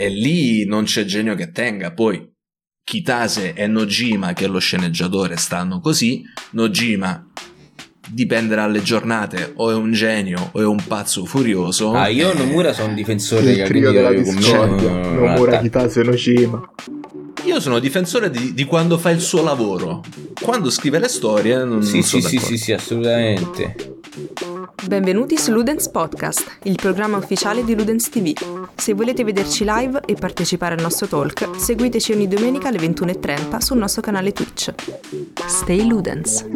[0.00, 1.92] E lì non c'è genio che tenga.
[1.92, 2.24] Poi
[2.84, 6.22] Kitase e Nojima, che è lo sceneggiatore, stanno così.
[6.52, 7.32] Nojima
[8.08, 11.90] dipende dalle giornate, o è un genio o è un pazzo furioso.
[11.94, 14.88] Ah, io Nomura sono un difensore Il trio della discordia.
[14.88, 16.62] Nomura, Kitase, Nojima.
[17.44, 20.04] Io sono difensore di, di, quando fa il suo lavoro.
[20.40, 23.74] Quando scrive le storie, non, sì, non sì, so sì, sì, sì, assolutamente.
[24.86, 28.32] Benvenuti su Ludens Podcast, il programma ufficiale di Ludens TV.
[28.74, 33.78] Se volete vederci live e partecipare al nostro talk, seguiteci ogni domenica alle 21.30 sul
[33.78, 34.72] nostro canale Twitch.
[35.46, 36.46] Stay Ludens!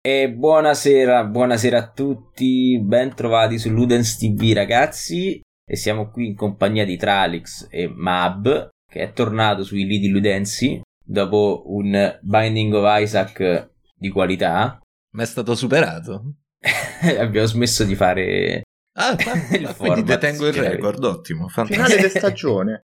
[0.00, 6.34] E buonasera, buonasera a tutti, ben trovati su Ludens TV ragazzi e siamo qui in
[6.34, 13.00] compagnia di Tralix e Mab che è tornato sui lidi ludensi dopo un Binding of
[13.00, 14.80] Isaac di qualità.
[15.14, 16.34] Ma è stato superato?
[17.18, 18.62] Abbiamo smesso di fare
[18.98, 19.12] Ah,
[19.52, 21.48] il quindi detengo il record, ottimo.
[21.48, 21.86] Fantastico.
[21.86, 22.84] Finale di stagione.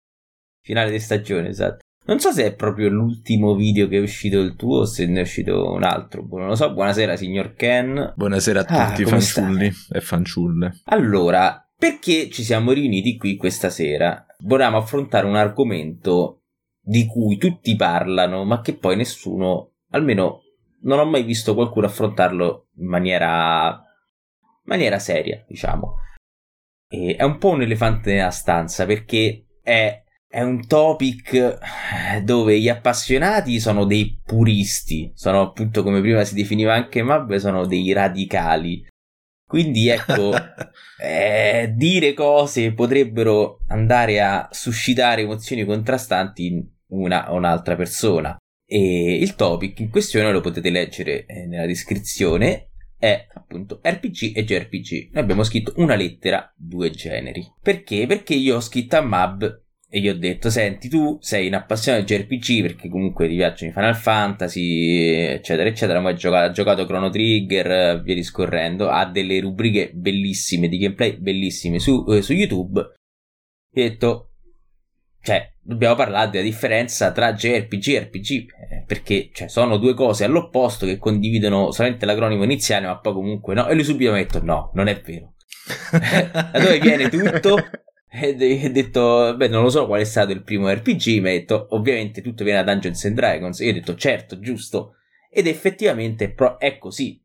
[0.61, 1.79] Finale di stagione, esatto.
[2.05, 5.19] Non so se è proprio l'ultimo video che è uscito il tuo o se ne
[5.19, 6.27] è uscito un altro.
[6.29, 6.73] Non lo so.
[6.73, 8.13] Buonasera, signor Ken.
[8.15, 9.97] Buonasera a tutti, ah, fanciulli stai?
[9.97, 10.81] e fanciulle.
[10.85, 14.25] Allora, perché ci siamo riuniti qui questa sera?
[14.43, 16.41] Volevamo affrontare un argomento
[16.79, 20.41] di cui tutti parlano, ma che poi nessuno, almeno
[20.81, 23.83] non ho mai visto qualcuno affrontarlo in maniera,
[24.63, 25.95] maniera seria, diciamo.
[26.87, 31.59] E è un po' un elefante nella stanza perché è è un topic
[32.23, 37.65] dove gli appassionati sono dei puristi, sono appunto come prima si definiva anche Mabbe, sono
[37.65, 38.87] dei radicali.
[39.51, 40.31] Quindi ecco,
[40.97, 48.37] eh, dire cose potrebbero andare a suscitare emozioni contrastanti in una o un'altra persona.
[48.65, 52.69] E il topic in questione lo potete leggere eh, nella descrizione.
[52.97, 55.09] È appunto RPG e JRPG.
[55.11, 57.45] Noi abbiamo scritto una lettera, due generi.
[57.61, 58.05] Perché?
[58.07, 59.63] Perché io ho scritto a Mab
[59.93, 63.71] e gli ho detto senti tu sei un appassionato di JRPG perché comunque ti piacciono
[63.71, 69.41] i Final Fantasy eccetera eccetera ma hai giocato, giocato Chrono Trigger via discorrendo ha delle
[69.41, 72.79] rubriche bellissime di gameplay bellissime su, eh, su YouTube.
[73.69, 74.29] E ho detto
[75.21, 80.23] cioè dobbiamo parlare della differenza tra JRPG e RPG eh, perché cioè, sono due cose
[80.23, 83.67] all'opposto che condividono solamente l'acronimo iniziale ma poi comunque no.
[83.67, 85.33] E lui subito mi ha detto no non è vero.
[85.91, 87.57] Da dove viene tutto
[88.13, 91.31] e ho detto, beh, non lo so qual è stato il primo RPG, mi ha
[91.31, 93.59] detto, ovviamente tutto viene da Dungeons and Dragons.
[93.61, 94.95] E io ho detto, certo, giusto.
[95.29, 97.23] Ed effettivamente è così.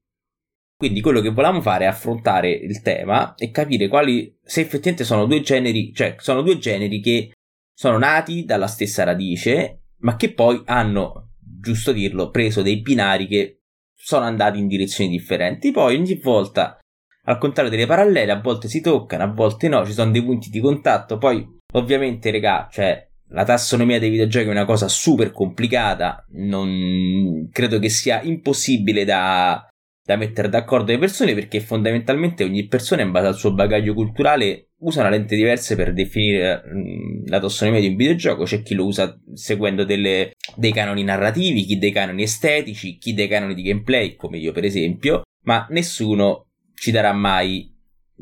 [0.77, 5.27] Quindi quello che volevamo fare è affrontare il tema e capire quali, se effettivamente sono
[5.27, 7.33] due generi, cioè sono due generi che
[7.75, 13.63] sono nati dalla stessa radice, ma che poi hanno, giusto dirlo, preso dei binari che
[13.93, 15.73] sono andati in direzioni differenti.
[15.73, 16.79] Poi ogni volta
[17.27, 20.49] al contrario delle parallele, a volte si toccano, a volte no, ci sono dei punti
[20.51, 21.19] di contatto.
[21.19, 21.45] Poi,
[21.75, 26.25] ovviamente, regà, cioè, la tassonomia dei videogiochi è una cosa super complicata.
[26.35, 29.67] Non credo che sia impossibile da,
[30.05, 34.69] da mettere d'accordo le persone perché fondamentalmente ogni persona, in base al suo bagaglio culturale,
[34.79, 36.63] usa una lente diversa per definire
[37.27, 38.45] la tassonomia di un videogioco.
[38.45, 43.27] C'è chi lo usa seguendo delle, dei canoni narrativi, chi dei canoni estetici, chi dei
[43.27, 46.46] canoni di gameplay, come io per esempio, ma nessuno
[46.77, 47.75] ci darà mai,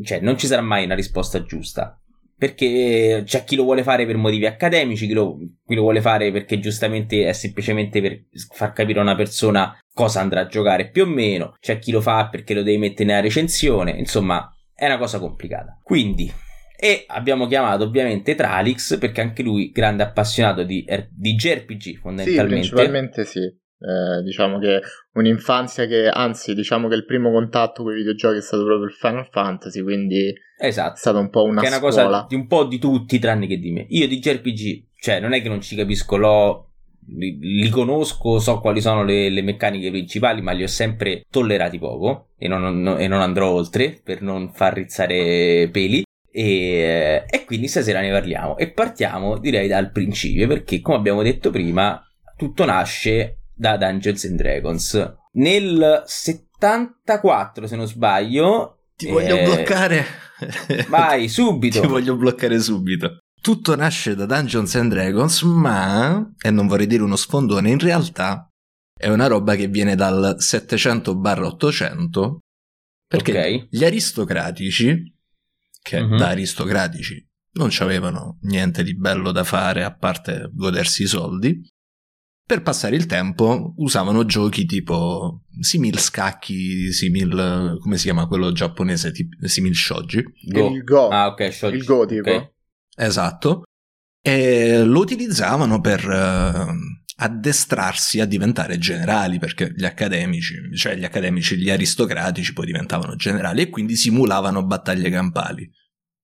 [0.02, 1.98] cioè non ci sarà mai una risposta giusta.
[2.36, 6.32] Perché c'è chi lo vuole fare per motivi accademici, chi lo, chi lo vuole fare
[6.32, 11.04] perché giustamente è semplicemente per far capire a una persona cosa andrà a giocare più
[11.04, 14.98] o meno, c'è chi lo fa perché lo devi mettere nella recensione, insomma è una
[14.98, 15.80] cosa complicata.
[15.82, 16.30] Quindi,
[16.76, 22.64] e abbiamo chiamato ovviamente Tralix perché anche lui grande appassionato di, di JRPG fondamentalmente.
[22.64, 23.62] Sì, principalmente sì.
[23.84, 24.80] Eh, diciamo che
[25.12, 28.94] un'infanzia che, anzi, diciamo che il primo contatto con i videogiochi è stato proprio il
[28.94, 30.94] Final Fantasy, quindi esatto.
[30.94, 32.04] è stata un po' una che è una scuola.
[32.04, 33.84] cosa di un po' di tutti, tranne che di me.
[33.90, 36.68] Io di JRPG, cioè, non è che non ci capisco, l'ho
[37.08, 41.78] li, li, conosco, so quali sono le, le, meccaniche principali, ma li ho sempre tollerati
[41.78, 46.04] poco e non, non, e non andrò oltre per non far rizzare peli.
[46.30, 48.56] E, e, quindi stasera ne parliamo.
[48.56, 52.02] E partiamo, direi, dal principio, perché come abbiamo detto prima,
[52.34, 55.14] tutto nasce da Dungeons and Dragons.
[55.32, 58.78] Nel 74, se non sbaglio.
[58.96, 59.44] Ti voglio eh...
[59.44, 60.04] bloccare.
[60.88, 61.80] Vai, subito.
[61.80, 63.18] Ti voglio bloccare subito.
[63.40, 68.48] Tutto nasce da Dungeons and Dragons, ma, e non vorrei dire uno sfondone, in realtà
[68.96, 72.36] è una roba che viene dal 700-800,
[73.06, 73.68] perché okay.
[73.70, 75.14] gli aristocratici,
[75.82, 76.16] che mm-hmm.
[76.16, 77.22] da aristocratici
[77.56, 81.60] non avevano niente di bello da fare a parte godersi i soldi,
[82.46, 89.12] per passare il tempo usavano giochi tipo simil scacchi, simil come si chiama quello giapponese,
[89.12, 90.22] tipo, simil shoji.
[90.48, 90.70] Go.
[90.70, 91.08] Il Go.
[91.08, 91.76] Ah, ok, shoji.
[91.76, 92.30] Il Go tipo.
[92.30, 92.50] Okay.
[92.96, 93.62] Esatto.
[94.22, 96.72] E lo utilizzavano per uh,
[97.16, 103.62] addestrarsi a diventare generali, perché gli accademici, cioè gli accademici, gli aristocratici poi diventavano generali
[103.62, 105.70] e quindi simulavano battaglie campali.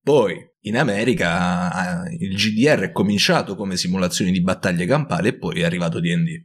[0.03, 5.65] Poi in America il GDR è cominciato come simulazione di battaglie campali e poi è
[5.65, 6.45] arrivato D&D.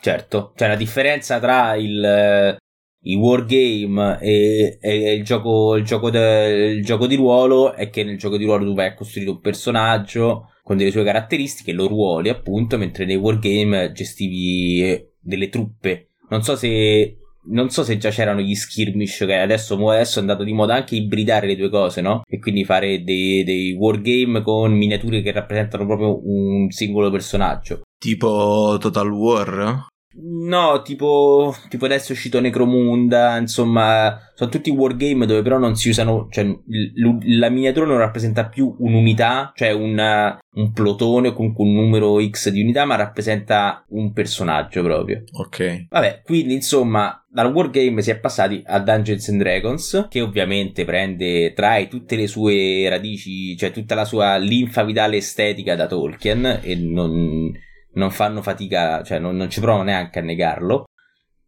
[0.00, 2.58] Certo, cioè la differenza tra il,
[3.00, 8.04] i wargame e, e il, gioco, il, gioco de, il gioco di ruolo è che
[8.04, 11.86] nel gioco di ruolo tu vai a costruire un personaggio con delle sue caratteristiche, lo
[11.86, 16.12] ruoli appunto, mentre nei wargame gestivi delle truppe.
[16.28, 20.44] Non so se non so se già c'erano gli skirmish che adesso, adesso è andato
[20.44, 22.22] di moda anche ibridare le due cose, no?
[22.26, 27.82] E quindi fare dei, dei wargame con miniature che rappresentano proprio un singolo personaggio.
[27.98, 29.86] Tipo Total War?
[30.16, 35.88] No, tipo, tipo adesso è uscito Necromunda, insomma, sono tutti wargame dove però non si
[35.88, 41.74] usano, cioè l- la miniatura non rappresenta più un'unità, cioè una, un plotone con un
[41.74, 45.24] numero X di unità, ma rappresenta un personaggio proprio.
[45.32, 45.86] Ok.
[45.90, 51.52] Vabbè, quindi insomma, dal wargame si è passati a Dungeons and Dragons, che ovviamente prende,
[51.54, 56.76] trae tutte le sue radici, cioè tutta la sua linfa vitale estetica da Tolkien e
[56.76, 57.52] non
[57.94, 60.84] non fanno fatica, cioè non, non ci provano neanche a negarlo.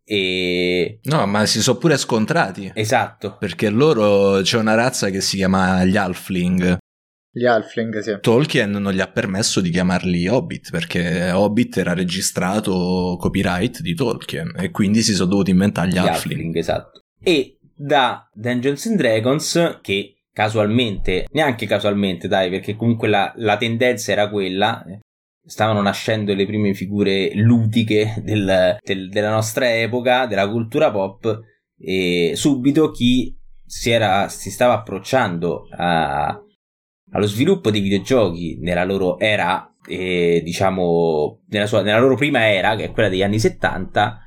[0.04, 1.00] E...
[1.04, 2.70] No, ma si sono pure scontrati.
[2.74, 3.36] Esatto.
[3.38, 6.76] Perché loro c'è una razza che si chiama gli Halfling.
[7.30, 8.16] Gli Halfling, sì.
[8.20, 14.54] Tolkien non gli ha permesso di chiamarli Hobbit perché Hobbit era registrato copyright di Tolkien
[14.56, 16.14] e quindi si sono dovuti inventare gli, gli Halfling.
[16.14, 16.56] Halfling.
[16.56, 17.00] Esatto.
[17.22, 24.12] E da Dungeons and Dragons, che casualmente, neanche casualmente, dai, perché comunque la, la tendenza
[24.12, 24.84] era quella,
[25.46, 31.40] stavano nascendo le prime figure ludiche del, del, della nostra epoca, della cultura pop,
[31.78, 36.40] e subito chi si, era, si stava approcciando a,
[37.12, 42.74] allo sviluppo dei videogiochi nella loro era, eh, diciamo, nella, sua, nella loro prima era,
[42.76, 44.20] che è quella degli anni 70,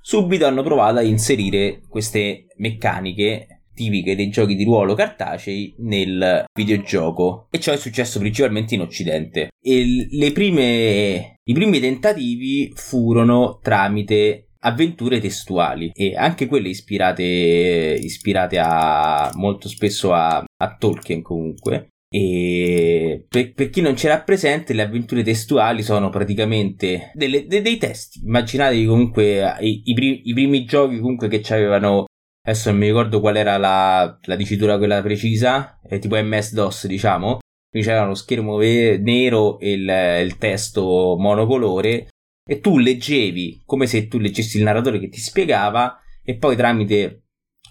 [0.00, 7.48] subito hanno provato a inserire queste meccaniche tipiche dei giochi di ruolo cartacei nel videogioco.
[7.50, 9.50] E ciò è successo principalmente in occidente.
[9.60, 19.30] E prime, i primi tentativi furono tramite avventure testuali e anche quelle ispirate, ispirate a
[19.34, 21.88] molto spesso a, a Tolkien comunque.
[22.14, 27.78] E per, per, chi non c'era presente, le avventure testuali sono praticamente delle, de, dei
[27.78, 28.20] testi.
[28.22, 32.04] Immaginatevi comunque i, i, primi, i primi giochi comunque che avevano
[32.42, 37.38] adesso non mi ricordo qual era la, la dicitura quella precisa, è tipo MS-DOS diciamo,
[37.70, 42.08] quindi c'era lo schermo ve- nero e il, il testo monocolore
[42.44, 47.22] e tu leggevi come se tu leggessi il narratore che ti spiegava e poi tramite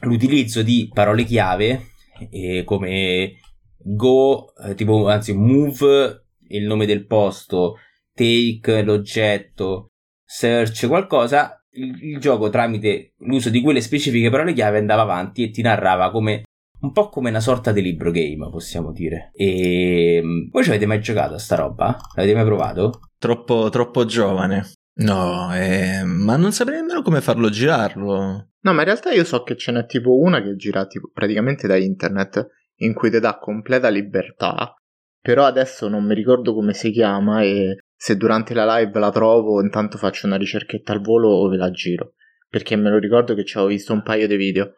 [0.02, 1.92] l'utilizzo di parole chiave
[2.30, 3.34] eh, come
[3.78, 7.78] go, eh, tipo anzi move, il nome del posto,
[8.14, 9.88] take l'oggetto,
[10.24, 15.50] search qualcosa, il, il, gioco tramite l'uso di quelle specifiche parole chiave andava avanti e
[15.52, 16.44] ti narrava come
[16.82, 19.32] un po' come una sorta di libro game, possiamo dire.
[19.34, 21.98] E voi ci avete mai giocato a sta roba?
[22.16, 23.02] L'avete mai provato?
[23.18, 24.72] Troppo, troppo giovane.
[24.94, 28.50] No, eh, ma non saprei nemmeno come farlo girarlo.
[28.60, 31.68] No, ma in realtà io so che ce n'è tipo una che gira tipo, praticamente
[31.68, 32.48] da internet
[32.78, 34.74] in cui ti dà completa libertà.
[35.20, 39.62] Però adesso non mi ricordo come si chiama e se durante la live la trovo,
[39.62, 42.14] intanto faccio una ricerchetta al volo o ve la giro.
[42.50, 44.74] Perché me lo ricordo che ci avevo visto un paio di video.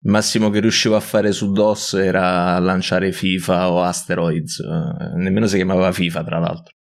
[0.00, 4.58] Il massimo che riuscivo a fare su DOS era lanciare FIFA o Asteroids.
[4.58, 6.74] Eh, nemmeno si chiamava FIFA, tra l'altro.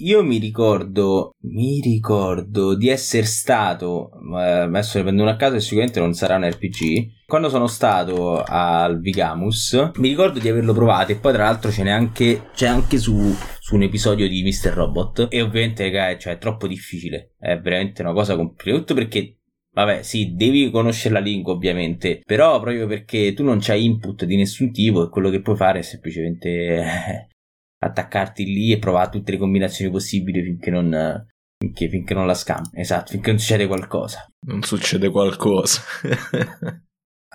[0.00, 5.56] Io mi ricordo, mi ricordo di essere stato, eh, adesso ne prendo uno a caso
[5.56, 7.24] e sicuramente non sarà un RPG.
[7.26, 11.82] Quando sono stato al Vigamus, mi ricordo di averlo provato e poi tra l'altro ce
[11.82, 14.72] n'è anche, c'è anche su, su un episodio di Mr.
[14.72, 15.26] Robot.
[15.30, 17.34] E ovviamente, ragazzi, cioè, è troppo difficile.
[17.38, 18.94] È veramente una cosa complicata.
[18.94, 19.38] perché
[19.70, 24.34] Vabbè, sì, devi conoscere la lingua ovviamente, però proprio perché tu non c'hai input di
[24.34, 27.28] nessun tipo e quello che puoi fare è semplicemente
[27.78, 31.26] attaccarti lì e provare tutte le combinazioni possibili finché non,
[31.58, 32.78] finché, finché non la scampi.
[32.80, 34.26] Esatto, finché non succede qualcosa.
[34.46, 35.82] Non succede qualcosa.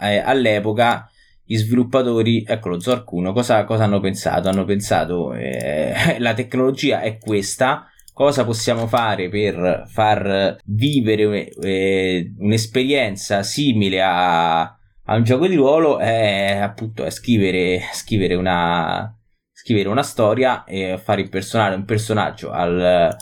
[0.02, 1.08] eh, all'epoca
[1.46, 4.48] gli sviluppatori, ecco lo Zork 1, cosa, cosa hanno pensato?
[4.48, 13.44] Hanno pensato eh, la tecnologia è questa, cosa possiamo fare per far vivere eh, un'esperienza
[13.44, 16.00] simile a, a, un gioco di ruolo?
[16.00, 19.14] È appunto è scrivere, scrivere una
[19.64, 23.16] scrivere una storia e fare impersonare un personaggio al,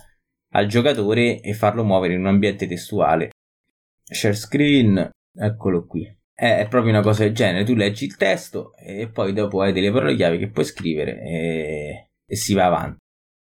[0.54, 3.30] al giocatore e farlo muovere in un ambiente testuale.
[4.04, 6.04] Share screen, eccolo qui.
[6.34, 9.72] È, è proprio una cosa del genere, tu leggi il testo e poi dopo hai
[9.72, 12.98] delle parole chiave che puoi scrivere e, e si va avanti.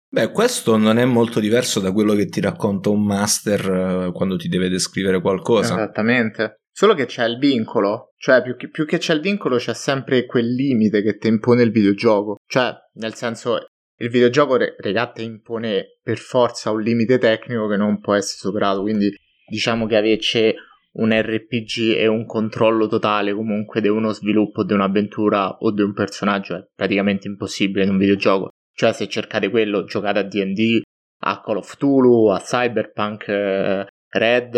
[0.07, 4.37] Beh, questo non è molto diverso da quello che ti racconta un master eh, quando
[4.37, 5.73] ti deve descrivere qualcosa.
[5.73, 6.61] Esattamente.
[6.77, 10.25] Solo che c'è il vincolo, cioè più che, più che c'è il vincolo c'è sempre
[10.25, 12.35] quel limite che ti impone il videogioco.
[12.45, 18.01] Cioè, nel senso, il videogioco, regà, ti impone per forza un limite tecnico che non
[18.01, 18.81] può essere superato.
[18.81, 19.09] Quindi
[19.47, 20.55] diciamo che avesse
[20.95, 25.93] un RPG e un controllo totale comunque di uno sviluppo di un'avventura o di un
[25.93, 28.49] personaggio è praticamente impossibile in un videogioco.
[28.73, 30.81] Cioè, se cercate quello, giocate a DD,
[31.19, 34.55] a Call of Tulu, a Cyberpunk eh, Red,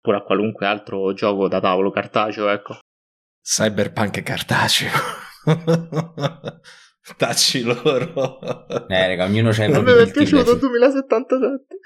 [0.00, 2.78] oppure a qualunque altro gioco da tavolo cartaceo, ecco.
[3.42, 4.90] Cyberpunk cartaceo.
[7.16, 8.40] Tacci loro.
[8.88, 11.78] Eh, raga, ognuno c'ha i propri Mi è piaciuto 2077.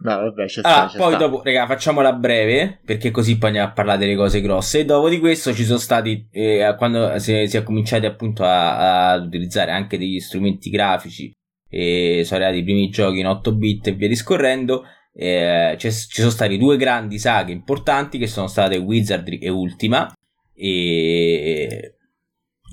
[0.00, 1.26] No, vabbè, c'è allora, sta, poi sta.
[1.26, 4.80] dopo, raga, facciamola breve, perché così poi andiamo a parlare delle cose grosse.
[4.80, 9.26] E dopo di questo ci sono stati, eh, quando si, si, è cominciati appunto ad
[9.26, 11.30] utilizzare anche degli strumenti grafici,
[11.68, 14.84] e sono arrivati i primi giochi in 8 bit e via discorrendo,
[15.14, 20.12] eh, ci sono stati due grandi saghe importanti che sono state Wizardry e Ultima,
[20.54, 21.94] e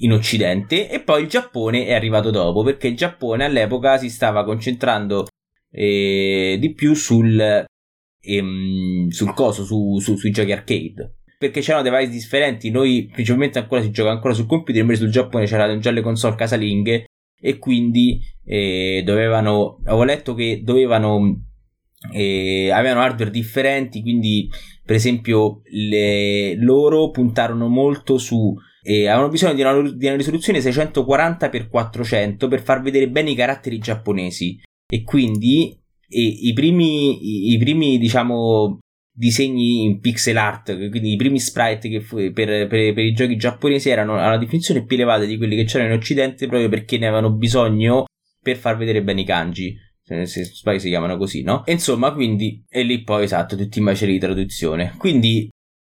[0.02, 4.44] in Occidente e poi il Giappone è arrivato dopo perché il Giappone all'epoca si stava
[4.44, 5.28] concentrando
[5.72, 7.66] eh, di più sul,
[8.20, 11.16] ehm, sul coso, su, su, sui giochi arcade.
[11.38, 15.46] Perché c'erano device differenti, noi principalmente ancora si gioca ancora sul computer, invece sul Giappone
[15.46, 17.06] c'erano già le console casalinghe
[17.40, 21.46] e quindi eh, dovevano, avevo letto che dovevano,
[22.12, 24.50] eh, avevano hardware differenti, quindi
[24.84, 30.58] per esempio le, loro puntarono molto su e avevano bisogno di una, di una risoluzione
[30.60, 34.60] 640x400 per far vedere bene i caratteri giapponesi.
[34.92, 35.78] E quindi
[36.14, 38.80] e i primi, i, primi diciamo
[39.14, 43.38] disegni in pixel art, quindi i primi sprite che fu, per, per, per, i giochi
[43.38, 46.98] giapponesi erano a una definizione più elevata di quelli che c'erano in occidente proprio perché
[46.98, 48.06] ne avevano bisogno
[48.42, 49.78] per far vedere bene i kanji
[50.12, 51.66] se, se sbaglio si chiamano così, no?
[51.66, 54.94] E insomma, quindi, e lì poi esatto, tutti i macelli di traduzione.
[54.98, 55.50] Quindi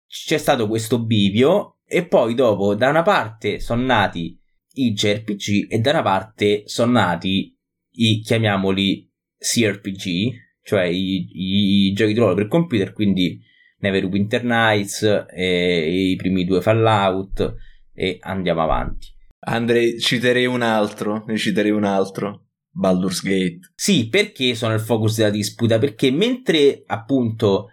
[0.06, 4.38] c'è stato questo bivio, e poi dopo, da una parte sono nati
[4.74, 7.56] i JRPG, e da una parte sono nati
[7.96, 13.40] i chiamiamoli CRPG, cioè i, i, giochi di ruolo per computer, quindi
[13.78, 17.54] Neverwinter Nights e i primi due Fallout
[17.92, 19.08] e andiamo avanti.
[19.46, 22.43] Andrei, citerei un altro, ne citerei un altro.
[22.74, 23.60] Baldur's Gate.
[23.74, 25.78] Sì, perché sono il focus della disputa?
[25.78, 27.68] Perché mentre appunto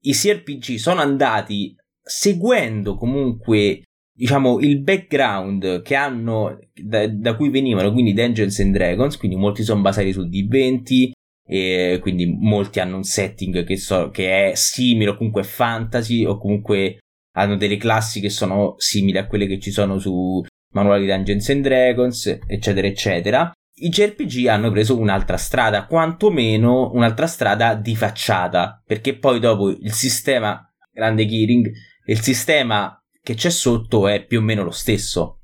[0.00, 7.90] i CRPG sono andati seguendo comunque diciamo, il background che hanno, da, da, cui venivano,
[7.90, 11.12] quindi Dungeons and Dragons, quindi molti sono basati su D20,
[11.46, 16.38] e quindi molti hanno un setting che, so, che è simile o comunque fantasy o
[16.38, 16.98] comunque
[17.36, 21.62] hanno delle classi che sono simili a quelle che ci sono su manuali Dungeons and
[21.62, 23.52] Dragons, eccetera, eccetera.
[23.82, 29.92] I JRPG hanno preso un'altra strada, quantomeno un'altra strada di facciata, perché poi dopo il
[29.92, 31.70] sistema, grande Gearing,
[32.04, 35.40] il sistema che c'è sotto è più o meno lo stesso.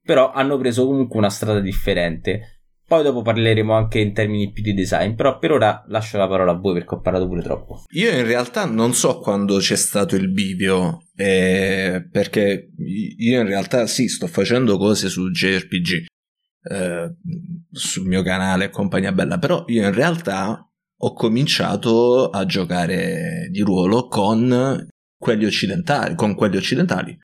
[0.00, 2.60] Però hanno preso comunque una strada differente.
[2.86, 6.52] Poi dopo parleremo anche in termini più di design, però per ora lascio la parola
[6.52, 7.82] a voi perché ho parlato pure troppo.
[7.94, 12.70] Io in realtà non so quando c'è stato il bivio, eh, perché
[13.16, 16.10] io in realtà sì, sto facendo cose su JRPG,
[16.62, 17.14] eh,
[17.70, 20.66] sul mio canale e compagnia bella, però io in realtà
[21.04, 27.18] ho cominciato a giocare di ruolo con quelli occidentali, con quelli occidentali.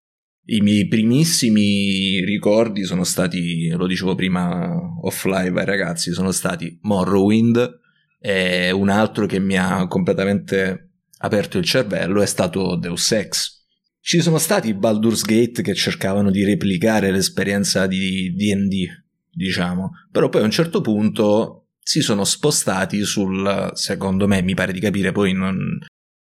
[0.51, 4.69] I miei primissimi ricordi sono stati, lo dicevo prima
[5.03, 7.81] offline ai ragazzi, sono stati Morrowind
[8.19, 13.57] e un altro che mi ha completamente aperto il cervello è stato Deus Ex.
[14.01, 18.87] Ci sono stati Baldur's Gate che cercavano di replicare l'esperienza di D&D,
[19.31, 24.73] diciamo, però poi a un certo punto si sono spostati sul, secondo me, mi pare
[24.73, 25.79] di capire, poi non,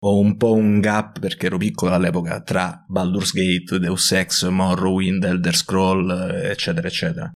[0.02, 5.22] ho un po' un gap perché ero piccolo all'epoca tra Baldur's Gate, Deus Ex, Morrowind,
[5.22, 7.30] Elder Scroll, eccetera, eccetera.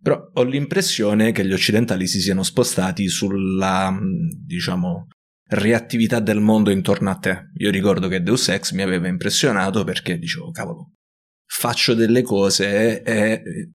[0.00, 3.98] Però ho l'impressione che gli occidentali si siano spostati sulla,
[4.44, 5.08] diciamo,
[5.48, 7.50] reattività del mondo intorno a te.
[7.56, 10.92] Io ricordo che Deus Ex mi aveva impressionato perché dicevo, cavolo,
[11.46, 13.70] faccio delle cose e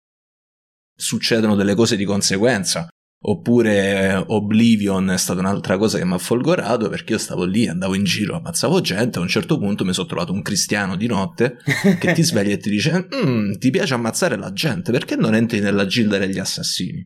[0.99, 2.87] succedono delle cose di conseguenza.
[3.21, 7.93] Oppure Oblivion è stata un'altra cosa che mi ha folgorato perché io stavo lì, andavo
[7.93, 9.19] in giro, ammazzavo gente.
[9.19, 11.57] A un certo punto mi sono trovato un cristiano di notte
[11.99, 15.59] che ti sveglia e ti dice: mm, Ti piace ammazzare la gente, perché non entri
[15.59, 17.05] nella gilda degli assassini?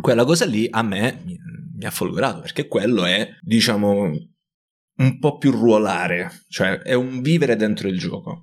[0.00, 1.36] quella cosa lì a me mi,
[1.76, 4.10] mi ha folgorato perché quello è, diciamo,
[4.98, 8.42] un po' più ruolare, cioè è un vivere dentro il gioco.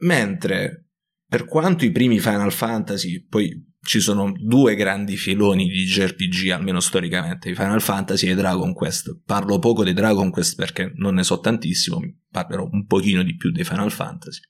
[0.00, 0.85] Mentre
[1.28, 6.80] per quanto i primi Final Fantasy, poi ci sono due grandi filoni di JRPG, almeno
[6.80, 9.22] storicamente, i Final Fantasy e i Dragon Quest.
[9.24, 13.50] Parlo poco dei Dragon Quest perché non ne so tantissimo, parlerò un pochino di più
[13.50, 14.40] dei Final Fantasy.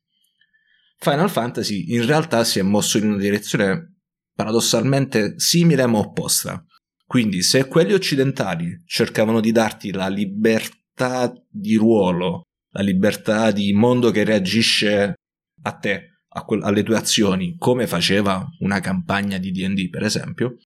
[0.98, 3.96] Final Fantasy in realtà si è mosso in una direzione
[4.34, 6.64] paradossalmente simile ma opposta.
[7.04, 14.10] Quindi se quelli occidentali cercavano di darti la libertà di ruolo, la libertà di mondo
[14.10, 15.14] che reagisce
[15.62, 20.58] a te, que- alle tue azioni, come faceva una campagna di DD, per esempio,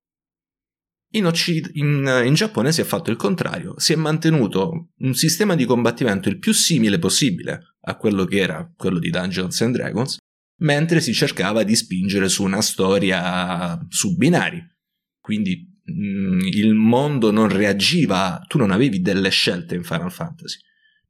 [1.13, 5.57] in, Occid- in, in, Giappone si è fatto il contrario, si è mantenuto un sistema
[5.57, 10.19] di combattimento il più simile possibile a quello che era quello di Dungeons and Dragons,
[10.61, 14.63] mentre si cercava di spingere su una storia su binari.
[15.21, 20.59] Quindi mh, mm, il mondo non reagiva, tu non avevi delle scelte in Final Fantasy,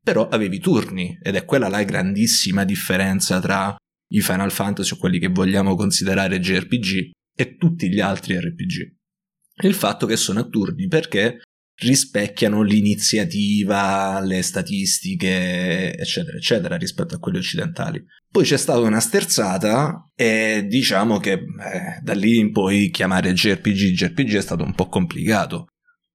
[0.03, 3.77] però avevi turni ed è quella la grandissima differenza tra
[4.11, 8.95] i Final Fantasy o quelli che vogliamo considerare JRPG e tutti gli altri RPG.
[9.63, 11.41] Il fatto che sono a turni perché
[11.81, 18.05] rispecchiano l'iniziativa, le statistiche, eccetera, eccetera, rispetto a quelli occidentali.
[18.31, 23.93] Poi c'è stata una sterzata e diciamo che eh, da lì in poi chiamare JRPG
[23.93, 25.67] JRPG è stato un po' complicato.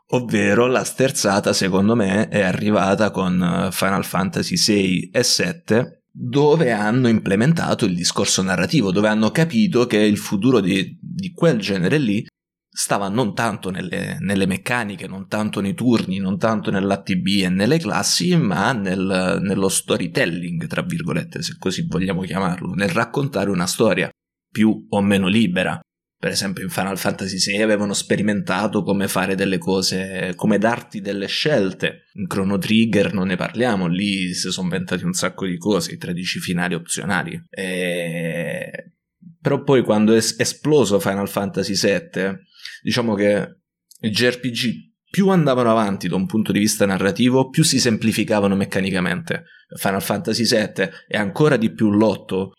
[0.09, 7.09] Ovvero la sterzata, secondo me, è arrivata con Final Fantasy 6 e 7 dove hanno
[7.09, 12.25] implementato il discorso narrativo, dove hanno capito che il futuro di, di quel genere lì
[12.69, 17.79] stava non tanto nelle, nelle, meccaniche, non tanto nei turni, non tanto nell'ATB e nelle
[17.79, 24.09] classi, ma nel, nello storytelling, tra virgolette, se così vogliamo chiamarlo, nel raccontare una storia
[24.49, 25.79] più o meno libera
[26.25, 31.27] per esempio in Final Fantasy VI avevano sperimentato come fare delle cose, come darti delle
[31.27, 32.05] scelte.
[32.13, 35.97] In Chrono Trigger non ne parliamo, lì si sono inventati un sacco di cose, i
[35.97, 37.39] 13 finali opzionali.
[37.47, 38.93] E...
[39.39, 42.35] Però poi quando è esploso Final Fantasy VII,
[42.81, 43.57] diciamo che
[43.99, 49.43] i JRPG più andavano avanti da un punto di vista narrativo, più si semplificavano meccanicamente.
[49.77, 52.53] Final Fantasy VII è ancora di più lotto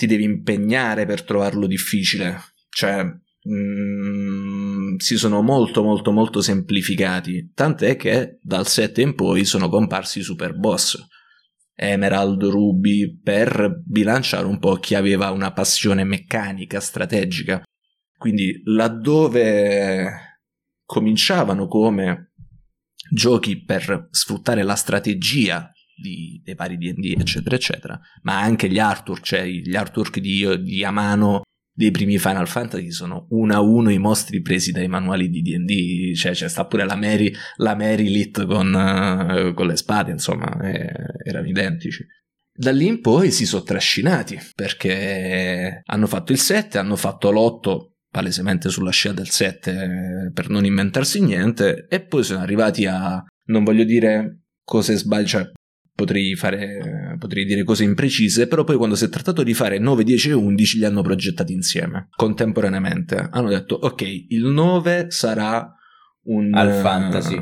[0.00, 2.49] ti devi impegnare per trovarlo difficile.
[2.70, 3.04] Cioè,
[3.48, 7.52] mm, si sono molto molto molto semplificati.
[7.54, 10.98] Tant'è che dal 7 in poi sono comparsi i super boss.
[11.74, 17.62] Emerald, Ruby, per bilanciare un po' chi aveva una passione meccanica, strategica.
[18.18, 20.38] Quindi laddove
[20.84, 22.32] cominciavano come
[23.10, 29.22] giochi per sfruttare la strategia di, dei vari D&D eccetera eccetera ma anche gli artwork
[29.22, 31.42] cioè gli artwork di, di Amano
[31.80, 36.14] dei primi Final Fantasy sono uno a uno i mostri presi dai manuali di D&D
[36.14, 40.92] cioè c'è sta pure la Mary, la Mary con, uh, con le spade insomma eh,
[41.24, 42.04] erano identici.
[42.52, 47.92] Da lì in poi si sono trascinati perché hanno fatto il 7 hanno fatto l'8
[48.10, 53.24] palesemente sulla scia del 7 eh, per non inventarsi niente e poi sono arrivati a
[53.46, 55.50] non voglio dire cose sbagliate cioè
[55.94, 60.04] potrei, fare, potrei dire cose imprecise, però poi quando si è trattato di fare 9,
[60.04, 63.28] 10 e 11 li hanno progettati insieme, contemporaneamente.
[63.30, 65.74] Hanno detto, ok, il 9 sarà
[66.24, 66.54] un...
[66.54, 67.36] Al fantasy.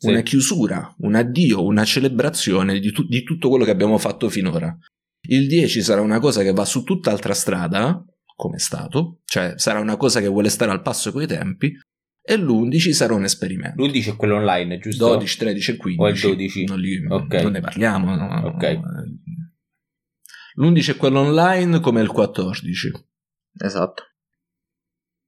[0.00, 0.22] Una sì.
[0.22, 4.76] chiusura, un addio, una celebrazione di, tu- di tutto quello che abbiamo fatto finora.
[5.22, 8.04] Il 10 sarà una cosa che va su tutt'altra strada,
[8.36, 11.76] come è stato, cioè sarà una cosa che vuole stare al passo coi tempi,
[12.30, 13.82] e l'11 sarà un esperimento.
[13.82, 15.06] L'11 è quello online, giusto?
[15.06, 16.26] 12, 13 e 15.
[16.26, 16.64] O il 12?
[16.66, 17.42] Non, li, okay.
[17.42, 18.14] non ne parliamo.
[18.14, 18.80] No, ok.
[20.56, 22.92] L'11 è quello online come il 14.
[23.58, 24.02] Esatto.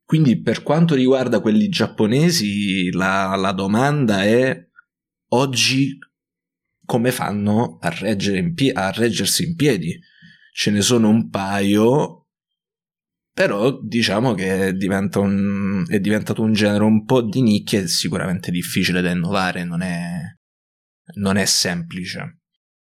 [0.05, 4.69] Quindi per quanto riguarda quelli giapponesi, la, la domanda è
[5.29, 5.97] oggi
[6.85, 9.99] come fanno a, in pie- a reggersi in piedi?
[10.53, 12.20] Ce ne sono un paio
[13.33, 18.51] però diciamo che diventa un, è diventato un genere un po' di nicchia e sicuramente
[18.51, 20.21] difficile da innovare, non è,
[21.15, 22.41] non è semplice.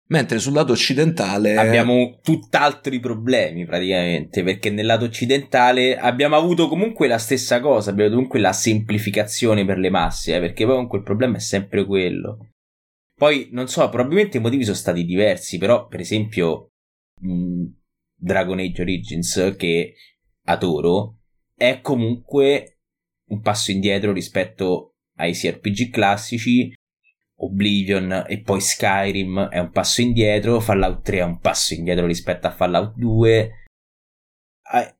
[0.10, 7.08] Mentre sul lato occidentale abbiamo tutt'altri problemi praticamente, perché nel lato occidentale abbiamo avuto comunque
[7.10, 11.04] la stessa cosa, abbiamo comunque la semplificazione per le masse, eh, perché poi comunque il
[11.04, 12.52] problema è sempre quello.
[13.14, 16.70] Poi non so, probabilmente i motivi sono stati diversi, però per esempio
[17.20, 17.66] mh,
[18.16, 19.94] Dragon Age Origins che
[20.48, 21.18] adoro,
[21.56, 22.80] è comunque
[23.30, 26.74] un passo indietro rispetto ai CRPG classici.
[27.40, 32.48] Oblivion e poi Skyrim è un passo indietro, Fallout 3 è un passo indietro rispetto
[32.48, 33.52] a Fallout 2.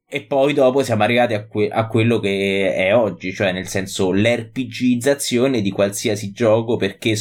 [0.08, 4.12] e poi dopo siamo arrivati a, que- a, quello che è oggi, cioè nel senso
[4.12, 7.16] l'RPGizzazione di qualsiasi gioco perché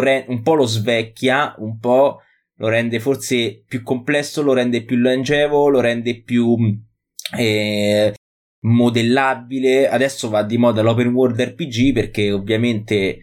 [0.00, 2.22] re- un po' lo svecchia, un po'
[2.56, 6.84] lo rende forse più complesso, lo rende più longevo, lo rende più
[7.34, 8.14] eh,
[8.60, 9.88] modellabile.
[9.88, 13.20] Adesso va di moda l'open world RPG perché ovviamente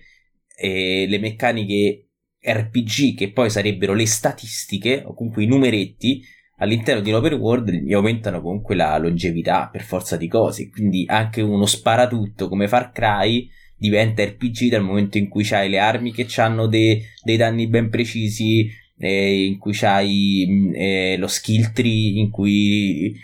[0.57, 2.07] eh, le meccaniche
[2.39, 6.21] RPG, che poi sarebbero le statistiche o comunque i numeretti,
[6.57, 10.69] all'interno di un open world gli aumentano comunque la longevità per forza di cose.
[10.69, 15.79] Quindi anche uno sparatutto come Far Cry diventa RPG dal momento in cui hai le
[15.79, 21.27] armi che hanno de- dei danni ben precisi, eh, in cui c'hai mm, eh, lo
[21.27, 23.21] skill tree, in cui...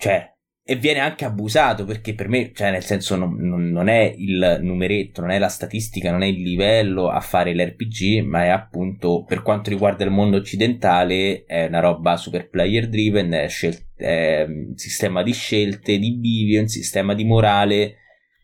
[0.00, 0.34] Cioè,
[0.64, 5.20] e viene anche abusato perché per me, cioè nel senso non, non, è il numeretto,
[5.20, 9.42] non è la statistica, non è il livello a fare l'RPG, ma è appunto per
[9.42, 14.74] quanto riguarda il mondo occidentale è una roba super player driven, è, scel- è un
[14.74, 17.96] sistema di scelte, di bivio, un sistema di morale,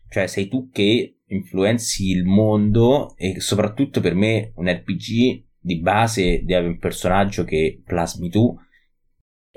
[0.09, 6.43] cioè sei tu che influenzi il mondo e soprattutto per me un RPG di base
[6.43, 8.55] deve avere un personaggio che plasmi tu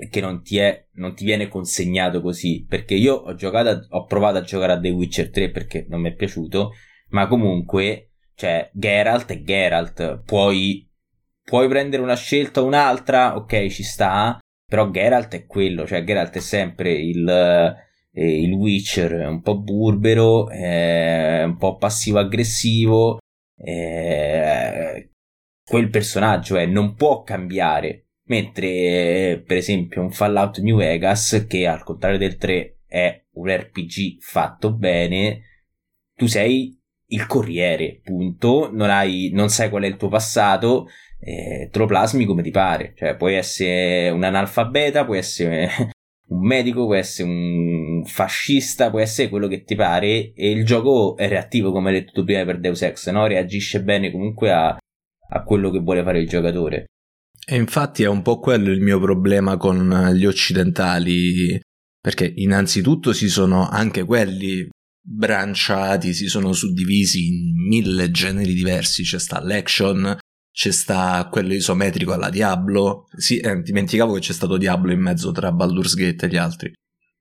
[0.09, 2.65] che non ti, è, non ti viene consegnato così.
[2.67, 6.09] Perché io ho giocato, ho provato a giocare a The Witcher 3 perché non mi
[6.09, 6.73] è piaciuto,
[7.09, 10.23] ma comunque, cioè, Geralt è Geralt.
[10.23, 10.89] Puoi,
[11.43, 16.35] puoi prendere una scelta o un'altra, ok, ci sta, però Geralt è quello, cioè Geralt
[16.35, 17.27] è sempre il,
[18.13, 23.19] eh, il Witcher, un po' burbero, eh, un po' passivo-aggressivo,
[23.57, 25.11] eh,
[25.63, 28.07] quel personaggio è, non può cambiare.
[28.31, 34.21] Mentre, per esempio, un Fallout New Vegas, che al contrario del 3 è un RPG
[34.21, 35.41] fatto bene,
[36.15, 38.69] tu sei il corriere, punto.
[38.71, 40.87] Non, hai, non sai qual è il tuo passato,
[41.19, 42.93] eh, te lo plasmi come ti pare.
[42.95, 45.69] Cioè, puoi essere un analfabeta, puoi essere
[46.29, 50.31] un medico, puoi essere un fascista, puoi essere quello che ti pare.
[50.33, 53.27] E il gioco è reattivo, come hai detto prima per Deus Ex, no?
[53.27, 56.85] Reagisce bene comunque a, a quello che vuole fare il giocatore.
[57.45, 61.59] E infatti è un po' quello il mio problema con gli occidentali,
[61.99, 64.69] perché innanzitutto si sono anche quelli
[65.03, 70.17] branciati, si sono suddivisi in mille generi diversi, c'è sta l'action,
[70.51, 75.31] c'è sta quello isometrico alla Diablo, sì, eh, dimenticavo che c'è stato Diablo in mezzo
[75.31, 76.71] tra Baldur's Gate e gli altri.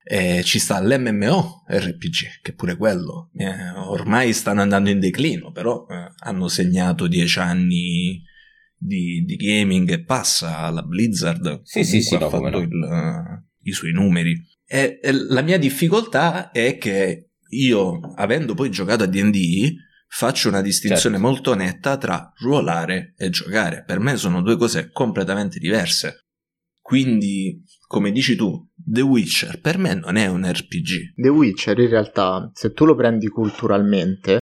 [0.02, 5.86] E ci sta l'MMO RPG, che pure quello eh, ormai stanno andando in declino, però
[5.88, 8.22] eh, hanno segnato dieci anni
[8.80, 11.60] di, di, gaming e passa alla Blizzard.
[11.64, 14.34] Sì, sì, sì, ha no, fatto il, uh, i suoi numeri.
[14.66, 19.74] E, e la mia difficoltà è che io, avendo poi giocato a DD,
[20.08, 21.30] faccio una distinzione Certo.
[21.30, 23.84] molto netta tra ruolare e giocare.
[23.84, 26.26] Per me sono due cose completamente diverse.
[26.80, 31.14] Quindi, come dici tu, The Witcher per me non è un RPG.
[31.14, 34.38] The Witcher in realtà, se tu lo prendi culturalmente,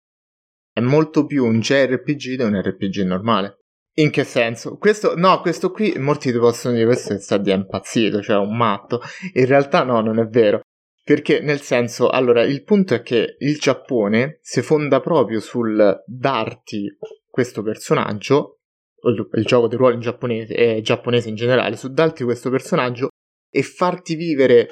[0.72, 3.63] è molto più un JRPG di un RPG normale.
[3.96, 4.76] In che senso?
[4.76, 9.00] Questo, no, questo qui, molti ti possono dire questo sta di impazzito, cioè un matto.
[9.34, 10.62] In realtà no, non è vero.
[11.04, 16.96] Perché nel senso, allora, il punto è che il Giappone si fonda proprio sul darti
[17.28, 18.60] questo personaggio,
[19.02, 23.08] il, il gioco di ruolo in giapponese, eh, giapponese in generale, su darti questo personaggio
[23.50, 24.68] e farti vivere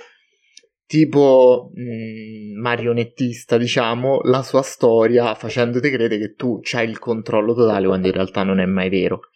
[0.92, 7.86] tipo mh, marionettista, diciamo, la sua storia facendoti credere che tu c'hai il controllo totale
[7.86, 9.30] quando in realtà non è mai vero.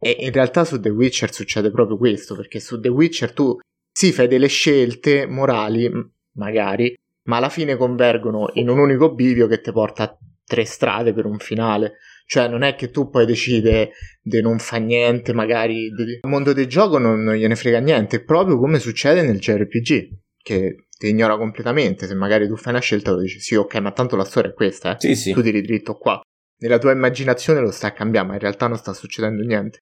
[0.00, 3.56] E in realtà su The Witcher succede proprio questo, perché su The Witcher tu
[3.88, 5.88] sì fai delle scelte morali,
[6.32, 6.92] magari,
[7.26, 11.26] ma alla fine convergono in un unico bivio che ti porta a tre strade per
[11.26, 11.98] un finale.
[12.26, 15.84] Cioè, non è che tu poi decide di non fa niente, magari.
[15.84, 20.86] Il mondo del gioco non, non gliene frega niente, proprio come succede nel JRPG, che
[20.96, 22.06] ti ignora completamente.
[22.06, 24.54] Se magari tu fai una scelta, lo dici sì, ok, ma tanto la storia è
[24.54, 25.00] questa, eh.
[25.00, 25.32] Sì, sì.
[25.32, 26.20] Tu tiri dritto qua.
[26.58, 29.80] Nella tua immaginazione lo sta cambiando, ma in realtà non sta succedendo niente.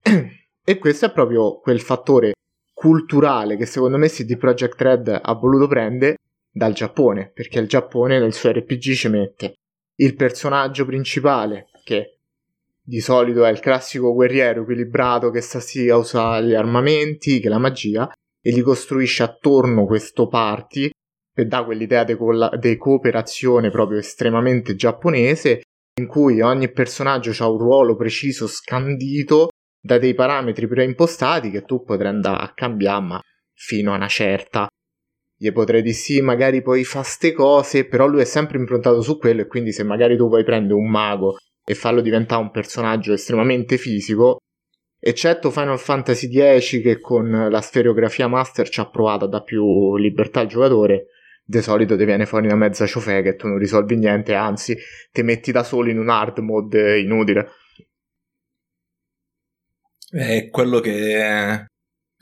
[0.64, 2.32] e questo è proprio quel fattore
[2.72, 6.16] culturale che secondo me CD Projekt Red ha voluto prendere
[6.50, 9.56] dal Giappone, perché il Giappone nel suo RPG ci mette
[9.96, 12.20] il personaggio principale, che
[12.82, 17.50] di solito è il classico guerriero equilibrato che sa sì a usare gli armamenti, che
[17.50, 18.10] la magia,
[18.42, 20.90] e gli costruisce attorno questo party
[21.32, 25.62] che dà quell'idea di colla- cooperazione proprio estremamente giapponese,
[26.00, 29.48] in cui ogni personaggio ha un ruolo preciso, scandito,
[29.82, 33.20] da dei parametri preimpostati che tu potrai andare a cambiare, ma
[33.54, 34.68] fino a una certa.
[35.36, 39.16] Gli potrei dire sì, magari poi fa ste cose, però lui è sempre improntato su
[39.18, 43.14] quello e quindi se magari tu vuoi prendere un mago e farlo diventare un personaggio
[43.14, 44.38] estremamente fisico,
[45.02, 49.96] Eccetto Final Fantasy X che con la stereografia master ci ha provato a dare più
[49.96, 51.06] libertà al giocatore,
[51.42, 54.76] di solito ti viene fuori una mezza ciofè che tu non risolvi niente, anzi
[55.10, 57.48] ti metti da solo in un hard mode inutile.
[60.10, 61.64] È quello che,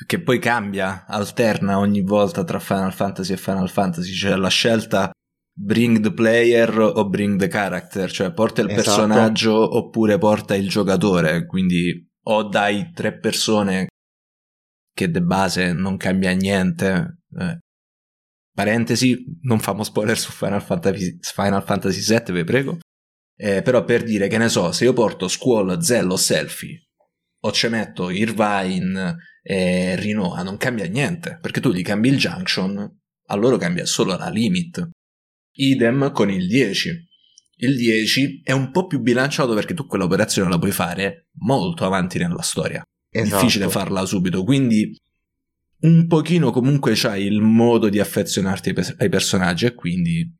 [0.06, 5.10] che poi cambia, alterna ogni volta tra Final Fantasy e Final Fantasy, cioè la scelta
[5.52, 8.82] bring the player o bring the character, cioè porta il esatto.
[8.82, 13.88] personaggio oppure porta il giocatore, quindi o dai tre persone
[14.94, 17.20] che de base non cambia niente.
[17.38, 17.58] Eh.
[18.52, 22.78] Parentesi, non famo spoiler su Final Fantasy, Final Fantasy VII, vi prego.
[23.36, 26.88] Eh, però per dire che ne so, se io porto Squall, Zello, Selfie
[27.40, 32.76] o ci metto Irvine e Rinoa, non cambia niente, perché tu gli cambi il junction,
[33.26, 34.88] a loro cambia solo la limit.
[35.52, 37.07] Idem con il 10
[37.60, 42.18] il 10 è un po' più bilanciato perché tu quell'operazione la puoi fare molto avanti
[42.18, 42.82] nella storia.
[43.10, 43.42] Esatto.
[43.42, 44.96] Difficile farla subito, quindi
[45.80, 50.30] un pochino comunque c'hai il modo di affezionarti ai, personaggi e quindi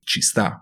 [0.00, 0.60] ci sta.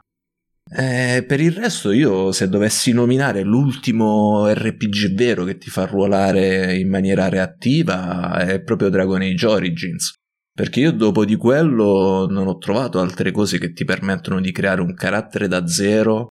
[0.69, 6.77] Eh, per il resto io se dovessi nominare l'ultimo RPG vero che ti fa ruolare
[6.77, 10.13] in maniera reattiva è proprio Dragon Age Origins
[10.57, 14.81] perché io dopo di quello non ho trovato altre cose che ti permettono di creare
[14.81, 16.33] un carattere da zero,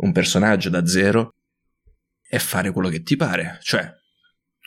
[0.00, 1.34] un personaggio da zero
[2.28, 3.60] e fare quello che ti pare.
[3.62, 3.88] Cioè,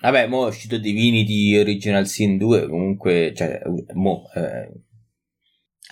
[0.04, 3.62] Vabbè, mo è uscito Divinity Original Sin 2, comunque, cioè,
[3.94, 4.24] mo...
[4.36, 4.72] Eh...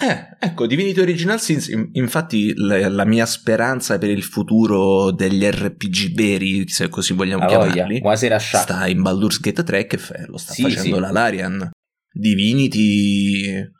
[0.05, 6.13] eh ecco, Divinity Original Sin, infatti la, la, mia speranza per il futuro degli RPG
[6.13, 8.01] veri, se così vogliamo ah, chiamarli,
[8.39, 11.01] sta in Baldur's Gate 3 che lo sta sì, facendo sì.
[11.01, 11.71] la Larian.
[12.11, 13.71] Divinity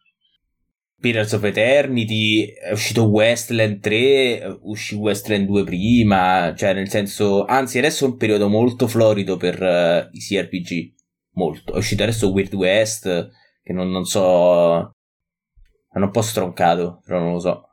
[1.02, 7.80] Pillars of Eternity, è uscito Westland 3, uscì Westland 2 prima, cioè nel senso, anzi
[7.80, 10.94] adesso è un periodo molto florido per uh, i CRPG,
[11.32, 11.74] molto.
[11.74, 13.30] È uscito adesso Weird West,
[13.64, 14.22] che non, non so,
[15.90, 17.64] hanno un po' stroncato, però non lo so.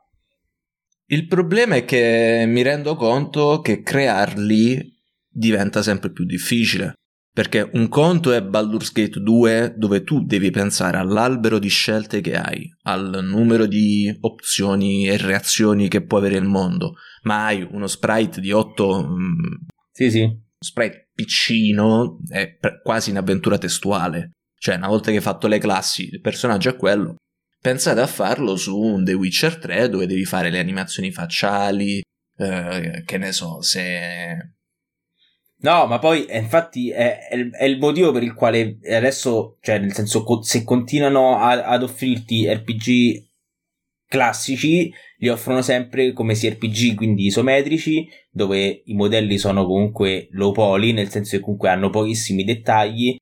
[1.05, 6.95] Il problema è che mi rendo conto che crearli diventa sempre più difficile.
[7.31, 12.35] Perché un conto è Baldur's Gate 2 dove tu devi pensare all'albero di scelte che
[12.35, 17.87] hai, al numero di opzioni e reazioni che può avere il mondo, ma hai uno
[17.87, 19.07] sprite di 8...
[19.07, 19.53] Mm,
[19.91, 20.47] sì, sì.
[20.57, 24.31] Sprite piccino, è quasi un'avventura testuale.
[24.57, 27.15] Cioè, una volta che hai fatto le classi, il personaggio è quello.
[27.61, 32.01] Pensate a farlo su un The Witcher 3 dove devi fare le animazioni facciali,
[32.37, 34.55] eh, che ne so, se
[35.61, 39.93] No, ma poi eh, infatti è, è, il motivo per il quale adesso, cioè nel
[39.93, 43.27] senso, se continuano a, ad offrirti RPG
[44.07, 50.93] classici, li offrono sempre come CRPG, quindi isometrici, dove i modelli sono comunque low poly,
[50.93, 53.17] nel senso che comunque hanno pochissimi dettagli,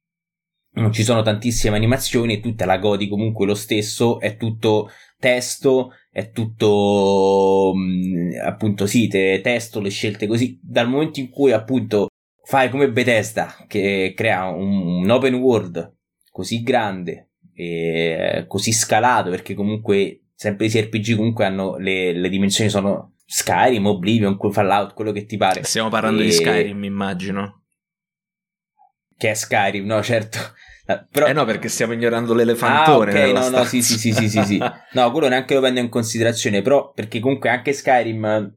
[0.76, 5.94] non ci sono tantissime animazioni e tutta la godi comunque lo stesso, è tutto testo,
[6.12, 12.08] è tutto mm, appunto sì, te, testo, le scelte così, dal momento in cui appunto
[12.48, 15.96] fai come Bethesda che crea un, un open world
[16.32, 22.70] così grande e così scalato perché comunque sempre i CRPG comunque hanno le, le dimensioni
[22.70, 25.64] sono Skyrim, Oblivion, Fallout, quello che ti pare.
[25.64, 26.26] Stiamo parlando e...
[26.26, 27.64] di Skyrim, immagino.
[29.18, 30.40] Che è Skyrim, no, certo.
[31.12, 31.28] Però...
[31.28, 33.12] Eh no, perché stiamo ignorando l'elefantone.
[33.12, 34.58] Ah, ok, no, no, sì, sì, sì, sì, sì, sì.
[34.94, 38.56] No, quello neanche lo prendo in considerazione, però perché comunque anche Skyrim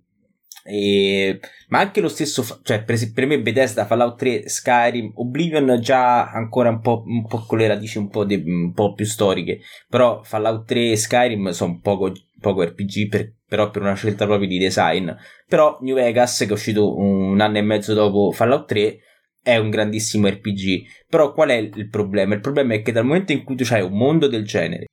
[0.63, 6.31] e, ma anche lo stesso, cioè per, per, me Bethesda, Fallout 3, Skyrim, Oblivion già
[6.31, 9.61] ancora un po', un po' con le radici un po', de, un po', più storiche,
[9.89, 14.49] però Fallout 3 e Skyrim sono poco, poco RPG, per, però per una scelta proprio
[14.49, 15.11] di design.
[15.47, 18.99] Però New Vegas, che è uscito un anno e mezzo dopo Fallout 3,
[19.43, 20.83] è un grandissimo RPG.
[21.09, 22.35] Però qual è il problema?
[22.35, 24.87] Il problema è che dal momento in cui tu hai un mondo del genere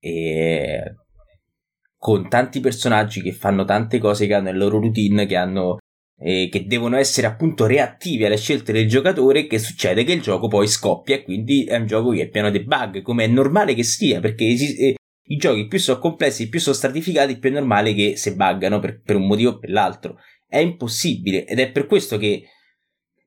[0.00, 0.82] e
[2.00, 5.76] con tanti personaggi che fanno tante cose che hanno il loro routine, che hanno
[6.18, 10.48] eh, che devono essere appunto reattivi alle scelte del giocatore, che succede che il gioco
[10.48, 13.74] poi scoppia e quindi è un gioco che è pieno di bug, come è normale
[13.74, 17.52] che sia, perché esi- eh, i giochi più sono complessi, più sono stratificati, più è
[17.52, 20.16] normale che se buggano per, per un motivo o per l'altro.
[20.46, 22.44] È impossibile ed è per questo che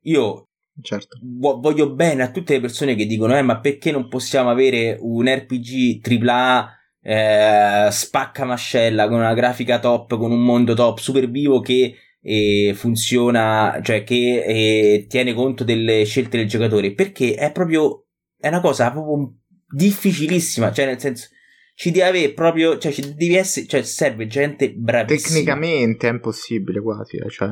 [0.02, 0.48] io
[0.82, 1.20] certo.
[1.22, 5.28] voglio bene a tutte le persone che dicono eh ma perché non possiamo avere un
[5.28, 11.60] RPG AAA eh, spacca mascella con una grafica top, con un mondo top, super vivo
[11.60, 18.06] che eh, funziona, cioè che eh, tiene conto delle scelte del giocatore, perché è proprio,
[18.40, 19.36] è una cosa proprio
[19.68, 21.28] difficilissima, cioè nel senso,
[21.76, 25.34] ci deve avere proprio, cioè ci devi essere, cioè serve gente bravissima.
[25.34, 27.50] Tecnicamente è impossibile quasi, eh, cioè.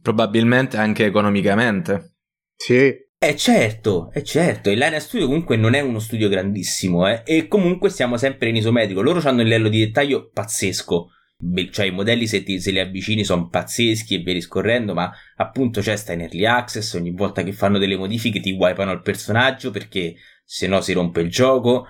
[0.00, 2.16] Probabilmente anche economicamente.
[2.56, 3.10] Sì.
[3.24, 7.46] Eh certo, è certo, il Line Studio comunque non è uno studio grandissimo, eh, e
[7.46, 11.92] comunque stiamo sempre in isometrico, loro hanno un livello di dettaglio pazzesco, Beh, cioè i
[11.92, 16.14] modelli se, ti, se li avvicini sono pazzeschi e via discorrendo, ma appunto c'è sta
[16.14, 20.66] in early access, ogni volta che fanno delle modifiche ti wipano il personaggio perché se
[20.66, 21.86] no si rompe il gioco,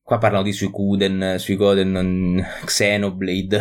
[0.00, 3.60] qua parlano di Suicuden, Suicoden, Xenoblade,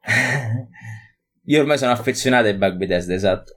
[1.44, 3.52] io ormai sono affezionato ai bug Bethesda, esatto.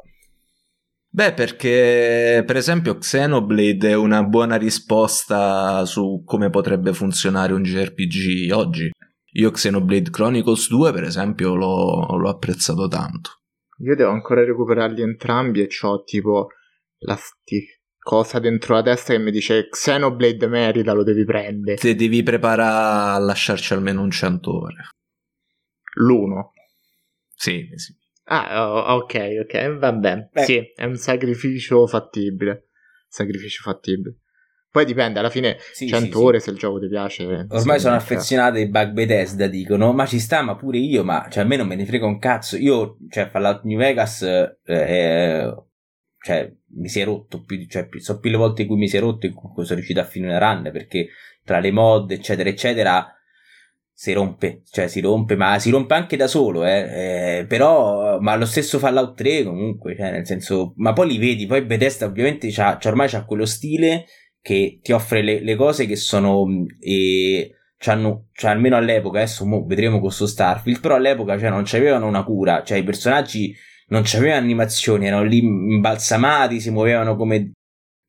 [1.11, 8.51] Beh, perché per esempio Xenoblade è una buona risposta su come potrebbe funzionare un JRPG
[8.53, 8.91] oggi.
[9.33, 13.41] Io Xenoblade Chronicles 2, per esempio, l'ho, l'ho apprezzato tanto.
[13.79, 16.49] Io devo ancora recuperarli entrambi e ho tipo
[16.99, 17.65] la sti-
[17.97, 21.77] cosa dentro la testa che mi dice Xenoblade merita, lo devi prendere.
[21.77, 24.83] Ti devi preparare a lasciarci almeno un 100 ore.
[25.95, 26.53] L'uno.
[27.35, 27.98] Sì, sì.
[28.31, 30.29] Ah, ok, ok, va bene.
[30.33, 32.67] Sì, è un sacrificio fattibile.
[33.07, 34.17] Sacrificio fattibile.
[34.71, 36.17] Poi dipende, alla fine Sì, 100 sì, sì.
[36.17, 37.23] ore se il gioco ti piace.
[37.49, 41.25] Ormai sono cioè, affezionato ai bug Bethesda, dicono, ma ci sta, ma pure io, ma
[41.27, 42.55] cioè, a me non me ne frega un cazzo.
[42.55, 45.55] Io, cioè, Fallout New Vegas, eh, eh,
[46.23, 48.87] cioè, mi si è rotto più, cioè, più- so più le volte in cui mi
[48.87, 51.07] si è rotto in cui sono riuscito a finire una run, perché
[51.43, 53.11] tra le mod, eccetera, eccetera,
[53.99, 58.37] si rompe, cioè si rompe, ma si rompe anche da solo, eh, eh, però, ma
[58.37, 62.49] lo stesso Fallout 3 comunque, cioè, nel senso, ma poi li vedi, poi Bethesda ovviamente
[62.49, 64.05] c'ha, c'ha- ormai c'ha quello stile
[64.41, 69.45] che ti offre le, le cose che sono, mh, e, c'hanno, cioè almeno all'epoca, adesso
[69.45, 73.53] mo vedremo con sto Starfield, però all'epoca cioè, non c'avevano una cura, cioè i personaggi
[73.87, 77.51] non c'avevano animazioni, erano lì imbalsamati, si muovevano come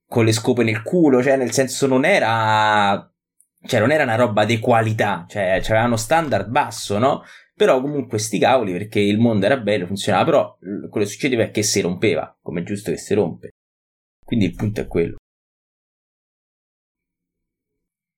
[0.06, 3.09] con le scope nel culo, cioè nel senso non era
[3.66, 7.22] cioè non era una roba di qualità, cioè c'avevano standard basso, no?
[7.54, 11.50] Però comunque sti cavoli perché il mondo era bello, funzionava, però quello che succedeva è
[11.50, 13.50] che si rompeva, come è giusto che si rompe.
[14.24, 15.16] Quindi il punto è quello.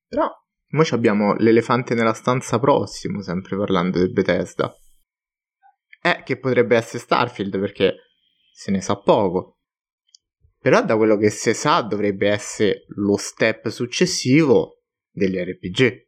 [0.07, 0.31] Però,
[0.69, 4.73] noi abbiamo l'elefante nella stanza prossimo, sempre parlando del Bethesda.
[6.03, 7.97] Eh, che potrebbe essere Starfield, perché
[8.53, 9.57] se ne sa poco.
[10.59, 14.82] Però da quello che si sa dovrebbe essere lo step successivo
[15.13, 16.07] degli RPG.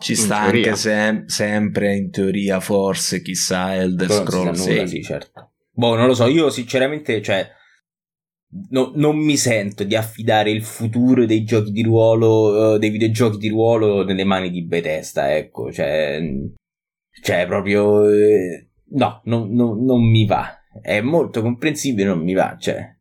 [0.00, 0.66] Ci In sta teoria.
[0.66, 4.88] anche sem- sempre in teoria, forse, chissà, Elder Scrolls nulla, 6.
[4.88, 5.52] sì, certo.
[5.70, 7.48] Boh, non lo so, io sinceramente, cioè,
[8.70, 13.38] no- non mi sento di affidare il futuro dei giochi di ruolo, eh, dei videogiochi
[13.38, 16.20] di ruolo nelle mani di Bethesda, ecco, cioè,
[17.22, 20.56] cioè proprio, eh, no, non, non- non mi va.
[20.80, 22.91] È molto comprensibile, non mi va, cioè.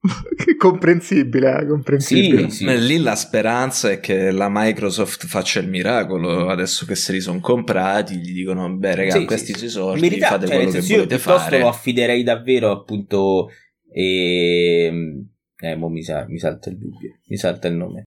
[0.56, 2.50] Comprensibile, eh, comprensibile.
[2.50, 2.86] Sì, sì.
[2.86, 6.48] Lì la speranza è che la Microsoft faccia il miracolo.
[6.48, 10.28] Adesso che se li sono comprati, gli dicono: Beh, raga, Sì, questi sì, soldi, Verità,
[10.28, 11.58] fate cioè, quello che senso, io volete piuttosto fare.
[11.60, 13.48] lo affiderei davvero appunto
[13.90, 15.24] e
[15.60, 18.04] eh mo mi, sa- mi salta il dubbio mi salta il nome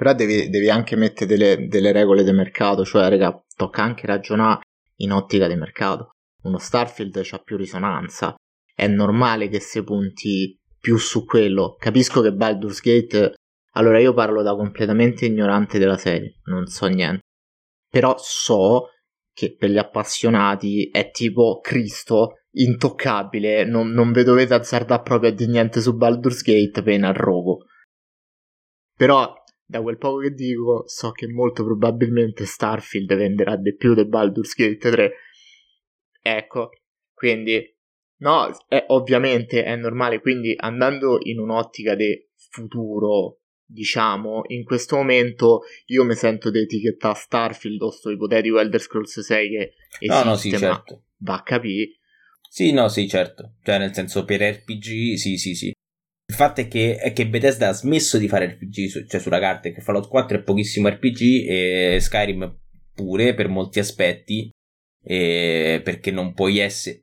[0.00, 4.62] Però devi, devi anche mettere delle, delle regole di mercato, cioè, raga, tocca anche ragionare
[5.02, 6.12] in ottica di mercato.
[6.44, 8.34] Uno Starfield ha più risonanza.
[8.80, 11.76] È normale che si punti più su quello.
[11.78, 13.34] Capisco che Baldur's Gate.
[13.72, 17.20] Allora, io parlo da completamente ignorante della serie, non so niente.
[17.90, 18.86] Però so
[19.34, 23.64] che per gli appassionati è tipo Cristo, intoccabile.
[23.64, 27.66] Non, non vi dovete azzardare proprio di niente su Baldur's Gate, pena al rogo.
[28.96, 29.30] Però
[29.62, 34.54] da quel poco che dico, so che molto probabilmente Starfield venderà di più di Baldur's
[34.54, 35.12] Gate 3.
[36.22, 36.70] Ecco,
[37.12, 37.62] quindi,
[38.20, 40.20] no, è, ovviamente è normale.
[40.20, 47.14] Quindi, andando in un'ottica di futuro, diciamo, in questo momento io mi sento di etichettare
[47.14, 51.42] Starfield o sto ipotetico Elder Scrolls 6 che esiste, no no sì certo va a
[51.42, 51.92] capire.
[52.48, 56.68] sì no sì certo cioè nel senso per RPG sì sì sì il fatto è
[56.68, 60.08] che, è che Bethesda ha smesso di fare RPG su- cioè sulla carta che Fallout
[60.08, 62.58] 4 è pochissimo RPG e Skyrim
[62.92, 64.50] pure per molti aspetti
[65.02, 67.02] perché non puoi essere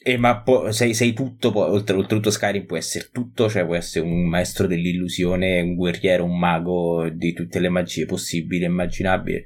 [0.00, 3.74] E ma po- sei, sei tutto, poi, oltre, oltretutto Skyrim può essere tutto, cioè può
[3.74, 9.42] essere un maestro dell'illusione, un guerriero, un mago di tutte le magie possibili e immaginabili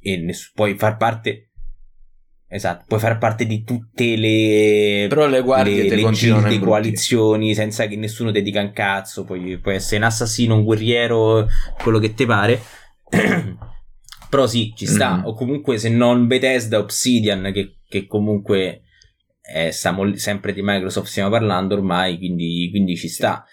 [0.00, 1.48] e ness- puoi far parte
[2.46, 7.86] esatto, puoi far parte di tutte le Però le guardie le, le gilde, coalizioni senza
[7.86, 11.48] che nessuno ti dica un cazzo, puoi, puoi essere un assassino, un guerriero,
[11.82, 12.60] quello che ti pare.
[14.28, 15.24] Però sì, ci sta, Mhm.
[15.26, 18.82] o comunque se non Bethesda, Obsidian, che, che comunque
[19.46, 23.44] eh, stiamo sempre di Microsoft stiamo parlando ormai, quindi, quindi ci sta.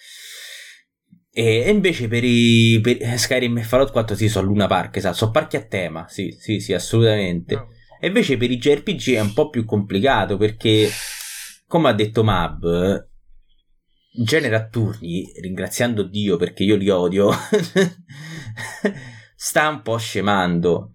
[1.34, 5.32] E invece per, i, per Skyrim e Fallout 4 sì, sono Luna Park, esatto, sono
[5.32, 7.56] parchi a tema, sì, sì, sì, assolutamente.
[7.56, 7.68] No.
[8.00, 10.90] E invece per i JRPG è un po' più complicato perché,
[11.68, 13.10] come ha detto Mab,
[14.12, 17.32] genere a turni, ringraziando Dio perché io li odio,
[19.36, 20.94] sta un po' scemando.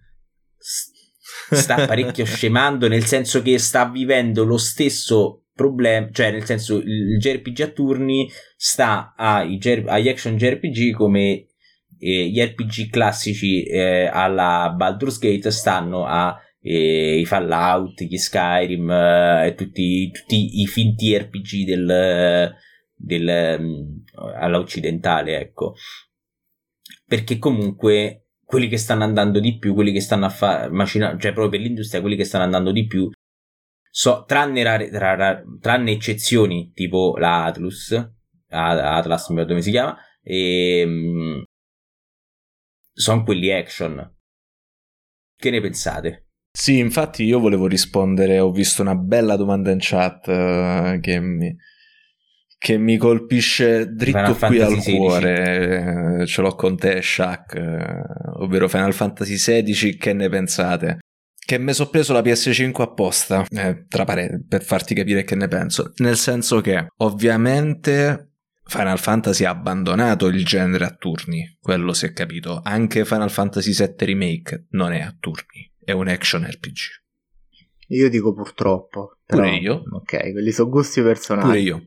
[1.50, 7.18] Sta parecchio scemando nel senso che sta vivendo lo stesso problema, cioè nel senso il
[7.18, 11.46] JRPG a turni sta ai, agli action JRPG come
[11.98, 18.90] eh, gli RPG classici eh, alla Baldur's Gate stanno a eh, i Fallout, gli Skyrim
[18.90, 22.52] e tutti, tutti, i finti RPG del,
[22.94, 24.02] del, um,
[24.36, 25.74] alla occidentale, ecco.
[27.06, 31.48] Perché comunque quelli che stanno andando di più, quelli che stanno a fare, cioè proprio
[31.48, 33.10] per l'industria, quelli che stanno andando di più,
[33.90, 37.92] so, tranne, rare, rare, tranne eccezioni tipo la Atlus,
[38.48, 41.42] Atlas, non come si chiama, e, um,
[42.92, 44.14] sono quelli action.
[45.38, 46.28] Che ne pensate?
[46.52, 51.54] Sì, infatti io volevo rispondere, ho visto una bella domanda in chat uh, che mi,
[52.66, 57.54] che mi colpisce dritto Final qui Fantasy al cuore, eh, ce l'ho con te Shaq,
[57.54, 58.02] eh,
[58.40, 60.98] ovvero Final Fantasy XVI, che ne pensate?
[61.32, 65.46] Che mi sono preso la PS5 apposta, eh, tra parentesi, per farti capire che ne
[65.46, 68.32] penso, nel senso che ovviamente
[68.64, 73.72] Final Fantasy ha abbandonato il genere a turni, quello si è capito, anche Final Fantasy
[73.74, 76.78] VII Remake non è a turni, è un action RPG.
[77.90, 79.18] Io dico purtroppo.
[79.24, 79.82] Però, Pure io.
[79.92, 81.46] Ok, quelli sono gusti personali.
[81.46, 81.82] Pure io.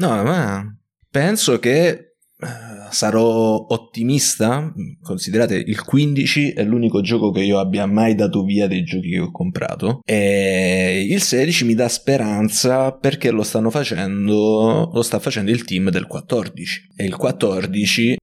[0.00, 0.64] No, ma
[1.10, 2.46] penso che eh,
[2.90, 4.72] sarò ottimista.
[5.02, 9.20] Considerate il 15 è l'unico gioco che io abbia mai dato via dei giochi che
[9.20, 10.00] ho comprato.
[10.06, 14.90] E il 16 mi dà speranza perché lo stanno facendo.
[14.90, 16.92] Lo sta facendo il team del 14.
[16.96, 18.16] E il 14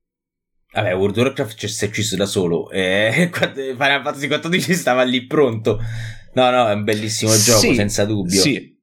[0.73, 2.71] Vabbè, World of Warcraft si è ucciso da solo.
[2.71, 5.79] E Final Fantasy 14 stava lì pronto.
[6.33, 8.39] No, no, è un bellissimo gioco, sì, senza dubbio.
[8.39, 8.77] Sì,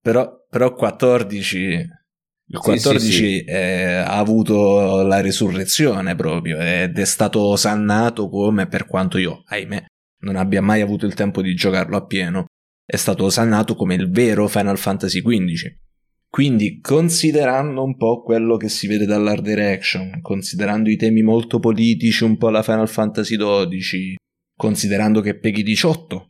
[0.00, 1.98] però, però 14
[2.52, 3.44] il 14 sì, sì, sì.
[3.44, 9.84] Eh, ha avuto la risurrezione proprio ed è stato osannato come per quanto io, ahimè,
[10.22, 12.46] non abbia mai avuto il tempo di giocarlo appieno,
[12.84, 15.76] è stato osannato come il vero Final Fantasy XV.
[16.28, 22.24] Quindi, considerando un po' quello che si vede dall'art direction, considerando i temi molto politici,
[22.24, 24.16] un po' la Final Fantasy XII,
[24.56, 26.29] considerando che Peggy 18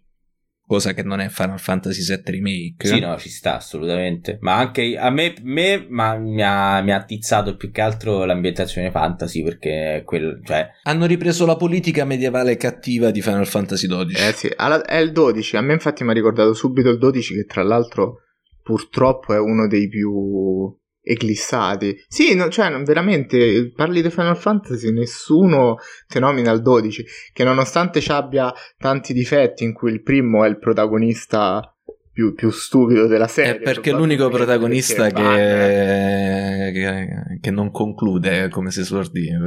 [0.71, 2.87] cosa che non è Final Fantasy VII Remake.
[2.87, 4.39] Sì, no, ci sta assolutamente.
[4.41, 8.93] Ma anche a me, me ma mi, ha, mi ha attizzato più che altro l'ambientazione
[8.93, 10.69] fantasy perché quel, cioè...
[10.85, 14.29] hanno ripreso la politica medievale cattiva di Final Fantasy XII.
[14.29, 15.57] Eh sì, è il 12.
[15.57, 18.21] A me infatti mi ha ricordato subito il 12 che tra l'altro
[18.63, 21.97] purtroppo è uno dei più eclissati.
[22.09, 25.77] Sì, no, cioè, veramente, parli di Final Fantasy, nessuno
[26.07, 30.49] te nomina il 12, che nonostante ci abbia tanti difetti, in cui il primo è
[30.49, 31.75] il protagonista
[32.13, 33.57] più, più stupido della serie.
[33.57, 39.39] È perché l'unico protagonista che, che, che, non conclude, come si suol dire.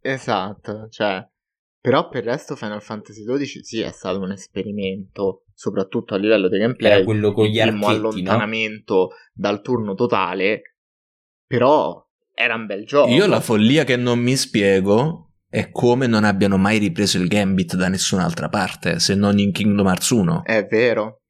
[0.00, 1.26] Esatto, cioè...
[1.84, 6.48] Però per il resto Final Fantasy XII sì è stato un esperimento, soprattutto a livello
[6.48, 6.92] di gameplay.
[6.92, 9.08] Era quello con gli archetti, allontanamento no?
[9.32, 10.76] dal turno totale,
[11.46, 13.10] però era un bel gioco.
[13.10, 17.76] Io la follia che non mi spiego è come non abbiano mai ripreso il Gambit
[17.76, 20.44] da nessun'altra parte, se non in Kingdom Hearts 1.
[20.44, 21.20] È vero.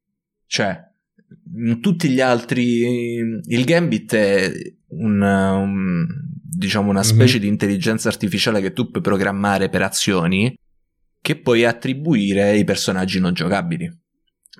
[0.46, 0.78] Cioè,
[1.56, 3.18] in tutti gli altri...
[3.42, 4.50] Il Gambit è
[4.88, 6.06] un, un
[6.56, 7.42] diciamo una specie mm-hmm.
[7.42, 10.56] di intelligenza artificiale che tu puoi programmare per azioni
[11.20, 13.90] che puoi attribuire ai personaggi non giocabili.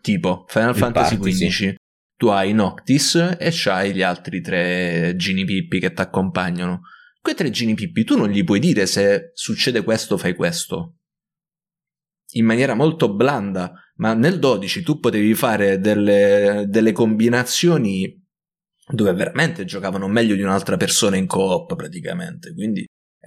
[0.04, 1.74] Tipo Final Il Fantasy XV.
[2.14, 6.82] Tu hai Noctis e c'hai gli altri tre Gini Pippi che ti accompagnano.
[7.22, 10.98] Quei tre Gini Pippi tu non gli puoi dire se succede questo fai questo.
[12.32, 18.22] In maniera molto blanda, ma nel 12 tu potevi fare delle, delle combinazioni
[18.86, 22.52] dove veramente giocavano meglio di un'altra persona in co-op praticamente.
[22.52, 22.84] Quindi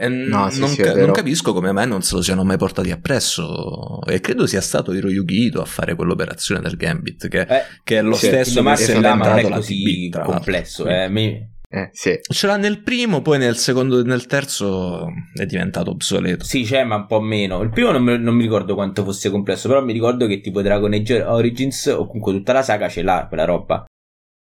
[0.08, 2.91] no, sì, non, sì, ca- non, capisco come mai non se lo siano mai portati
[2.91, 4.02] appresso.
[4.04, 8.02] E credo sia stato Hiroyuki Ito a fare quell'operazione del Gambit, che, eh, che è
[8.02, 10.86] lo sì, stesso che si è inventato la così TB, complesso.
[10.88, 11.56] Eh, mi...
[11.70, 12.18] Eh, sì.
[12.22, 16.45] Ce l'ha nel primo, poi nel secondo e nel terzo è diventato obsoleto.
[16.45, 17.62] Sì, c'è, ma un po' meno.
[17.62, 20.62] Il primo non mi, non mi, ricordo quanto fosse complesso, però mi ricordo che tipo
[20.62, 23.86] Dragon Age Origins o comunque tutta la saga ce l'ha quella roba.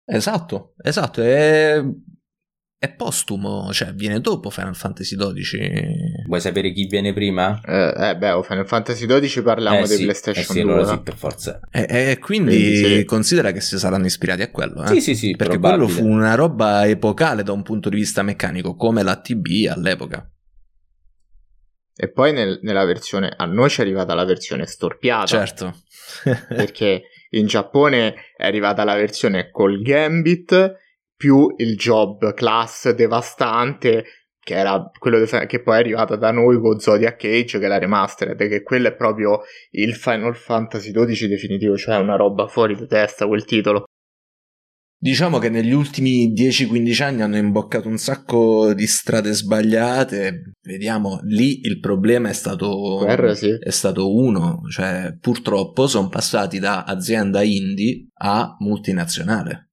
[0.08, 1.82] Esatto, esatto, è,
[2.86, 6.24] è postumo, cioè viene dopo Final Fantasy XII.
[6.26, 7.60] Vuoi sapere chi viene prima?
[7.64, 10.72] Eh, eh beh, Final Fantasy XII parliamo Eh di sì, PlayStation eh sì, 2.
[10.72, 11.60] allora sì, per forza.
[11.70, 13.04] E, e quindi Quindi sì.
[13.04, 14.82] considera che si saranno ispirati a quello.
[14.84, 14.86] eh?
[14.88, 15.84] Sì, sì, sì, Perché probabile.
[15.92, 20.30] quello fu una roba epocale da un punto di vista meccanico, come la TB all'epoca.
[21.98, 25.26] E poi nel- nella versione, a noi ci è arrivata la versione storpiata.
[25.26, 25.74] Certo.
[26.48, 30.74] perché in Giappone è arrivata la versione col Gambit
[31.16, 34.04] più il job class devastante
[34.38, 37.68] che era quello de- che poi è arrivata da noi con Zodiac Age che è
[37.68, 39.40] la remastered che quello è proprio
[39.70, 43.86] il Final Fantasy XII definitivo cioè una roba fuori di testa quel titolo
[44.98, 50.52] Diciamo che negli ultimi 10-15 anni hanno imboccato un sacco di strade sbagliate.
[50.62, 53.56] Vediamo, lì il problema è stato, Guerra, sì.
[53.60, 59.65] è stato uno, cioè purtroppo sono passati da azienda indie a multinazionale.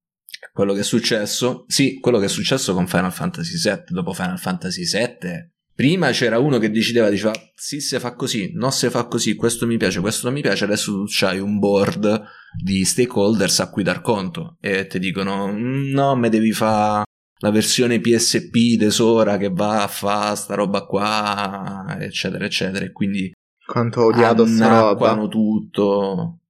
[0.54, 4.38] Quello che è successo, sì, quello che è successo con Final Fantasy VII, dopo Final
[4.38, 9.06] Fantasy VII, prima c'era uno che decideva, diceva, sì, se fa così, no, se fa
[9.08, 12.24] così, questo mi piace, questo non mi piace, adesso tu c'hai un board
[12.64, 14.58] di stakeholders a cui dar conto.
[14.62, 17.06] E ti dicono "Mm, no me devi fare
[17.40, 22.86] la versione PSP tesora che va a fa sta roba qua eccetera eccetera.
[22.86, 23.32] E quindi
[23.66, 25.28] quanto ho odiato sta roba.
[25.28, 26.42] tutto.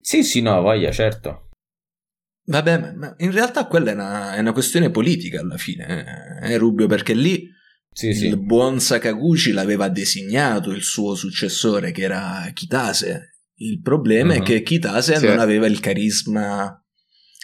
[0.00, 1.47] Sì, sì, no, voglia, certo.
[2.48, 6.86] Vabbè ma- in realtà quella è una, è una questione politica alla fine eh, Rubio
[6.86, 7.46] perché lì
[7.92, 8.26] Sì, sì.
[8.26, 14.44] il buon Sakaguchi l'aveva designato il suo successore che era Kitase il problema è Mhm.
[14.44, 15.26] che Kitase Sì.
[15.26, 16.82] non aveva il carisma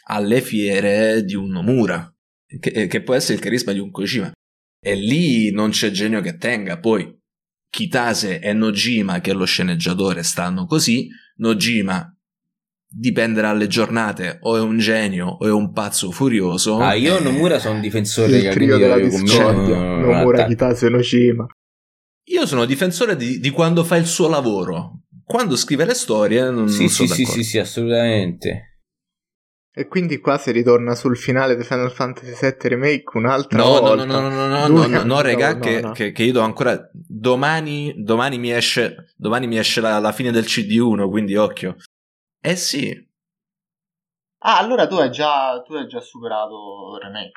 [0.06, 2.08] alle fiere di un Nomura
[2.60, 4.32] che, che può essere il carisma di un Kojima
[4.80, 7.10] e lì non c'è genio che tenga poi
[7.68, 12.13] Kitase e Nojima che è lo sceneggiatore stanno così Nojima
[12.96, 17.20] dipende dalle giornate o è un genio o è un pazzo furioso Ah, io Eh,
[17.22, 20.44] Nomura sono un difensore il che trio della discordia Nomura.
[20.46, 21.46] Kitase Nojima
[22.28, 25.00] Io sono difensore di, di quando fa il suo lavoro.
[25.24, 27.42] Quando scrive le storie non, Sì, non sì, sono sì, d'accordo.
[27.42, 28.78] sì, sì, assolutamente.
[29.76, 33.80] e quindi qua si ritorna sul finale di Final Fantasy VII Remake un'altra No, no,
[33.80, 35.90] volta no, no, no, no, Due- no, no, no, regà, no, che, no.
[35.92, 36.88] Che, che io do ancora...
[36.92, 41.76] Domani, domani mi esce, domani mi esce la, la fine del CD1, quindi occhio.
[42.44, 42.92] Eh sì,
[44.46, 47.32] Ah, allora tu hai già, tu hai già superato il remake.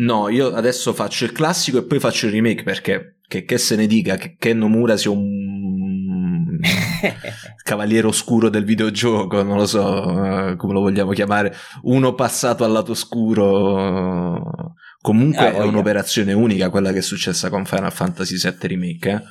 [0.00, 3.76] no, io adesso faccio il classico e poi faccio il remake perché, che, che se
[3.76, 6.58] ne dica, che, che Nomura sia un
[7.62, 12.72] cavaliere oscuro del videogioco, non lo so eh, come lo vogliamo chiamare, uno passato al
[12.72, 14.74] lato oscuro.
[15.00, 19.10] Comunque Ah, è un'operazione unica quella che è successa con Final Fantasy VII Remake.
[19.10, 19.22] eh.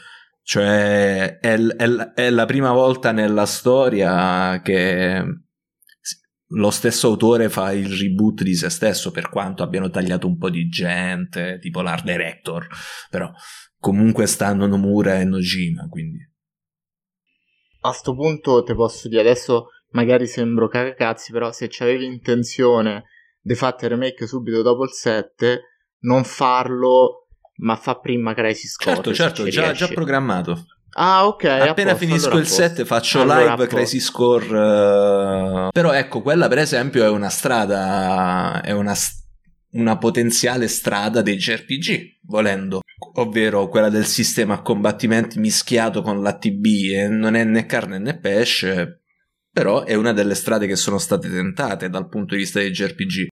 [0.50, 5.22] Cioè, è, è è la prima volta nella storia che
[6.52, 10.50] lo stesso autore fa il reboot di se stesso, per quanto abbiano tagliato un po'
[10.50, 12.66] di gente, tipo l'art director,
[13.10, 13.30] però
[13.78, 16.20] comunque stanno Nomura e Nojima, quindi.
[17.82, 23.04] A sto punto ti posso dire, adesso magari sembro cagacazzi, però se c'avevi intenzione
[23.42, 25.62] di fare il remake subito dopo il 7,
[26.04, 27.27] non farlo,
[27.58, 28.96] ma fa prima Crisis Core.
[28.96, 30.66] Certo, certo, già, già programmato.
[31.00, 31.44] Ah, ok.
[31.44, 32.48] Appena finisco allora il.
[32.48, 33.68] 7 faccio Allora live.
[33.68, 34.46] Crazy Score.
[34.48, 38.96] eh, Però ecco, quella per esempio è una strada, è una,
[39.74, 42.80] una potenziale strada dei JRPG, volendo.
[43.16, 48.18] Ovvero quella del sistema a combattimenti mischiato con l'ATB e non è né carne né
[48.18, 49.04] pesce,
[49.52, 53.28] però è una delle strade che sono state tentate dal punto di vista dei JRPG.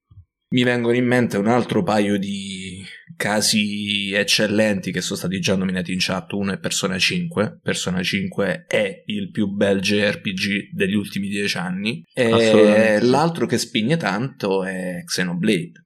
[0.49, 2.84] Mi vengono in mente un altro paio di
[3.16, 6.32] casi eccellenti che sono stati già nominati in chat.
[6.34, 7.59] Uno è Persona 5.
[7.61, 12.03] Persona 5 è il più bel JRPG degli ultimi dieci anni.
[12.13, 15.84] E l'altro che spigne tanto è Xenoblade.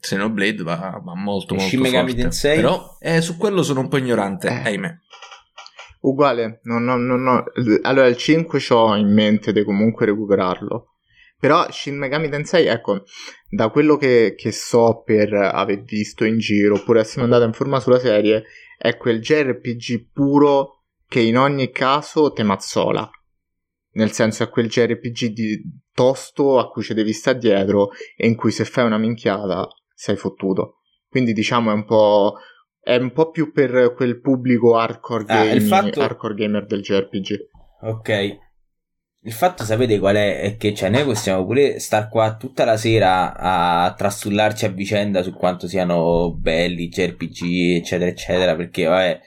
[0.00, 2.22] Xenoblade va, va molto E molto Shin Megami forte.
[2.22, 2.56] Tensei?
[2.56, 4.62] Però eh, su quello sono un po' ignorante, Eh.
[4.64, 4.98] ahimè.
[6.00, 7.44] Uguale, no, no, no, no.
[7.82, 10.93] Allora il 5 ho in mente di comunque recuperarlo.
[11.38, 13.02] Però Shin Megami Tensei, ecco,
[13.48, 17.80] da quello che, che so per aver visto in giro, oppure essere andato in forma
[17.80, 18.44] sulla serie,
[18.78, 23.08] è quel JRPG puro che in ogni caso te mazzola.
[23.92, 25.62] Nel senso è quel JRPG di
[25.92, 30.16] tosto a cui ci devi stare dietro e in cui se fai una minchiata sei
[30.16, 30.78] fottuto.
[31.08, 32.34] Quindi diciamo è un po'...
[32.84, 37.48] È un po' più per quel pubblico hardcore, Ah, gaming- fatto- hardcore gamer del JRPG.
[37.80, 38.38] Ok.
[39.26, 40.40] Il fatto, sapete qual è?
[40.40, 45.22] È che cioè, noi possiamo pure star qua tutta la sera a trastullarci a vicenda
[45.22, 49.20] su quanto siano belli i JRPG, eccetera, eccetera, perché, vabbè,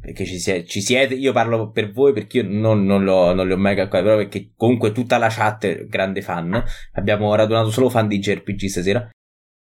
[0.00, 3.46] perché ci, sie- ci siete, io parlo per voi perché io non, non, l'ho- non
[3.46, 6.62] li ho mai calcolati, però perché comunque tutta la chat è grande fan,
[6.92, 9.08] abbiamo radunato solo fan di JRPG stasera.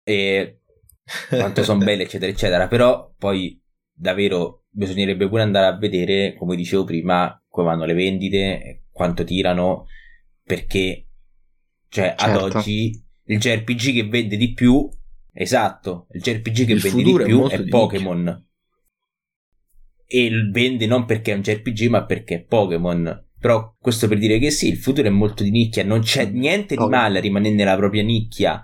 [0.04, 0.60] e
[1.28, 2.66] quanto sono belle, eccetera, eccetera.
[2.68, 3.60] Però poi
[3.92, 9.86] davvero bisognerebbe pure andare a vedere, come dicevo prima, come vanno le vendite, quanto tirano,
[10.44, 11.06] perché
[11.88, 12.24] cioè certo.
[12.24, 14.86] ad oggi il JRPG che vende di più,
[15.32, 18.46] esatto, il JRPG che il vende di più è, è Pokémon.
[20.04, 23.28] E vende non perché è un JRPG, ma perché è Pokémon.
[23.38, 26.76] Però questo per dire che sì, il futuro è molto di nicchia, non c'è niente
[26.76, 28.62] di male a rimanere nella propria nicchia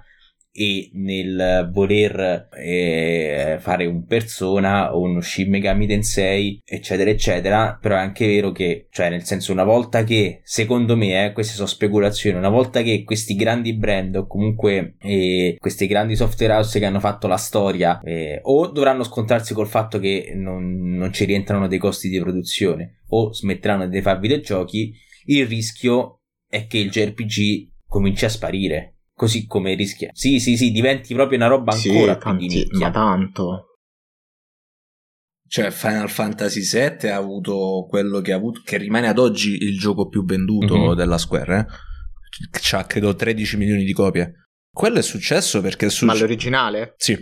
[0.58, 7.96] e nel voler eh, fare un persona o uno Shin Megami Tensei eccetera eccetera però
[7.96, 11.66] è anche vero che cioè nel senso una volta che secondo me eh, queste sono
[11.66, 16.86] speculazioni una volta che questi grandi brand o comunque eh, questi grandi software house che
[16.86, 21.68] hanno fatto la storia eh, o dovranno scontrarsi col fatto che non, non ci rientrano
[21.68, 24.94] dei costi di produzione o smetteranno di fare videogiochi
[25.26, 30.10] il rischio è che il JRPG cominci a sparire Così come rischia.
[30.12, 32.86] Sì, sì, sì, diventi proprio una roba ancora sì, più di nicchia.
[32.86, 33.78] Ma tanto.
[35.48, 39.78] Cioè, Final Fantasy VII ha avuto quello che ha avuto, che rimane ad oggi il
[39.78, 40.94] gioco più venduto mm-hmm.
[40.94, 41.58] della Square.
[41.58, 41.66] Eh?
[42.60, 44.48] C'ha credo 13 milioni di copie.
[44.70, 45.88] Quello è successo perché.
[45.88, 46.04] Su...
[46.04, 46.94] Ma l'originale?
[46.98, 47.16] Sì.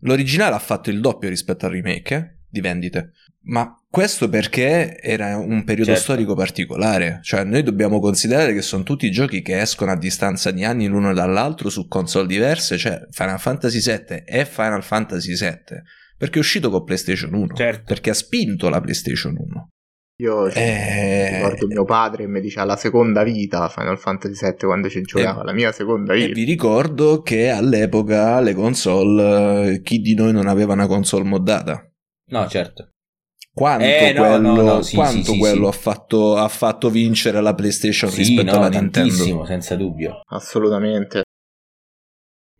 [0.00, 2.44] L'originale ha fatto il doppio rispetto al remake eh?
[2.48, 3.12] di vendite.
[3.42, 6.02] Ma questo perché era un periodo certo.
[6.02, 10.64] storico particolare, cioè noi dobbiamo considerare che sono tutti giochi che escono a distanza di
[10.64, 15.80] anni l'uno dall'altro su console diverse, cioè Final Fantasy VII è Final Fantasy VII
[16.14, 17.84] perché è uscito con PlayStation 1, certo.
[17.86, 19.68] perché ha spinto la PlayStation 1.
[20.20, 21.30] Io eh...
[21.32, 25.40] ricordo mio padre che mi diceva la seconda vita Final Fantasy VII quando ci giocava,
[25.40, 26.28] e, la mia seconda vita.
[26.28, 31.82] E vi ricordo che all'epoca le console, chi di noi non aveva una console moddata?
[32.28, 32.90] No, certo
[33.56, 36.90] quanto eh, no, quello, no, no, sì, quanto sì, quello sì, ha, fatto, ha, fatto,
[36.90, 39.46] vincere la PlayStation rispetto alla Nintendo.
[39.46, 40.20] senza dubbio.
[40.26, 41.22] Assolutamente.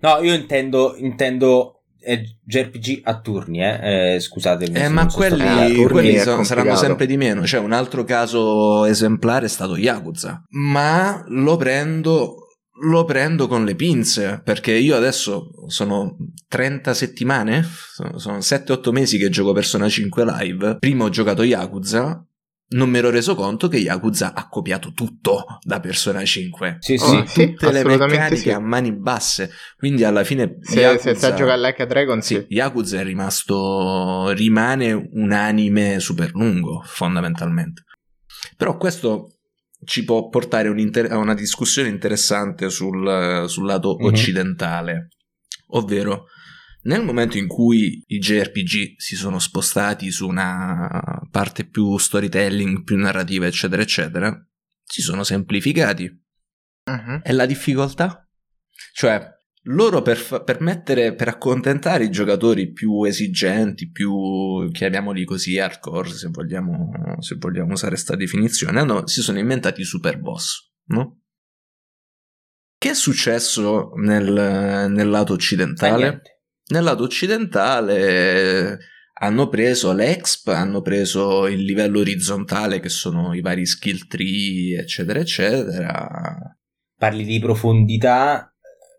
[0.01, 4.78] No, io intendo, intendo eh, JRPG a turni, eh, eh scusatemi.
[4.78, 7.44] Eh, ma quelli, quelli sono, saranno sempre di meno.
[7.44, 10.44] Cioè, un altro caso esemplare è stato Yakuza.
[10.49, 12.45] Ma lo prendo
[12.83, 16.16] lo prendo con le pinze perché io adesso sono
[16.49, 17.64] 30 settimane,
[18.16, 20.77] sono 7-8 mesi che gioco Persona 5 live.
[20.79, 22.24] Prima ho giocato Yakuza.
[22.68, 26.79] Non mi ero reso conto che Yakuza ha copiato tutto da Persona 5.
[26.81, 28.51] Sì, sì, oh, tutte le meccaniche sì.
[28.51, 29.51] a mani basse.
[29.77, 30.59] Quindi alla fine.
[30.62, 32.35] Se, Yakuza, se sta a giocare Like a Dragon, sì.
[32.35, 32.47] sì.
[32.49, 34.31] Yakuza è rimasto.
[34.31, 37.85] rimane un anime super lungo, fondamentalmente.
[38.57, 39.36] Però questo
[39.87, 44.07] ci può portare un'inter- a una discussione interessante sul, sul lato mm-hmm.
[44.07, 45.09] occidentale,
[45.68, 46.26] ovvero
[46.82, 52.97] nel momento in cui i JRPG si sono spostati su una parte più storytelling, più
[52.97, 54.47] narrativa, eccetera, eccetera,
[54.84, 56.05] si sono semplificati.
[56.84, 57.20] Uh-huh.
[57.24, 58.28] E la difficoltà?
[58.93, 59.36] Cioè,
[59.67, 66.11] loro per, fa- per, mettere, per accontentare i giocatori più esigenti, più chiamiamoli così hardcore,
[66.11, 66.91] se vogliamo,
[67.21, 71.21] se vogliamo usare questa definizione, hanno, si sono inventati i super boss, no?
[72.79, 76.23] Che è successo nel, nel lato occidentale?
[76.69, 78.79] Nel lato occidentale
[79.19, 85.19] hanno preso l'EXP, hanno preso il livello orizzontale che sono i vari skill tree, eccetera,
[85.19, 86.37] eccetera.
[86.99, 88.55] Parli di profondità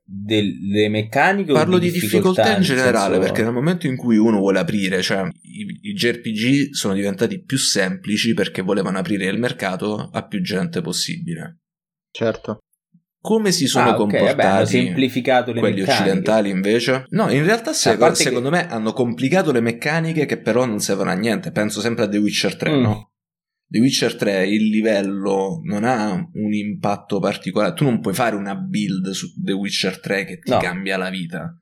[0.10, 3.28] delle meccaniche parlo di difficoltà, difficoltà in generale senso...
[3.28, 7.58] perché nel momento in cui uno vuole aprire cioè i, i JRPG sono diventati più
[7.58, 11.58] semplici perché volevano aprire il mercato a più gente possibile
[12.10, 12.60] certo
[13.20, 16.04] come si sono ah, comportati okay, vabbè, semplificato le quelli meccaniche.
[16.04, 17.06] occidentali invece?
[17.10, 18.56] No, in realtà se, secondo che...
[18.56, 21.52] me hanno complicato le meccaniche che però non servono a niente.
[21.52, 22.82] Penso sempre a The Witcher 3, mm.
[22.82, 23.12] no?
[23.70, 27.74] The Witcher 3 il livello non ha un impatto particolare.
[27.74, 30.58] Tu non puoi fare una build su The Witcher 3 che ti no.
[30.58, 31.60] cambia la vita.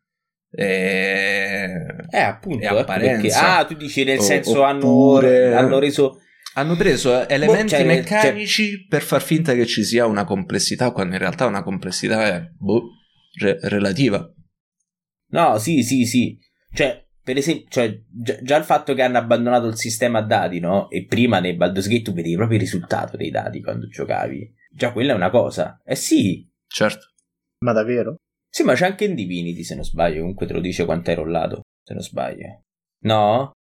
[0.52, 1.68] E...
[2.10, 2.64] Eh, appunto.
[2.64, 3.22] È apparenza.
[3.22, 5.48] Perché, ah, tu dici nel senso oppure...
[5.54, 6.20] hanno, hanno reso
[6.58, 8.86] hanno preso elementi boh, cioè, meccanici cioè...
[8.88, 12.92] per far finta che ci sia una complessità, quando in realtà una complessità è boh,
[13.40, 14.26] re- relativa.
[15.32, 16.38] No, sì, sì, sì.
[16.74, 20.60] Cioè, per esempio, cioè, già, già, il fatto che hanno abbandonato il sistema a dati,
[20.60, 20.92] no?
[20.92, 24.54] E prima nei Baldur's Gate tu vedevi proprio il risultato dei dati quando giocavi.
[24.70, 25.82] Già quella è una cosa.
[25.84, 26.48] Eh sì.
[26.68, 27.08] Certo.
[27.66, 28.18] Ma davvero?
[28.48, 30.20] Sì, ma c'è anche in Divinity, se non sbaglio.
[30.20, 32.62] Comunque te lo dice quanto hai rollato, se non sbaglio.
[33.06, 33.54] No?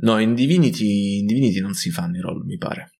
[0.00, 2.90] No, in Divinity, in Divinity non si fanno i roll, mi pare.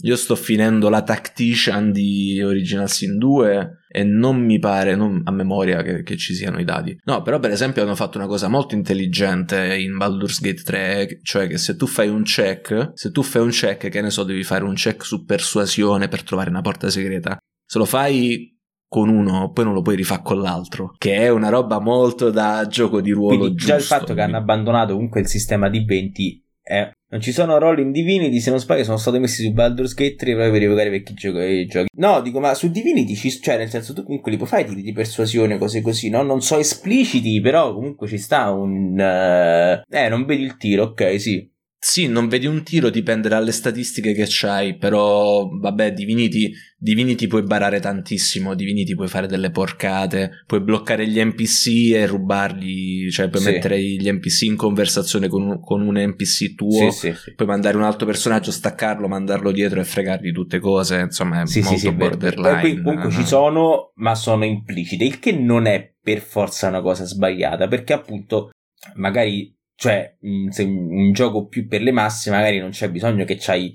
[0.00, 5.30] Io sto finendo la Tactician di Original Sin 2 e non mi pare non a
[5.30, 6.98] memoria che, che, ci siano i dati.
[7.04, 11.46] No, però per esempio hanno fatto una cosa molto intelligente in Baldur's Gate 3, cioè
[11.46, 14.44] che se tu fai un check, se tu fai un check, che ne so, devi
[14.44, 17.38] fare un check su persuasione per trovare una porta segreta.
[17.64, 18.54] Se lo fai
[18.88, 22.66] con uno, poi non lo puoi rifare con l'altro, che è una roba molto da
[22.68, 23.72] gioco di ruolo Quindi giusto.
[23.72, 26.90] già il fatto che hanno abbandonato comunque il sistema di 20 è...
[27.08, 30.16] Non ci sono ruoli in Divinity, se non sbaglio, sono stati messi su Baldur's Gate
[30.16, 31.88] 3 proprio per rievocare vecchi giochi, giochi.
[31.98, 34.82] No, dico, ma su Divinity, ci, cioè, nel senso, tu comunque li puoi fare tiri
[34.82, 36.22] di persuasione, cose così, no?
[36.22, 38.98] Non so espliciti, però comunque ci sta un...
[38.98, 39.82] Uh...
[39.88, 41.48] Eh, non vedi il tiro, ok, sì.
[41.78, 47.42] Sì, non vedi un tiro, dipende dalle statistiche che c'hai, però vabbè, Divinity, Divinity puoi
[47.42, 53.42] barare tantissimo, Divinity puoi fare delle porcate, puoi bloccare gli NPC e rubarli, cioè puoi
[53.42, 53.50] Sì.
[53.50, 57.76] mettere gli NPC in conversazione con un, con un NPC tuo, Sì, sì, puoi mandare
[57.76, 61.92] un altro personaggio, staccarlo, mandarlo dietro e fregargli tutte cose, insomma è Sì, molto sì,
[61.92, 62.60] borderline.
[62.60, 67.04] Poi comunque ci sono, ma sono implicite, il che non è per forza una cosa
[67.04, 68.50] sbagliata, perché appunto
[68.94, 73.36] magari, cioè, mh, se un, gioco più per le masse, magari non c'è bisogno che
[73.38, 73.72] c'hai,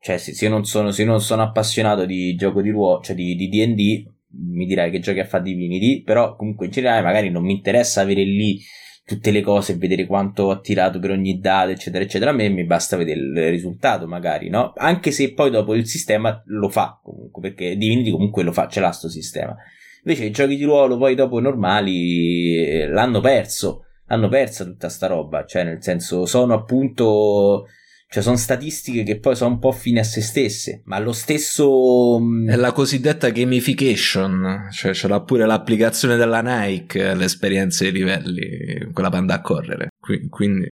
[0.00, 3.14] cioè, se, io non sono, se io non sono appassionato di gioco di ruolo, cioè
[3.14, 7.30] di, di D&D, mi direi che giochi a fa Divinity, però comunque in generale magari
[7.30, 8.60] non mi interessa avere lì
[9.04, 12.30] tutte le cose vedere quanto ho tirato per ogni data, eccetera, eccetera.
[12.30, 14.74] A me mi basta vedere il risultato, magari, no?
[14.76, 18.80] Anche se poi dopo il sistema lo fa comunque, perché Divinity comunque lo fa, ce
[18.80, 19.56] l'ha sto sistema.
[20.04, 25.06] Invece i giochi di ruolo poi dopo normali eh, l'hanno perso, hanno persa tutta sta
[25.06, 27.66] roba, cioè nel senso sono appunto
[28.10, 32.18] cioè sono statistiche che poi sono un po' fine a se stesse, ma lo stesso
[32.18, 38.90] mh, È la cosiddetta gamification, cioè ce l'ha pure l'applicazione della Nike, l'esperienza dei livelli,
[38.92, 39.88] quella per andare a correre.
[40.00, 40.68] Qui- Quindi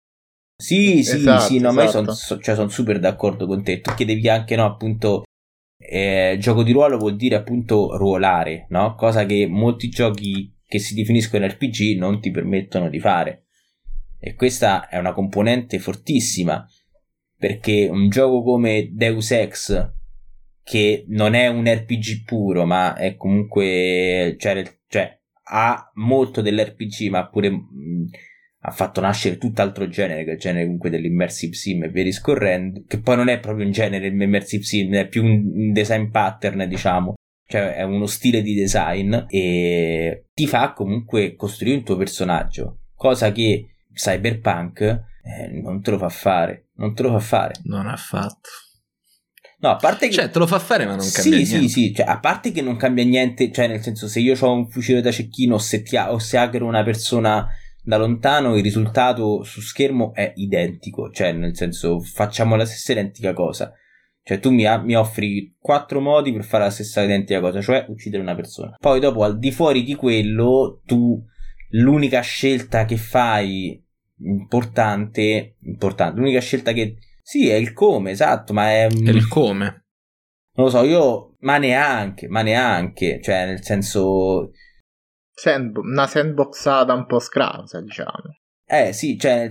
[0.59, 2.12] Sì, sì, Esatto, sì, no, ma io esatto.
[2.14, 3.80] sono cioè, son super d'accordo con te.
[3.82, 5.24] Tu chiedevi anche, no, appunto,
[5.78, 8.95] eh, gioco di ruolo vuol dire appunto ruolare, no?
[8.95, 13.46] Cosa che molti giochi che si definiscono RPG non ti permettono di fare.
[14.18, 16.66] E questa è una componente fortissima,
[17.38, 19.92] perché un gioco come Deus Ex,
[20.62, 25.16] che non è un RPG puro, ma è comunque, cioè, cioè
[25.48, 28.08] ha molto dell'RPG, ma pure mh,
[28.60, 32.82] ha fatto nascere tutt'altro genere, che è il genere comunque dell'immersive sim e via discorrendo,
[32.88, 37.14] che poi non è proprio un genere l'immersive sim, è più un, design pattern, diciamo.
[37.49, 43.30] Cioè è uno stile di design e ti fa comunque costruire un tuo personaggio, cosa
[43.32, 47.55] che Cyberpunk eh, non te lo fa fare, non te lo fa fare.
[47.64, 48.49] non ha fatto.
[49.59, 51.68] No, a parte che Cioè, te lo fa fare, ma non sì, cambia sì, niente.
[51.68, 54.68] sì, cioè, a parte che non cambia niente, cioè nel senso se io ho un
[54.68, 57.49] fucile da cecchino o se, ti ha- o se hackero una persona
[57.82, 63.32] da lontano, il risultato su schermo è identico, cioè nel senso facciamo la stessa identica
[63.32, 63.72] cosa.
[64.26, 67.86] Cioè tu mi, ha- mi offri quattro modi per fare la stessa identica cosa, cioè
[67.88, 68.74] uccidere una persona.
[68.76, 71.22] Poi dopo al di fuori di quello, tu
[71.70, 73.80] l'unica scelta che fai
[74.18, 79.84] importante, importante, l'unica scelta che sì, è il come, esatto, ma è E il come.
[80.56, 84.50] non lo so, io ma neanche, ma neanche, cioè nel senso
[85.32, 88.38] Sandbo- una sandboxata un po' scrausa, diciamo.
[88.66, 89.48] eh sì, cioè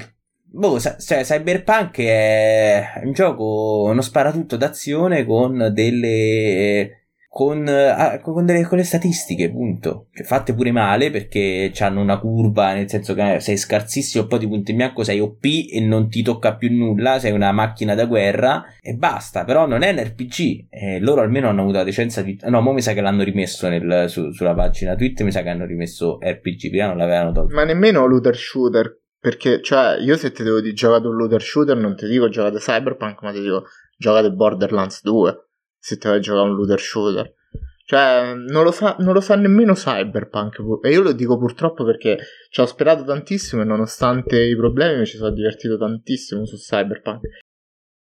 [0.56, 7.00] boh, sa- cioè, Cyberpunk è un gioco uno sparatutto d'azione con delle
[7.36, 10.08] con, ah, con, delle, con le statistiche, punto.
[10.14, 14.48] Cioè, fatte pure male perché hanno una curva, nel senso che sei scarsissimo, poi di
[14.48, 18.06] punto in bianco sei OP e non ti tocca più nulla, sei una macchina da
[18.06, 19.44] guerra e basta.
[19.44, 20.68] Però non è un RPG.
[20.70, 22.40] E loro almeno hanno avuto la decenza di.
[22.44, 25.50] No, mo mi sa che l'hanno rimesso nel- su- sulla pagina Twitter, mi sa che
[25.50, 27.54] hanno rimesso RPG, prima non l'avevano tolto.
[27.54, 28.98] Ma nemmeno looter shooter.
[29.26, 32.60] Perché, cioè, io se ti devo dire giocate un looter shooter, non ti dico giocate
[32.60, 33.66] Cyberpunk, ma ti dico
[33.98, 35.48] giocate Borderlands 2.
[35.80, 37.34] Se ti vuoi giocare un looter shooter.
[37.86, 40.58] Cioè, non lo, sa, non lo sa nemmeno Cyberpunk.
[40.58, 42.20] pu- E io lo dico purtroppo perché
[42.52, 47.22] ci ho sperato tantissimo e nonostante i problemi mi ci sono divertito tantissimo su Cyberpunk.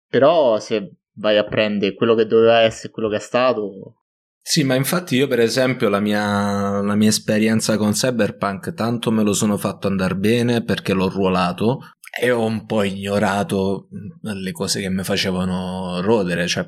[0.07, 4.03] Però se vai a prendere quello che doveva essere e quello che è stato,
[4.47, 9.23] Sì, ma infatti io per esempio la mia, la mia esperienza con Cyberpunk tanto me
[9.23, 11.79] lo sono fatto andare bene perché l'ho ruolato
[12.15, 16.63] e ho un po' ignorato mh, le cose che mi facevano rodere, cioè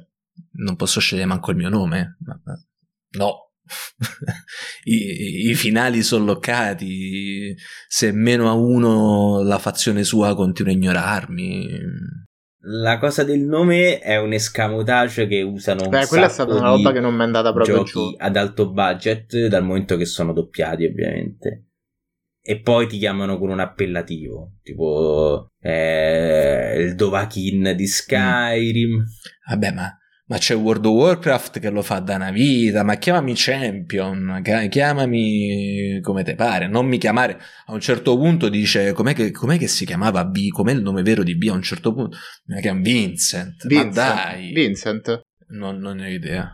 [0.54, 2.18] non posso scegliere manco il mio nome.
[3.12, 3.52] No.
[4.86, 7.56] I, I finali sono bloccati,
[7.88, 11.80] se meno a uno la fazione sua continua a ignorarmi.
[12.70, 16.70] La cosa del nome è un escamotage che usano un beh, quella è stata una
[16.72, 18.16] roba che non mi è andata proprio giochi giù.
[18.18, 21.68] ad alto budget dal momento che sono doppiati ovviamente.
[22.42, 29.06] E poi ti chiamano con un appellativo tipo eh, il Dovahkiin di Skyrim.
[29.50, 29.98] Vabbè, ma,
[30.28, 34.68] ma c'è World of Warcraft che lo fa da una vita, ma chiamami Champion, chi-
[34.70, 37.40] chiamami come te pare, non mi chiamare.
[37.68, 40.50] A un certo punto dice, com'è che, com'è che si chiamava B?
[40.50, 41.48] Com'è il nome vero di B?
[41.50, 42.18] A un certo punto
[42.48, 45.22] mi chiama Vincent, Vincent, ma dai, Vincent.
[45.50, 46.52] non, non ne ho idea.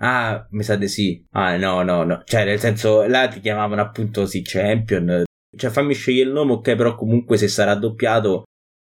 [0.00, 1.26] Ah, mi sa di sì.
[1.30, 2.22] Ah, no, no, no.
[2.24, 5.24] Cioè, nel senso, là ti chiamavano appunto sì, Champion.
[5.56, 8.44] Cioè, fammi scegliere il nome, ok, però comunque se sarà doppiato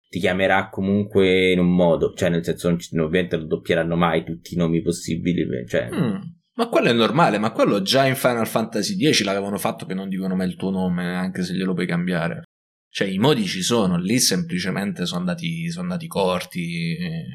[0.09, 2.13] ti chiamerà comunque in un modo.
[2.13, 5.45] Cioè, nel senso, non, ovviamente non doppieranno mai tutti i nomi possibili.
[5.67, 5.89] Cioè...
[5.93, 6.15] Mm,
[6.55, 10.09] ma quello è normale, ma quello già in Final Fantasy X l'avevano fatto che non
[10.09, 12.43] dicono mai il tuo nome, anche se glielo puoi cambiare.
[12.89, 16.95] Cioè, i modi ci sono, lì semplicemente sono andati, sono andati corti.
[16.95, 17.25] E...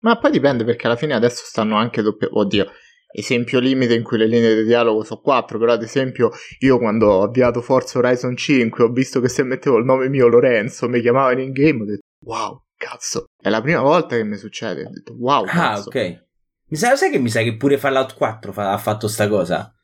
[0.00, 2.28] Ma poi dipende perché alla fine adesso stanno anche doppio.
[2.30, 2.66] Oddio,
[3.12, 7.06] esempio limite in cui le linee di dialogo sono quattro, però ad esempio io quando
[7.08, 11.00] ho avviato Forza Horizon 5 ho visto che se mettevo il nome mio Lorenzo mi
[11.00, 14.90] chiamavano in game, ho detto wow, cazzo, è la prima volta che mi succede, ho
[14.90, 15.90] detto wow, ah, cazzo.
[15.90, 16.24] Ah, ok.
[16.68, 19.74] Mi sa, sai che mi sa che pure Fallout 4 fa, ha fatto sta cosa?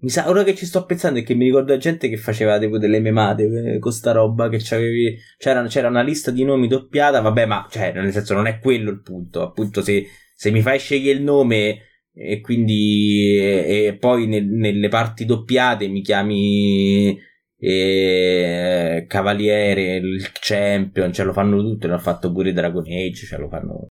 [0.00, 2.76] Mi sa, ora che ci sto pensando è che mi ricordo gente che faceva tipo
[2.76, 7.22] delle memate eh, con sta roba che c'avevi, c'era, c'era una lista di nomi doppiata,
[7.22, 10.78] vabbè ma, cioè, nel senso non è quello il punto, appunto se, se mi fai
[10.78, 11.78] scegliere il nome
[12.14, 17.18] e quindi e, poi nel, nelle parti doppiate mi chiami
[17.58, 23.48] e, Cavaliere, il Champion, ce lo fanno tutti, l'hanno fatto pure Dragon Age, ce lo
[23.48, 23.88] fanno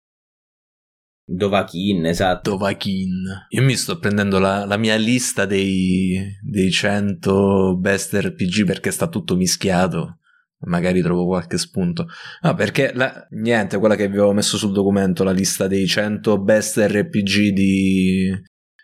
[1.28, 2.50] Dovakin, esatto.
[2.50, 3.46] Dovakin.
[3.48, 9.08] Io mi sto prendendo la, la mia lista dei, dei 100 best RPG perché sta
[9.08, 10.18] tutto mischiato
[10.66, 12.06] magari trovo qualche spunto.
[12.42, 16.40] No, perché la, niente, quella che vi avevo messo sul documento, la lista dei 100
[16.40, 18.30] best RPG di,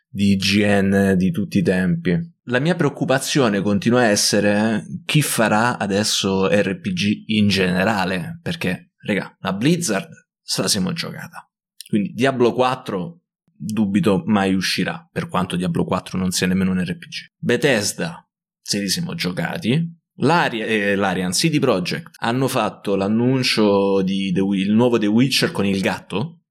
[0.09, 2.31] di IGN di tutti i tempi.
[2.47, 9.53] La mia preoccupazione continua a essere chi farà adesso RPG in generale, perché, raga, la
[9.53, 10.09] Blizzard
[10.41, 11.49] se la siamo giocata.
[11.89, 13.21] Quindi Diablo 4
[13.55, 17.33] dubito mai uscirà, per quanto Diablo 4 non sia nemmeno un RPG.
[17.39, 18.27] Bethesda
[18.61, 25.07] se li siamo giocati, L'Arian, eh, l'Arian CD Projekt hanno fatto l'annuncio il nuovo The
[25.07, 26.43] Witcher con il gatto.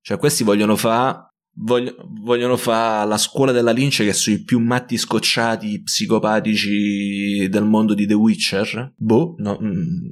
[0.00, 1.24] Cioè, questi vogliono fare.
[1.58, 7.94] Voglio, vogliono fare la scuola della lince che sono più matti scocciati psicopatici del mondo
[7.94, 8.92] di The Witcher.
[8.94, 10.08] Boh, no, mm,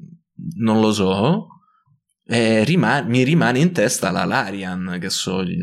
[0.56, 1.48] non lo so.
[2.26, 5.58] E rimane, mi rimane in testa la Larian, che sono gli,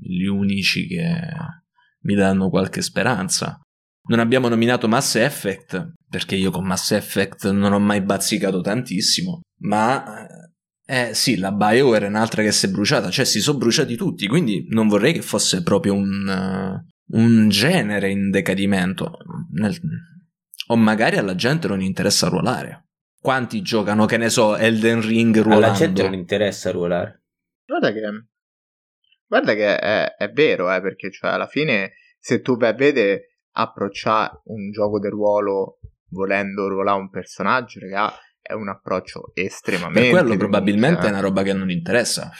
[0.00, 1.04] gli unici che
[2.00, 3.60] mi danno qualche speranza.
[4.06, 9.40] Non abbiamo nominato Mass Effect, perché io con Mass Effect non ho mai bazzicato tantissimo,
[9.62, 10.24] ma
[10.86, 13.96] eh, eh sì, la BioWare è un'altra che si è bruciata, cioè si sono bruciati
[13.96, 19.16] tutti, quindi non vorrei che fosse proprio un, uh, un genere in decadimento.
[19.54, 19.76] Nel...
[20.68, 22.90] O magari alla gente non interessa ruolare.
[23.20, 25.66] Quanti giocano, che ne so, Elden Ring ruolando?
[25.66, 27.24] Alla gente non interessa ruolare.
[27.66, 28.00] Guarda che,
[29.26, 33.38] guarda che è, è vero, eh, perché cioè alla fine se tu vai a vedere
[33.56, 35.80] approcciare un gioco di ruolo
[36.14, 40.10] volendo ruolare un personaggio, raga, è un approccio estremamente.
[40.10, 42.30] Per quello probabilmente è una roba che non interessa.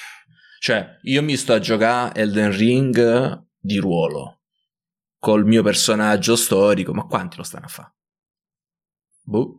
[0.59, 4.43] Cioè, io mi sto a giocare Elden Ring di ruolo
[5.19, 7.95] col mio personaggio storico, ma quanti lo stanno a fare?
[9.23, 9.59] Boh.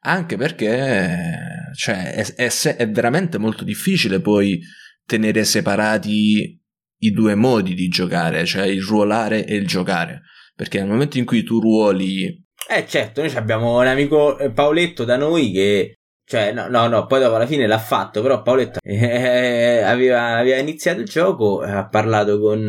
[0.00, 4.60] Anche perché cioè, è, è, è veramente molto difficile poi
[5.04, 6.62] tenere separati
[7.00, 10.22] i due modi di giocare, cioè il ruolare e il giocare.
[10.54, 12.46] Perché nel momento in cui tu ruoli.
[12.70, 15.94] Eh, certo, noi abbiamo un amico eh, Paoletto da noi che.
[16.24, 20.58] Cioè, no, no, no, poi dopo alla fine l'ha fatto, però Paoletto eh, aveva, aveva,
[20.58, 22.68] iniziato il gioco, ha parlato con.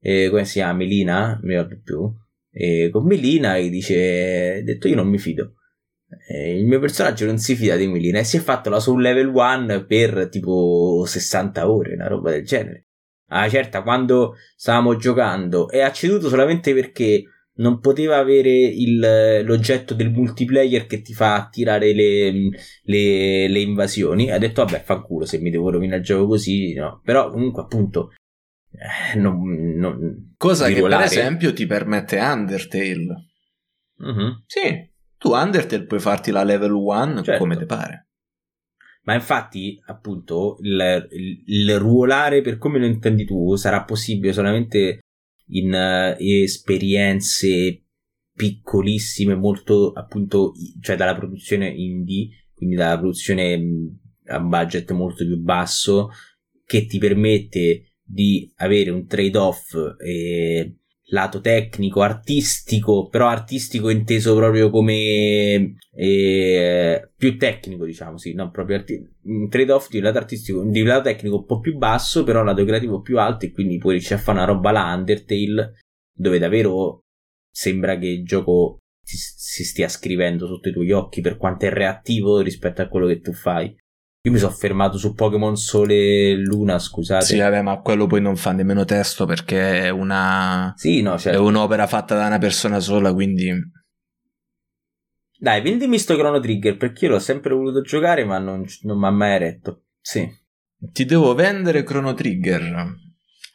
[0.00, 0.74] Eh, come si chiama?
[0.74, 1.38] Melina?
[1.42, 2.12] Mi ricordo più.
[2.50, 5.54] E con Melina e dice: detto io non mi fido.
[6.28, 9.00] Eh, il mio personaggio non si fida di Melina e si è fatto la soul
[9.00, 12.86] level 1 per tipo 60 ore, una roba del genere
[13.28, 17.24] ah, certa quando stavamo giocando e ha ceduto solamente perché
[17.56, 22.32] non poteva avere il, l'oggetto del multiplayer che ti fa attirare le,
[22.82, 24.30] le, le invasioni.
[24.30, 27.00] Ha detto, vabbè, fa culo se mi devo rovinare il gioco così, no.
[27.04, 28.12] Però comunque, appunto,
[28.72, 29.40] eh, non,
[29.76, 33.28] non, Cosa che per esempio ti permette Undertale.
[33.98, 34.42] Uh-huh.
[34.46, 37.40] Sì, tu Undertale puoi farti la level 1 certo.
[37.40, 38.08] come ti pare.
[39.04, 45.03] Ma infatti, appunto, il, il, il, ruolare per come lo intendi tu sarà possibile solamente
[45.48, 47.82] in uh, esperienze
[48.34, 53.60] piccolissime, molto appunto, cioè dalla produzione indie, quindi dalla produzione
[54.26, 56.08] a budget molto più basso,
[56.64, 59.74] che ti permette di avere un trade-off
[60.04, 60.76] eh,
[61.08, 68.76] lato tecnico, artistico, però artistico inteso proprio come eh, più tecnico, diciamo, sì, non proprio
[68.76, 72.64] arti- un trade-off di lato artistico, di lato tecnico un po' più basso, però lato
[72.64, 75.80] creativo più alto e quindi puoi riuscire a fare una roba là, Undertale,
[76.16, 77.00] dove davvero
[77.50, 81.70] sembra che il gioco si, si stia scrivendo sotto i tuoi occhi per quanto è
[81.70, 83.76] reattivo rispetto a quello che tu fai.
[84.26, 87.26] Io mi sono fermato su Pokémon Sole e Luna, scusate.
[87.26, 90.72] Sì, vabbè, ma quello poi non fa nemmeno testo perché è una.
[90.76, 91.34] Sì, no, cioè...
[91.34, 93.52] È un'opera fatta da una persona sola, quindi.
[95.36, 99.04] Dai, vendimi sto Chrono Trigger perché io l'ho sempre voluto giocare, ma non, non mi
[99.04, 99.82] ha mai eretto.
[100.00, 100.26] Sì.
[100.78, 102.96] Ti devo vendere Chrono Trigger.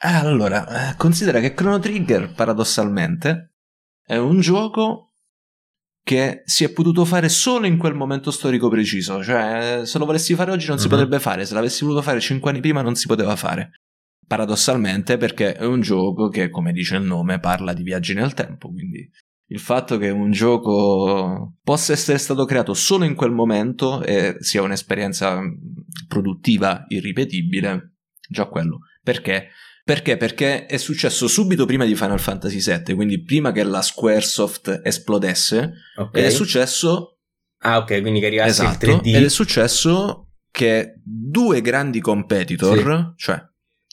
[0.01, 3.55] Ah, allora, eh, considera che Chrono Trigger, paradossalmente,
[4.05, 5.08] è un gioco
[6.09, 9.23] che si è potuto fare solo in quel momento storico preciso.
[9.23, 10.81] Cioè, se lo volessi fare oggi non uh-huh.
[10.81, 10.93] si mhm.
[10.93, 13.73] potrebbe fare, se l'avessi voluto fare cinque anni prima non si poteva fare.
[14.25, 18.71] Paradossalmente, perché è un gioco che, come dice il nome, parla di viaggi nel tempo.
[18.71, 19.07] Quindi
[19.49, 24.63] il fatto che un gioco possa essere stato creato solo in quel momento e sia
[24.63, 25.39] un'esperienza
[26.07, 27.97] produttiva irripetibile,
[28.27, 28.79] già quello.
[29.03, 29.49] Perché?
[29.89, 30.17] Perché?
[30.17, 35.73] Perché è successo subito prima di Final Fantasy VII, quindi prima che la Squaresoft esplodesse,
[35.95, 36.21] okay.
[36.21, 37.17] ed è successo...
[37.63, 39.15] Ah ok, quindi che arrivasse esatto, il 3D.
[39.15, 43.23] Ed è successo che due grandi competitor, sì.
[43.23, 43.41] cioè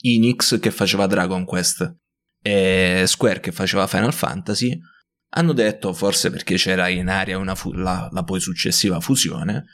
[0.03, 1.97] Enix che faceva Dragon Quest
[2.43, 4.79] e Square che faceva Final Fantasy,
[5.29, 9.65] hanno detto, forse perché c'era in aria fu- la, la poi successiva fusione,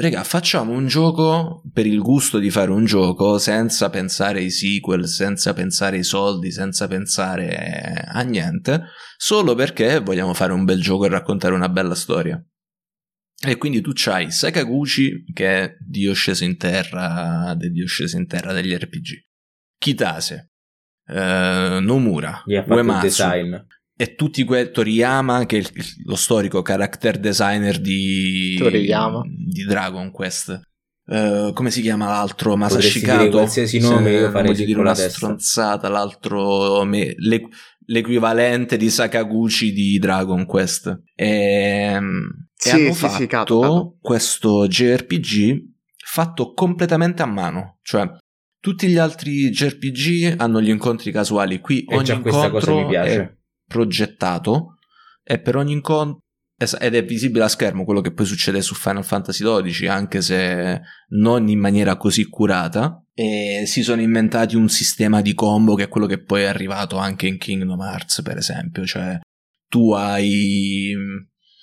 [0.00, 5.06] Regà, facciamo un gioco per il gusto di fare un gioco senza pensare ai sequel,
[5.06, 8.84] senza pensare ai soldi, senza pensare a niente,
[9.18, 12.42] solo perché vogliamo fare un bel gioco e raccontare una bella storia.
[13.46, 18.26] E quindi tu c'hai Sakaguchi, che è Dio sceso in terra, del Dio sceso in
[18.26, 19.26] terra degli RPG.
[19.76, 20.52] Kitase,
[21.08, 23.22] eh, Nomura, Uematsu,
[24.00, 25.62] e tutti quei Toriyama che è
[26.06, 29.20] lo storico character designer di, Toriyama.
[29.26, 30.58] di Dragon Quest.
[31.04, 32.56] Uh, come si chiama l'altro?
[32.56, 33.28] Masashikato?
[33.28, 35.10] qualsiasi nome io farei dire una testa.
[35.10, 37.42] stronzata l'altro me, l'e,
[37.88, 41.02] l'equivalente di Sakaguchi di Dragon Quest.
[41.14, 41.98] E,
[42.54, 45.62] sì, e hanno sì, fatto sì, cato, questo JRPG
[45.98, 47.80] fatto completamente a mano.
[47.82, 48.08] Cioè
[48.60, 51.60] tutti gli altri JRPG hanno gli incontri casuali.
[51.60, 53.20] Qui e ogni già questa cosa mi piace.
[53.20, 53.38] è
[53.70, 54.78] progettato
[55.22, 56.24] e per ogni incontro
[56.78, 60.80] ed è visibile a schermo quello che poi succede su Final Fantasy XII, anche se
[61.10, 63.02] non in maniera così curata.
[63.14, 66.98] E si sono inventati un sistema di combo che è quello che poi è arrivato
[66.98, 68.84] anche in Kingdom Hearts, per esempio.
[68.84, 69.20] Cioè,
[69.68, 70.92] tu hai.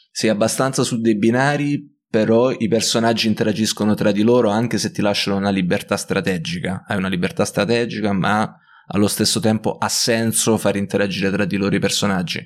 [0.10, 1.80] sei abbastanza su dei binari,
[2.10, 6.86] però i personaggi interagiscono tra di loro anche se ti lasciano una libertà strategica.
[6.88, 8.52] Hai una libertà strategica, ma
[8.88, 12.44] allo stesso tempo ha senso far interagire tra di loro i personaggi.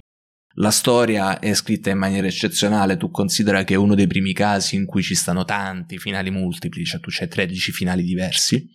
[0.55, 4.75] La storia è scritta in maniera eccezionale, tu considera che è uno dei primi casi
[4.75, 8.67] in cui ci stanno tanti finali multipli, cioè tu c'hai 13 finali diversi.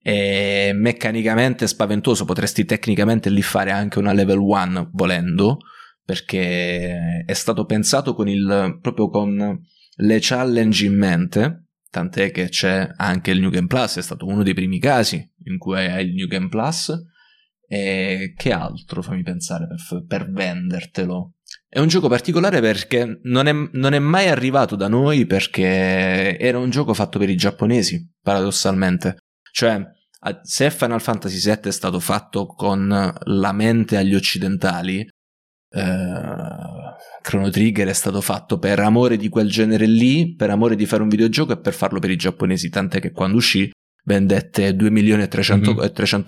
[0.00, 5.58] È meccanicamente spaventoso, potresti tecnicamente lì fare anche una level 1 volendo,
[6.02, 9.60] perché è stato pensato con il, proprio con
[9.98, 11.65] le challenge in mente,
[11.96, 15.56] tant'è che c'è anche il New Game Plus, è stato uno dei primi casi in
[15.56, 16.92] cui hai il New Game Plus.
[17.68, 21.36] E che altro fammi pensare per, per vendertelo?
[21.66, 26.58] È un gioco particolare perché non è, non è, mai arrivato da noi perché era
[26.58, 29.16] un gioco fatto per i giapponesi, paradossalmente.
[29.50, 29.82] Cioè,
[30.42, 36.85] se Final Fantasy VII è stato fatto con la mente agli occidentali, eh,
[37.22, 41.02] Chrono Trigger è stato fatto per amore di quel genere lì, per amore di fare
[41.02, 43.70] un videogioco e per farlo per i giapponesi, tant'è che quando uscì
[44.04, 45.74] vendette 2 milioni e 300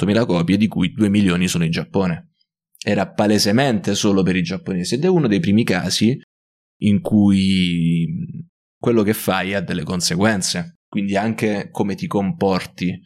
[0.05, 0.25] mm-hmm.
[0.25, 2.33] copie, di cui 2 milioni sono in Giappone.
[2.83, 6.21] Era palesemente solo per i giapponesi ed è uno dei primi casi
[6.81, 8.07] in cui
[8.79, 12.97] quello che fai ha delle conseguenze, quindi anche come ti comporti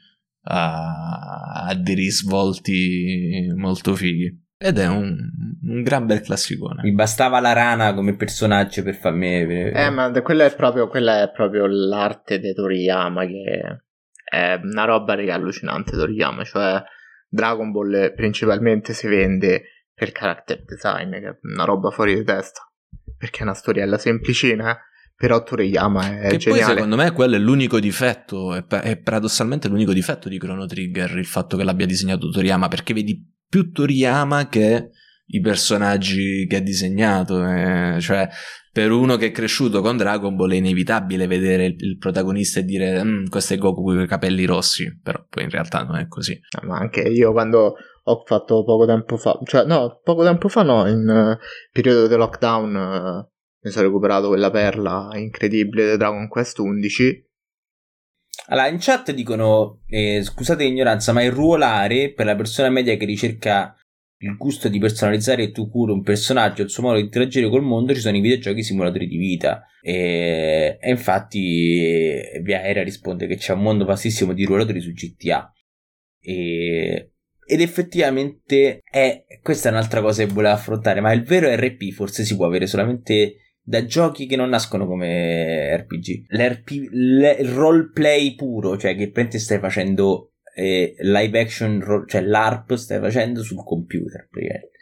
[0.45, 4.41] ha, ha dei risvolti molto fighi.
[4.65, 5.17] Ed è un,
[5.65, 6.83] un, gran bel classicone.
[6.83, 9.71] Mi bastava la rana come personaggio per farmi.
[9.73, 13.81] Eh, ma quella è proprio, quella è proprio l'arte di Toriyama, che
[14.23, 15.97] è una roba che allucinante.
[15.97, 16.81] Toriyama, cioè
[17.29, 22.61] Dragon Ball principalmente si vende per character design, che è una roba fuori di testa.
[23.19, 24.79] Perché è una storiella semplicina,
[25.17, 26.65] però Toriyama è che geniale.
[26.67, 31.19] Poi secondo me quello è l'unico difetto, è, è paradossalmente l'unico difetto di Chrono Trigger,
[31.19, 34.93] il fatto che l'abbia disegnato Toriyama, perché vedi più Toriyama che
[35.27, 37.47] i personaggi che ha disegnato.
[37.47, 38.27] Eh, cioè,
[38.73, 42.65] per uno che è cresciuto con Dragon Ball è inevitabile vedere il, il protagonista e
[42.65, 46.09] dire mm, questo è Goku con i capelli rossi, però poi in realtà non è
[46.09, 46.41] così.
[46.63, 47.75] Ma anche io quando
[48.05, 51.37] ho fatto poco tempo fa, cioè no, poco tempo fa no, in uh,
[51.71, 53.31] periodo di lockdown uh,
[53.65, 57.32] mi sono recuperato quella perla incredibile di Dragon Quest 11
[58.47, 63.05] allora, in chat dicono, eh, scusate l'ignoranza, ma il ruolare per la persona media che
[63.05, 63.77] ricerca
[64.19, 67.95] il gusto di personalizzare tu curi un personaggio, il suo modo di interagire col mondo,
[67.95, 69.65] ci sono i videogiochi simulatori di vita.
[69.81, 75.53] E, e infatti Via Aerea risponde che c'è un mondo vastissimo di ruolatori su GTA.
[76.21, 77.11] E,
[77.45, 82.25] ed effettivamente è questa è un'altra cosa che volevo affrontare, ma il vero RP forse
[82.25, 86.25] si può avere solamente da giochi che non nascono come RPG.
[86.29, 93.01] L'RP, il roleplay puro, cioè che praticamente stai facendo eh, live action, cioè l'ARP stai
[93.01, 94.29] facendo sul computer.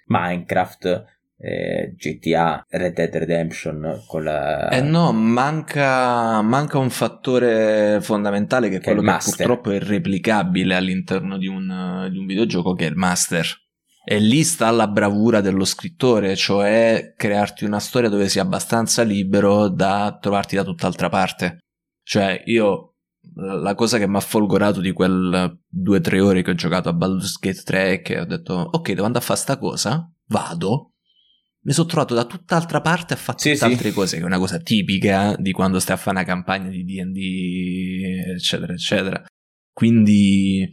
[0.07, 1.05] Minecraft,
[1.39, 4.69] eh, GTA, Red Dead Redemption con la...
[4.71, 10.75] Eh no, manca, manca un fattore fondamentale che è quello che, che purtroppo è replicabile
[10.75, 13.47] all'interno di un, di un videogioco che è il master.
[14.03, 19.69] E lì sta la bravura dello scrittore, cioè crearti una storia dove sia abbastanza libero
[19.69, 21.59] da trovarti da tutt'altra parte.
[22.03, 22.95] Cioè, io
[23.35, 27.39] la cosa che mi ha folgorato di quel 2-3 ore che ho giocato a Baldur's
[27.39, 30.95] Gate 3 è che ho detto, ok, devo andare a fare sta cosa, vado,
[31.63, 33.95] mi sono trovato da tutt'altra parte a fare sì, tutt'altre sì.
[33.95, 38.35] cose, che è una cosa tipica di quando stai a fare una campagna di D&D,
[38.35, 39.25] eccetera, eccetera.
[39.73, 40.69] Quindi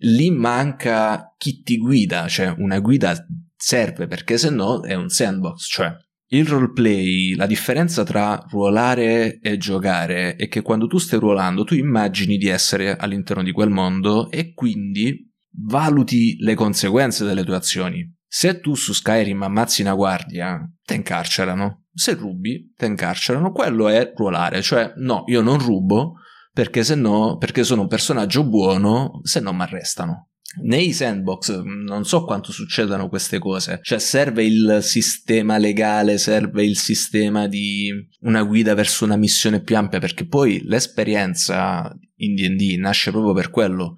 [0.00, 3.26] lì manca chi ti guida, cioè una guida
[3.56, 5.96] serve perché se no è un sandbox, cioè
[6.30, 11.74] il roleplay, la differenza tra ruolare e giocare è che quando tu stai ruolando tu
[11.74, 15.26] immagini di essere all'interno di quel mondo e quindi
[15.66, 18.14] valuti le conseguenze delle tue azioni.
[18.26, 21.86] Se tu su Skyrim ammazzi una guardia, te incarcerano.
[21.94, 23.50] Se rubi, te incarcerano.
[23.50, 26.16] Quello è ruolare, cioè no, io non rubo
[26.58, 30.30] perché se no, perché sono un personaggio buono, se no mi arrestano.
[30.64, 36.76] Nei sandbox non so quanto succedano queste cose, cioè serve il sistema legale, serve il
[36.76, 37.92] sistema di
[38.22, 43.50] una guida verso una missione più ampia, perché poi l'esperienza in DD nasce proprio per
[43.50, 43.94] quello,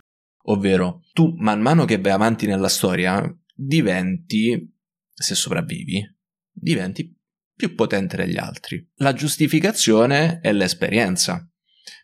[0.48, 4.70] ovvero tu man mano che vai avanti nella storia diventi,
[5.14, 6.04] se sopravvivi,
[6.52, 7.10] diventi
[7.54, 8.86] più potente degli altri.
[8.96, 11.49] La giustificazione è l'esperienza.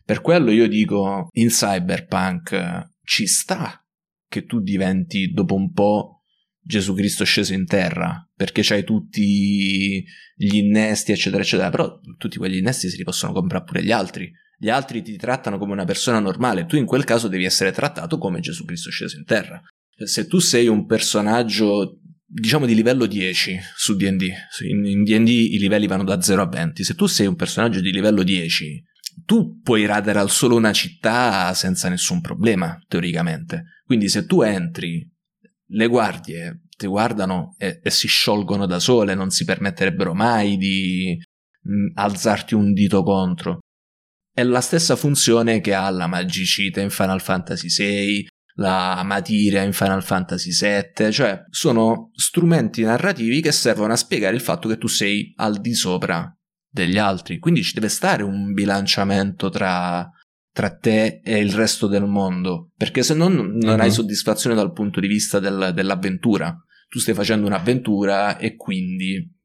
[0.07, 3.85] Per quello io dico in cyberpunk ci sta
[4.25, 6.21] che tu diventi dopo un po'
[6.61, 10.01] Gesù Cristo sceso in terra, perché c'hai tutti
[10.33, 14.31] gli innesti, eccetera, eccetera, però tutti quegli innesti si li possono comprare pure gli altri.
[14.57, 18.17] Gli altri ti trattano come una persona normale, tu in quel caso devi essere trattato
[18.17, 19.61] come Gesù Cristo sceso in terra.
[20.05, 24.29] Se tu sei un personaggio diciamo di livello 10 su D&D,
[24.69, 27.91] in D&D i livelli vanno da 0 a 20, se tu sei un personaggio di
[27.91, 28.83] livello 10,
[29.25, 33.81] tu puoi radere al solo una città senza nessun problema, teoricamente.
[33.85, 35.09] Quindi se tu entri,
[35.69, 41.17] le guardie ti guardano e, e si sciolgono da sole, non si permetterebbero mai di
[41.61, 43.59] mh, mm, alzarti un dito contro.
[44.31, 49.73] È la stessa funzione che ha la magicita in Final Fantasy VI, la materia in
[49.73, 54.87] Final Fantasy VII, cioè sono strumenti narrativi che servono a spiegare il fatto che tu
[54.87, 56.36] sei al di sopra
[56.69, 60.09] degli altri, quindi ci deve stare un bilanciamento tra,
[60.51, 63.79] tra te e il resto del mondo, perché se no non mm-hmm.
[63.79, 66.55] hai soddisfazione dal punto di vista del, dell'avventura,
[66.89, 69.35] tu stai facendo un'avventura e quindi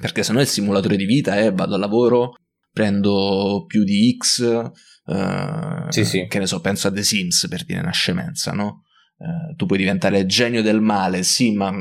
[0.00, 2.34] perché se no il simulatore di vita è vado al lavoro,
[2.72, 4.70] prendo più di X,
[5.04, 6.26] Uh, sì, sì.
[6.28, 8.84] Che ne so, penso a The Sims per dire una scemenza, no?
[9.16, 11.72] Uh, tu puoi diventare genio del male, sì, ma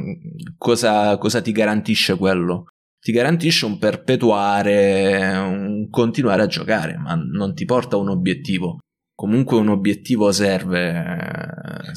[0.58, 2.66] cosa, cosa ti garantisce quello?
[3.02, 8.78] Ti garantisce un perpetuare, un continuare a giocare, ma non ti porta a un obiettivo.
[9.16, 10.92] Comunque un obiettivo serve.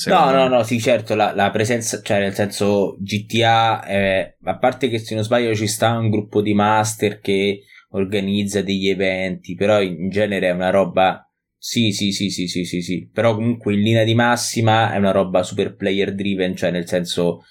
[0.07, 4.89] No, no, no, sì, certo, la, la, presenza, cioè nel senso GTA, è, a parte
[4.89, 9.81] che se non sbaglio ci sta un gruppo di master che organizza degli eventi, però
[9.83, 11.29] in genere è una roba
[11.67, 15.13] sì, sì, sì, sì, sì, sì, sì, però comunque in linea di massima è una
[15.13, 17.45] roba super player driven, cioè nel senso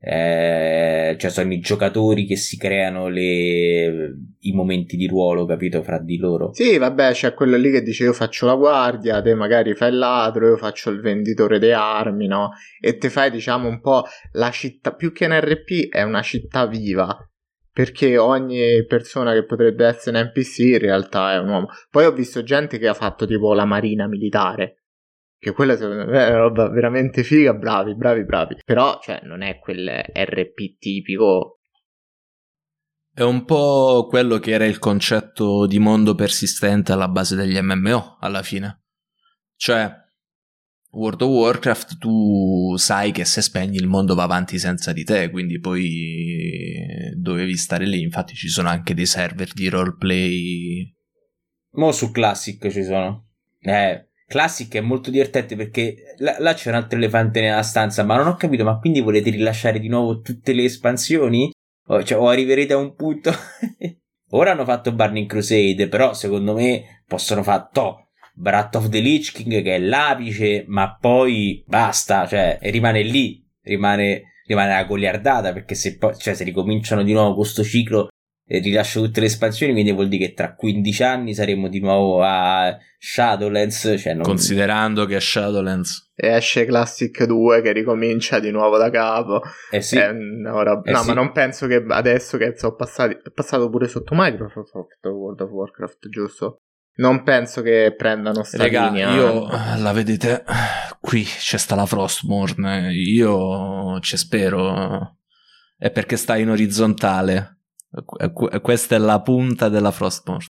[0.00, 5.98] eh, cioè sono i giocatori che si creano le, i momenti di ruolo, capito, fra
[5.98, 6.52] di loro.
[6.52, 9.98] Sì, vabbè, c'è quello lì che dice io faccio la guardia, te magari fai il
[9.98, 12.50] ladro, io faccio il venditore di armi, no?
[12.80, 16.66] E te fai, diciamo, un po' la città, più che un RP, è una città
[16.66, 17.16] viva
[17.78, 21.68] perché ogni persona che potrebbe essere un NPC in realtà è un uomo.
[21.88, 24.77] Poi ho visto gente che ha fatto tipo la marina militare,
[25.38, 28.56] che quella secondo me è una roba veramente figa, bravi, bravi, bravi.
[28.64, 31.60] Però, cioè, non è quel RP tipico.
[33.12, 38.18] È un po' quello che era il concetto di mondo persistente alla base degli MMO,
[38.20, 38.84] alla fine.
[39.56, 39.90] Cioè,
[40.90, 45.30] World of Warcraft tu sai che se spegni il mondo va avanti senza di te,
[45.30, 50.96] quindi poi dovevi stare lì, infatti ci sono anche dei server di roleplay.
[51.72, 53.26] Mo su Classic ci sono.
[53.60, 58.16] Eh, Classic è molto divertente perché là, là, c'è un altro elefante nella stanza, ma
[58.16, 61.50] non ho capito, ma quindi volete rilasciare di nuovo tutte le espansioni?
[61.86, 63.32] O, cioè, o arriverete a un punto...
[64.32, 69.32] Ora hanno fatto Burning Crusade, però secondo me possono fare to, Brat of the Lich
[69.32, 75.74] King che è l'apice, ma poi basta, cioè, rimane lì, rimane, rimane la goliardata, perché
[75.74, 78.08] se poi, cioè, se ricominciano di nuovo questo ciclo
[78.48, 82.76] rilascio tutte le espansioni, quindi vuol dire che tra 15 anni saremo di nuovo a
[82.98, 83.94] Shadowlands.
[83.98, 84.22] Cioè non...
[84.22, 86.12] Considerando che è Shadowlands.
[86.14, 89.40] E esce Classic 2 che ricomincia di nuovo da capo.
[89.70, 89.98] Eh sì.
[89.98, 91.06] Eh, no, rob- Eh no sì.
[91.08, 93.14] ma non penso che adesso che sono passati.
[93.22, 94.72] È passato pure sotto Microsoft
[95.04, 96.62] World of Warcraft, giusto?
[96.96, 99.14] Non penso che prendano sta Raga, linea.
[99.14, 99.46] io
[99.76, 100.42] la vedete
[101.00, 102.92] qui c'è sta la Frostmourne.
[102.92, 105.18] Io ci spero.
[105.76, 107.57] È perché sta in orizzontale.
[108.04, 110.46] Qu- Questa è la punta della Frostmourne.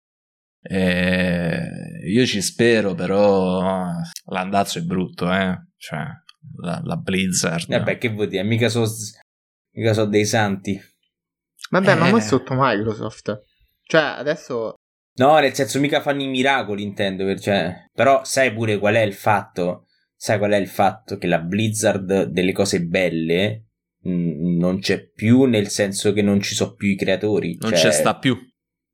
[0.60, 1.60] E
[2.06, 3.90] io ci spero, però
[4.26, 5.56] l'andazzo è brutto, eh.
[5.76, 6.04] Cioè,
[6.62, 7.68] la, la Blizzard.
[7.68, 8.42] Vabbè, che vuol dire?
[8.42, 8.84] Mica so,
[9.74, 10.78] mica so dei santi.
[11.70, 12.10] Vabbè, ma Eh.
[12.10, 13.42] mo è sotto Microsoft.
[13.82, 14.74] Cioè, adesso.
[15.18, 17.24] No, nel senso, mica fanno i miracoli, intendo.
[17.24, 19.86] per- Cioè, però sai pure qual è il fatto?
[20.16, 21.16] Sai qual è il fatto?
[21.16, 23.66] Che la Blizzard delle cose belle
[24.02, 27.56] mh, non c'è più, nel senso che non ci sono più i creatori.
[27.60, 28.36] Non cioè, ci sta più.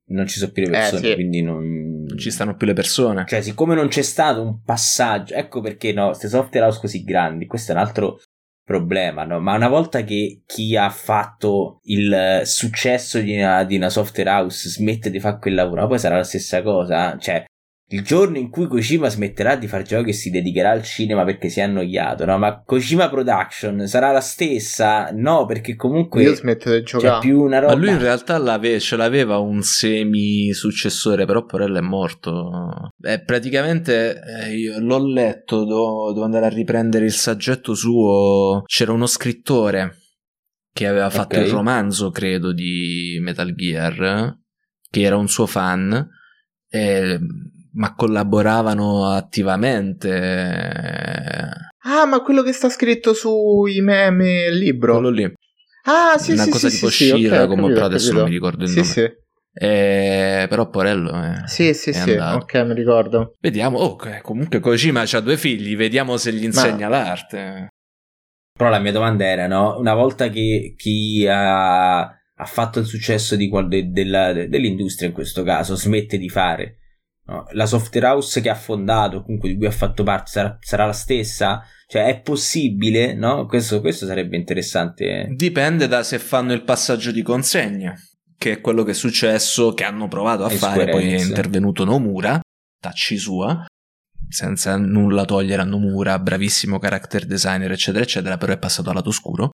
[0.07, 1.13] Non ci sono più le persone, sì.
[1.15, 2.03] quindi non...
[2.05, 3.25] Non ci stanno più le persone.
[3.27, 7.47] Cioè, siccome non c'è stato un passaggio, ecco perché no, queste software house così grandi,
[7.47, 8.19] questo è un altro
[8.63, 9.39] problema, no?
[9.39, 14.29] Ma una volta che chi ha fatto il eh, successo di una, di una software
[14.29, 17.45] house smette di fare quel lavoro, ma poi sarà la stessa cosa, cioè
[17.89, 21.49] il giorno in cui Kojima smetterà di fare giochi e si dedicherà al cinema perché
[21.49, 22.35] si è annoiato, no?
[22.39, 25.09] Ma Kojima Production sarà la stessa?
[25.13, 27.19] No, perché comunque Io smetto di c'è giocare.
[27.19, 27.73] più una roba.
[27.75, 32.91] Ma lui in realtà l'ave- ce l'aveva un semi successore, però Porello è morto.
[33.03, 38.63] Eh, praticamente eh, io l'ho letto, do- devo andare a riprendere il saggetto suo.
[38.65, 39.97] C'era uno scrittore
[40.73, 44.37] che aveva fatto il romanzo, credo, di Metal Gear,
[44.89, 46.05] che era un suo fan,
[46.69, 47.19] eh,
[47.75, 50.09] ma collaboravano attivamente.
[51.85, 54.93] Ah, ma quello che sta scritto sui meme e il libro.
[54.93, 55.31] Quello lì.
[55.87, 58.19] Ah, sì, Una sì, cosa sì, tipo sì, Shira, ho come capito, però adesso capito.
[58.21, 58.89] non mi ricordo il Sì, nome.
[58.91, 59.11] sì.
[59.57, 62.37] Eh, però Porello è, Sì, sì, è sì, andato.
[62.37, 63.33] ok, mi ricordo.
[63.39, 67.67] Vediamo, oh, eh, comunque Kojima ha due figli, vediamo se gli insegna l'arte.
[68.57, 69.77] Però la mia domanda era, no?
[69.77, 75.07] Una volta che chi ha, ha fatto il successo di qual- de- della- de- dell'industria
[75.09, 76.77] in questo caso smette di fare,
[77.25, 77.45] no?
[77.51, 80.93] la software house che ha fondato, comunque di cui ha fatto parte, sarà, sarà la
[80.93, 81.63] stessa?
[81.87, 83.45] Cioè è possibile, no?
[83.45, 85.27] Questo, questo sarebbe interessante.
[85.35, 87.93] Dipende da se fanno il passaggio di consegna,
[88.37, 91.85] che è quello che è successo, che hanno provato a E fare, poi è intervenuto
[91.85, 92.39] Nomura,
[92.79, 93.65] tacci sua,
[94.27, 99.09] senza nulla togliere a Nomura, bravissimo character designer, eccetera, eccetera, però è passato al lato
[99.09, 99.51] oscuro.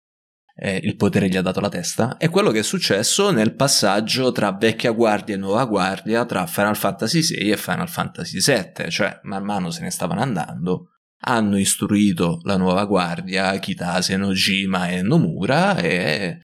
[0.63, 2.19] Eh, il potere gli ha dato la testa.
[2.19, 6.77] È quello che è successo nel passaggio tra vecchia guardia e nuova guardia, tra Final
[6.77, 10.89] Fantasy VI e Final Fantasy VII, cioè man mano se ne stavano andando.
[11.23, 16.41] Hanno istruito la nuova guardia, Kitase, Nojima e Nomura e,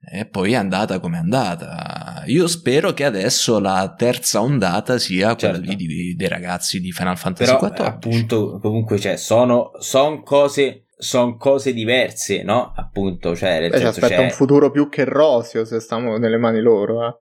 [0.00, 2.22] e poi è andata come è andata.
[2.26, 5.74] Io spero che adesso la terza ondata sia quella Certo.
[5.74, 7.84] di- dei ragazzi di Final Fantasy Però XIV.
[7.86, 12.72] appunto comunque cioè, sono, son cose sono cose diverse, no?
[12.76, 16.16] Appunto, cioè nel Beh, ci senso aspetta c'è un futuro più che roseo se stiamo
[16.16, 17.20] nelle mani loro, eh.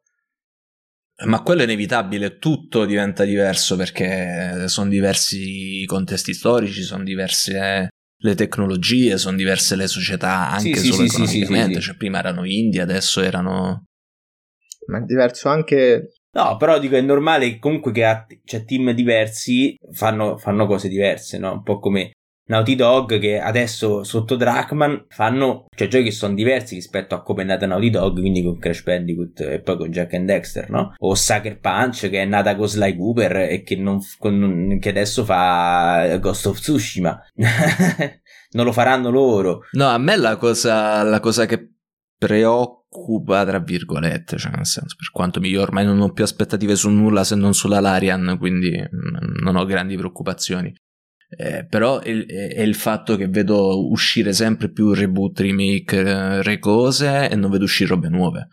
[1.26, 7.90] Ma quello è inevitabile, tutto diventa diverso perché sono diversi i contesti storici, sono diverse
[8.24, 11.88] le tecnologie, sono diverse le società anche Sì, solo sì, economicamente, sì, sì.
[11.88, 13.86] cioè prima erano indie, adesso erano...
[14.88, 16.14] Ma è diverso anche...
[16.34, 20.88] No, però dico è normale che comunque che ha- c'è team diversi fanno, fanno cose
[20.88, 21.52] diverse, no?
[21.54, 22.12] Un po' come
[22.52, 27.44] Naughty Dog che adesso sotto Drachman fanno cioè giochi che sono diversi rispetto a come
[27.44, 30.94] è nata Naughty Dog, quindi con Crash Bandicoot e poi con Jack and Dexter, no?
[30.98, 35.24] O Sucker Punch che è nata con Sly Cooper e che, non, con- che adesso
[35.24, 37.22] fa Ghost of Tsushima.
[38.52, 39.62] non lo faranno loro.
[39.72, 41.76] No, a me la cosa, la cosa che
[42.18, 46.90] preoccupa, tra virgolette, cioè nel senso, per quanto io ormai non ho più aspettative su
[46.90, 50.74] nulla se non sulla Larian, quindi mm, non ho grandi preoccupazioni.
[51.38, 57.30] Eh, però è, è il fatto che vedo uscire sempre più reboot, remake, eh, recose
[57.30, 58.50] e non vedo uscire robe nuove.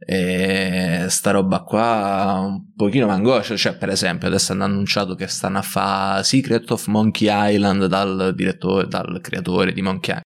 [0.00, 5.26] E sta roba qua un pochino mi angoscia, cioè per esempio adesso hanno annunciato che
[5.26, 10.22] stanno a fare Secret of Monkey Island dal direttore, dal creatore di Monkey Island.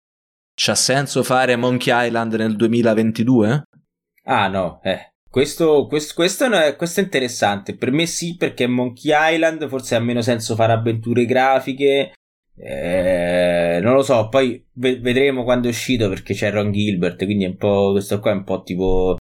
[0.54, 3.62] C'ha senso fare Monkey Island nel 2022?
[4.24, 5.12] Ah no, eh.
[5.30, 7.76] Questo, questo, questo, è, questo, è, interessante.
[7.76, 12.12] Per me sì, perché Monkey Island forse ha meno senso fare avventure grafiche.
[12.56, 17.48] Eh, non lo so, poi vedremo quando è uscito perché c'è Ron Gilbert, quindi è
[17.48, 19.16] un po', questo qua è un po' tipo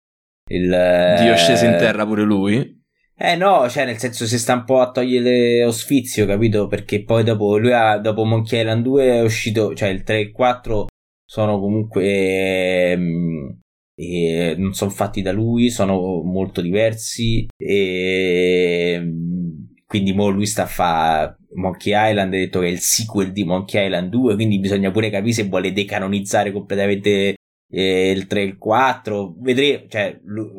[0.50, 1.16] il...
[1.20, 2.78] Dio sceso in terra pure lui.
[3.16, 6.68] Eh no, cioè nel senso si sta un po' a togliere ospizio, capito?
[6.68, 10.22] Perché poi dopo lui ha, dopo Monkey Island 2 è uscito, cioè il 3 e
[10.22, 10.88] il 4
[11.24, 13.60] sono comunque ehm,
[14.00, 20.64] e non sono fatti da lui, sono molto diversi e ehm, quindi mo lui sta
[20.64, 24.60] a fare Monkey Island, ha detto che è il sequel di Monkey Island 2, quindi
[24.60, 27.36] bisogna pure capire se vuole decanonizzare completamente
[27.70, 30.50] eh, il 3 e il 4, vedremo, cioè lui...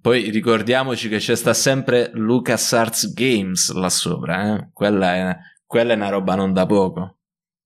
[0.00, 4.70] poi ricordiamoci che c'è sta sempre LucasArts Games là sopra, eh?
[4.72, 5.36] quella, è,
[5.66, 7.15] quella è una roba non da poco.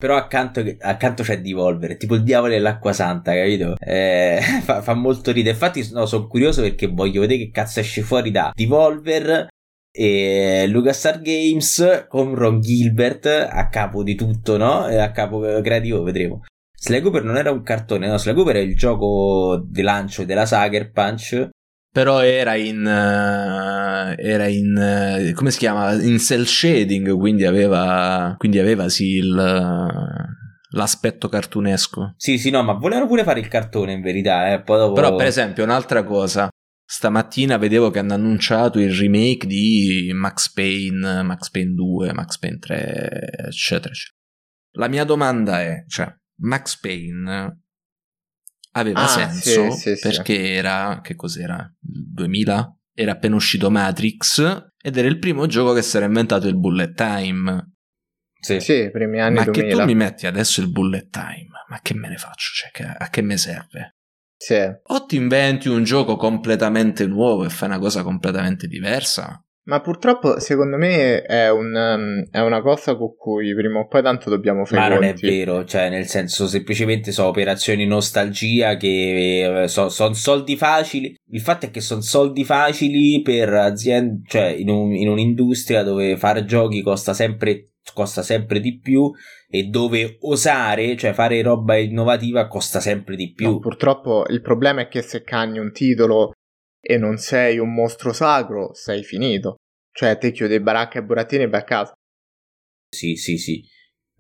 [0.01, 3.77] Però accanto, accanto c'è Devolver, tipo il diavolo dell'acqua santa, capito?
[3.79, 5.53] Eh, fa, fa, molto ridere.
[5.53, 9.49] Infatti, no, sono curioso perché voglio vedere che cazzo esce fuori da Devolver
[9.93, 14.85] e LucasArts Games con Ron Gilbert a capo di tutto, no?
[14.85, 16.45] A capo creativo, vedremo.
[16.75, 18.17] Sly Cooper non era un cartone, no?
[18.17, 21.51] Sly Cooper è il gioco di lancio della Sucker Punch
[21.93, 25.93] però era in uh, era in uh, come si chiama?
[25.95, 32.15] In cell shading quindi aveva quindi aveva sì il, uh, l'aspetto cartunesco.
[32.17, 34.63] Sì sì no ma volevano pure fare il cartone in verità eh.
[34.65, 34.93] dopo...
[34.93, 36.49] però per esempio un'altra cosa.
[36.85, 42.59] Stamattina vedevo che hanno annunciato il remake di Max Payne Max Payne 2 Max Payne
[42.59, 42.77] 3
[43.47, 43.95] eccetera eccetera.
[44.73, 46.13] La mia domanda è cioè
[46.43, 47.61] Max Payne
[48.73, 50.51] aveva ah, senso sì, sì, perché sì.
[50.51, 52.77] era, che cos'era, 2000?
[52.95, 56.95] Era appena uscito Matrix ed era il primo gioco che si era inventato il bullet
[56.95, 57.75] time.
[58.41, 59.69] Sì, sì primi anni ma 2000.
[59.69, 62.53] che tu mi metti adesso il bullet time, ma che me ne faccio?
[62.55, 63.97] Cioè, che, a che mi serve?
[64.37, 64.57] Sì.
[64.83, 70.41] O ti inventi un gioco completamente nuovo e fai una cosa completamente diversa, ma purtroppo,
[70.41, 74.65] secondo me, è, un, um, è, una cosa con cui prima o poi tanto dobbiamo
[74.65, 74.89] fare.
[74.89, 80.15] Ma non è vero, cioè, nel senso, semplicemente sono operazioni nostalgia che eh, sono son
[80.15, 81.15] soldi facili.
[81.31, 86.17] Il fatto è che sono soldi facili per aziende, cioè, in, un, in un'industria dove
[86.17, 89.11] fare giochi costa sempre, costa sempre di più
[89.47, 93.51] e dove osare, cioè fare roba innovativa, costa sempre di più.
[93.51, 96.33] No, purtroppo il problema è che se cagni un titolo
[96.81, 99.57] e non sei un mostro sacro, sei finito.
[99.93, 101.93] Cioè, te chiudi baracca e burattini e vai a casa.
[102.89, 103.63] Sì, sì, sì.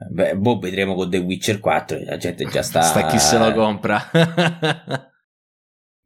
[0.08, 2.04] Beh, boh, vedremo con The Witcher 4.
[2.04, 2.82] La gente già sta.
[2.82, 4.10] sta chi se lo compra.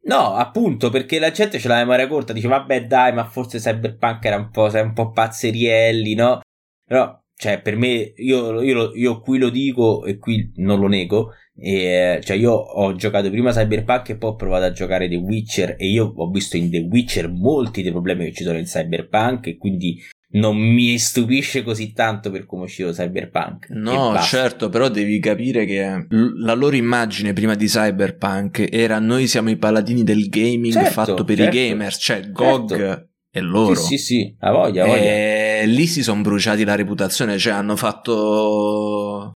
[0.03, 2.33] no, appunto, perché la gente ce la memoria corta.
[2.33, 6.41] Dice, vabbè, dai, ma forse Cyberpunk era un po', un po' pazzerielli, no?
[6.83, 11.33] Però, cioè, per me, io, io, io qui lo dico e qui non lo nego.
[11.57, 15.75] E, cioè, io ho giocato prima Cyberpunk e poi ho provato a giocare The Witcher
[15.77, 19.47] e io ho visto in The Witcher molti dei problemi che ci sono in Cyberpunk
[19.47, 20.01] e quindi
[20.31, 23.67] non mi stupisce così tanto per come è uscito Cyberpunk.
[23.69, 29.49] No, certo, però devi capire che la loro immagine prima di Cyberpunk era noi siamo
[29.49, 33.75] i paladini del gaming certo, fatto per certo, i gamers, cioè GOG e loro.
[33.75, 35.01] Sì, sì, sì, a voglia, a voglia.
[35.01, 39.33] E lì si sono bruciati la reputazione, cioè hanno fatto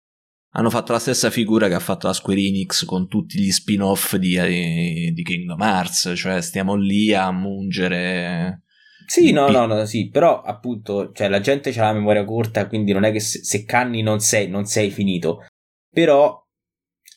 [0.52, 4.16] hanno fatto la stessa figura che ha fatto la Square Enix con tutti gli spin-off
[4.16, 8.64] di, eh, di Kingdom Hearts, cioè stiamo lì a mungere.
[9.06, 12.93] Sì, no, no, no, sì, però appunto, cioè la gente ha la memoria corta, quindi
[12.93, 15.47] non è che se, se canni non sei, non sei finito.
[15.90, 16.45] Però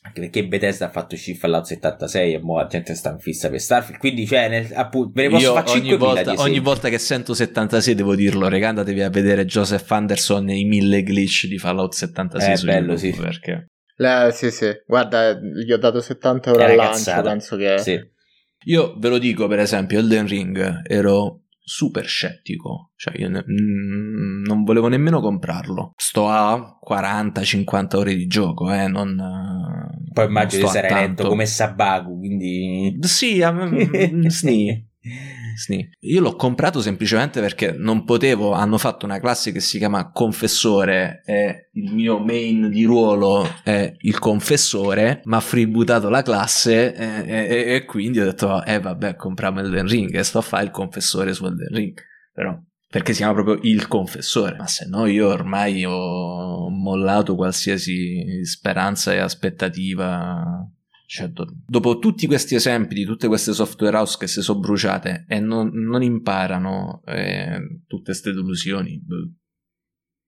[0.02, 3.50] anche perché Bethesda ha fatto uscire Fallout 76 e mo la gente sta in fissa
[3.50, 4.00] per Starfield.
[4.00, 7.94] Quindi cioè nel, appunto ve ne posso fare ogni volta, ogni volta che sento 76
[7.94, 12.52] devo dirlo regà andatevi a vedere Joseph Anderson e i mille glitch di Fallout 76
[12.52, 13.20] è su bello YouTube, sì.
[13.20, 13.66] perché
[13.96, 14.70] La, sì sì.
[14.86, 18.00] Guarda gli ho dato 70 euro al lancio penso che sì.
[18.64, 24.42] io ve lo dico per esempio Elden Ring ero super scettico, cioè io ne, mm,
[24.42, 25.92] non volevo nemmeno comprarlo.
[25.96, 29.16] Sto a 40-50 ore di gioco, eh, non...
[30.12, 32.98] Poi immagino di essere letto come Sabaku, quindi...
[33.02, 33.88] Sì, a me...
[34.30, 34.84] sì.
[35.60, 35.86] Sì.
[36.00, 38.52] Io l'ho comprato semplicemente perché non potevo.
[38.52, 43.94] Hanno fatto una classe che si chiama confessore e il mio main di ruolo è
[43.98, 45.20] il confessore.
[45.24, 49.86] Ma ha freebootato la classe e, e, e, quindi ho detto: Eh, vabbè, compriamo Elden
[49.86, 52.00] Ring e sto a fare il confessore su Elden Ring.
[52.32, 52.58] Però
[52.88, 54.56] perché si chiama proprio il confessore.
[54.56, 60.66] Ma se no, io ormai ho mollato qualsiasi speranza e aspettativa
[61.10, 65.24] cioè, do- dopo tutti questi esempi di tutte queste software house che si sono bruciate
[65.26, 69.02] e non, non imparano eh, tutte queste delusioni.
[69.02, 69.32] Boh.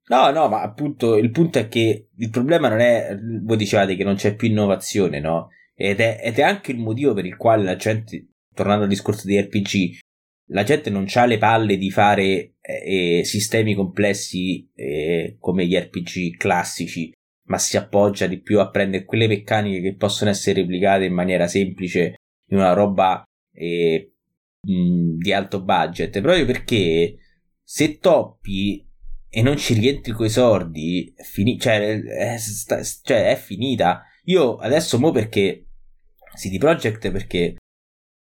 [0.08, 4.02] No, no, ma appunto il punto è che il problema non è, voi dicevate che
[4.02, 5.50] non c'è più innovazione, no?
[5.72, 9.28] Ed è, ed è anche il motivo per il quale la gente, tornando al discorso
[9.28, 9.98] di RPG,
[10.48, 15.76] la gente non ha le palle di fare eh, eh, sistemi complessi eh, come gli
[15.76, 17.12] RPG classici,
[17.44, 21.46] ma si appoggia di più a prendere quelle meccaniche che possono essere replicate in maniera
[21.46, 22.16] semplice
[22.48, 24.14] in una roba eh,
[24.66, 27.16] mh, di alto budget, proprio perché
[27.62, 28.86] se toppi
[29.34, 34.02] e non ci rientri coi sordi, fini- cioè, è, sta- cioè, è finita.
[34.24, 35.68] Io adesso mo perché
[36.36, 37.56] CD Projekt perché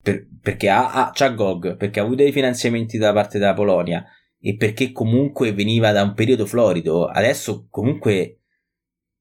[0.01, 4.05] per, perché ha, ha, c'ha GOG, perché ha avuto dei finanziamenti da parte della Polonia
[4.39, 8.38] e perché comunque veniva da un periodo florido, adesso comunque,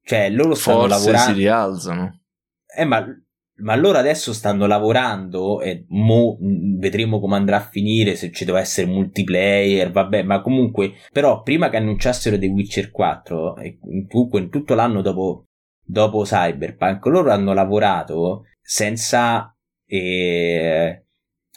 [0.09, 1.33] cioè loro stanno Forse lavorando.
[1.33, 2.21] si rialzano.
[2.75, 3.05] Eh, ma,
[3.57, 8.61] ma loro adesso stanno lavorando e mo vedremo come andrà a finire, se ci deve
[8.61, 13.79] essere multiplayer, vabbè, ma comunque, però prima che annunciassero The Witcher 4, e
[14.09, 15.45] comunque in tutto l'anno dopo,
[15.85, 19.55] dopo Cyberpunk, loro hanno lavorato senza
[19.85, 21.05] e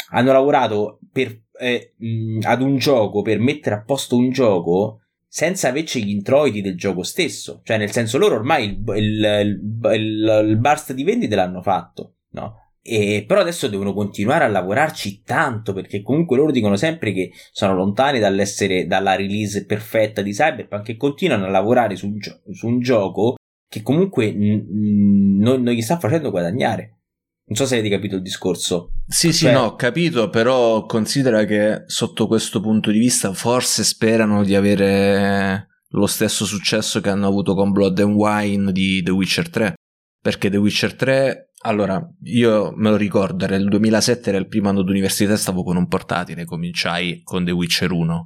[0.09, 5.00] hanno lavorato per, eh, mh, ad un gioco per mettere a posto un gioco
[5.33, 7.61] senza averci gli introiti del gioco stesso.
[7.63, 9.61] Cioè, nel senso, loro ormai il, il,
[9.93, 12.55] il, il burst di vendite l'hanno fatto, no?
[12.81, 17.75] E però adesso devono continuare a lavorarci tanto perché comunque loro dicono sempre che sono
[17.75, 22.67] lontani dall'essere dalla release perfetta di Cyberpunk e continuano a lavorare su un, gio- su
[22.67, 23.35] un gioco
[23.69, 27.00] che comunque n- n- non gli sta facendo guadagnare.
[27.43, 28.93] Non so se avete capito il discorso.
[29.07, 34.43] Sì, sì, no, ho capito, però considera che sotto questo punto di vista forse sperano
[34.43, 39.49] di avere lo stesso successo che hanno avuto con Blood and Wine di The Witcher
[39.49, 39.73] 3.
[40.21, 44.69] Perché The Witcher 3, allora, io me lo ricordo, era il 2007, era il primo
[44.69, 48.23] anno d'università, stavo con un portatile, cominciai con The Witcher 1.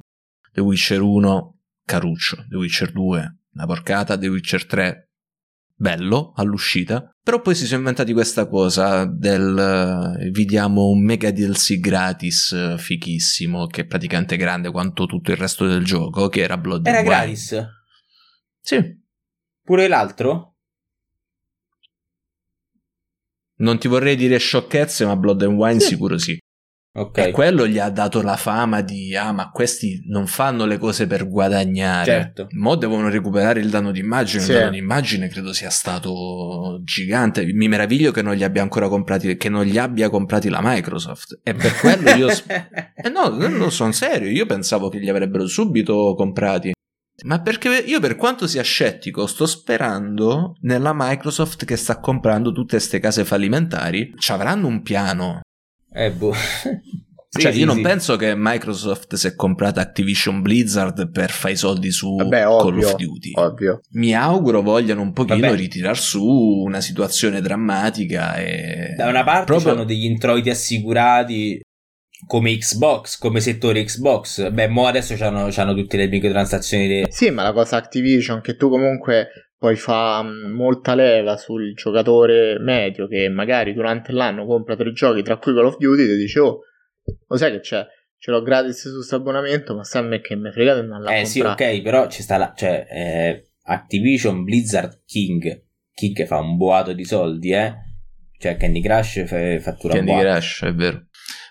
[0.52, 2.44] The Witcher 1, caruccio.
[2.48, 4.16] The Witcher 2, una porcata.
[4.18, 5.05] The Witcher 3,
[5.78, 11.30] bello all'uscita, però poi si sono inventati questa cosa del eh, vi diamo un mega
[11.30, 16.40] DLC gratis eh, fichissimo che è praticamente grande quanto tutto il resto del gioco, che
[16.40, 17.18] era Blood Era and Wine.
[17.18, 17.66] gratis.
[18.60, 19.04] Sì,
[19.62, 20.54] Pure l'altro?
[23.58, 25.86] non ti vorrei dire sciocchezze, ma Blood and Wine Sì.
[25.88, 26.38] sicuro sì.
[26.98, 27.18] Ok.
[27.18, 31.06] E quello gli ha dato la fama di ah, ma questi non fanno le cose
[31.06, 32.04] per guadagnare.
[32.04, 32.46] Certo.
[32.52, 34.42] Mo devono recuperare il danno d'immagine.
[34.42, 34.52] Sì.
[34.52, 37.44] Il danno d'immagine credo sia stato gigante.
[37.52, 41.40] Mi meraviglio che non gli abbia ancora comprati, che non gli abbia comprati la Microsoft.
[41.42, 42.28] E per quello io.
[42.48, 44.30] eh no, non sono serio.
[44.30, 46.72] Io pensavo che li avrebbero subito comprati.
[47.24, 52.76] Ma perché io, per quanto sia scettico, sto sperando nella Microsoft che sta comprando tutte
[52.76, 54.14] queste case fallimentari.
[54.16, 55.40] Ci avranno un piano.
[55.96, 56.34] Eh, boh.
[57.28, 57.82] Sì, cioè, sì, io non sì.
[57.82, 62.68] penso che Microsoft si è comprata Activision Blizzard per fare i soldi su Vabbè, Call
[62.68, 63.30] ovvio, of Duty.
[63.34, 63.80] ovvio.
[63.92, 65.56] Mi auguro vogliano un pochino Vabbè.
[65.56, 68.94] ritirar su una situazione drammatica e...
[68.96, 71.60] Da una parte Proprio- hanno degli introiti assicurati
[72.26, 74.50] come Xbox, come settore Xbox.
[74.50, 76.88] Beh, mo adesso c'hanno, c'hanno tutte le microtransazioni.
[76.88, 77.06] De...
[77.10, 79.28] Sì, ma la cosa Activision che tu comunque
[79.58, 85.22] poi fa mh, molta leva sul giocatore medio che magari durante l'anno compra tre giochi,
[85.22, 86.60] tra cui Call of Duty, e dice oh,
[87.26, 87.86] lo sai che c'è?
[88.18, 91.04] Ce l'ho gratis su questo abbonamento, ma sa a me che mi frega di andare
[91.06, 91.76] a Eh sì, comprare.
[91.76, 92.52] ok, però ci sta la...
[92.56, 95.64] Cioè, eh, Activision, Blizzard, King.
[95.92, 97.74] King fa un boato di soldi, eh.
[98.38, 100.28] Cioè, Candy Crush fa, fattura Candy boato.
[100.28, 101.05] Crush, è vero.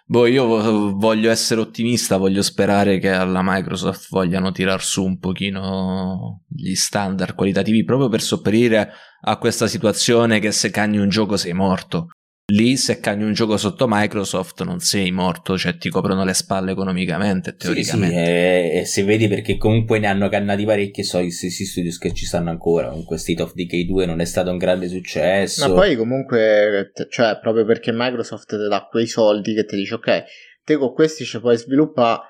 [0.07, 5.17] Boh, io vo- voglio essere ottimista, voglio sperare che alla Microsoft vogliano tirar su un
[5.17, 8.91] pochino gli standard qualitativi proprio per sopperire
[9.21, 12.09] a questa situazione che se cagni un gioco sei morto.
[12.53, 16.71] Lì se cagni un gioco sotto Microsoft non sei morto, cioè ti coprono le spalle
[16.73, 18.15] economicamente, Sì, sì, teoricamente.
[18.15, 22.13] eh, e se vedi perché comunque ne hanno cannati parecchi, so gli stessi studios che
[22.13, 22.89] ci stanno ancora.
[22.89, 25.67] Comunque State of Decay 2 non è stato un grande successo.
[25.67, 30.23] Ma poi comunque, cioè, proprio perché Microsoft ti dà quei soldi che ti dice ok,
[30.63, 32.21] te con questi ci puoi sviluppare,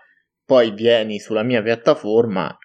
[0.45, 2.57] poi vieni sulla mia piattaforma,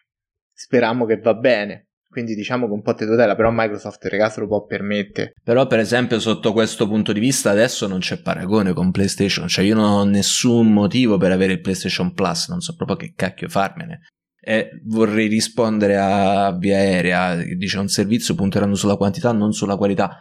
[0.52, 1.88] speriamo che va bene.
[2.10, 5.32] Quindi diciamo che un po' ti tutela, però Microsoft in caso lo può permettere.
[5.44, 9.46] Però, per esempio, sotto questo punto di vista, adesso non c'è paragone con PlayStation.
[9.46, 13.12] Cioè, io non ho nessun motivo per avere il PlayStation Plus, non so proprio che
[13.14, 14.00] cacchio farmene.
[14.42, 19.76] E vorrei rispondere a via aerea, che dice un servizio punteranno sulla quantità, non sulla
[19.76, 20.18] qualità.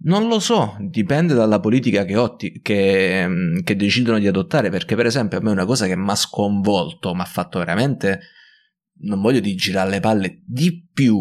[0.00, 3.28] Non lo so, dipende dalla politica che, otti- che,
[3.62, 7.14] che decidono di adottare, perché per esempio a me una cosa che mi ha sconvolto,
[7.14, 8.20] mi ha fatto veramente,
[9.00, 11.18] non voglio di girare le palle di più,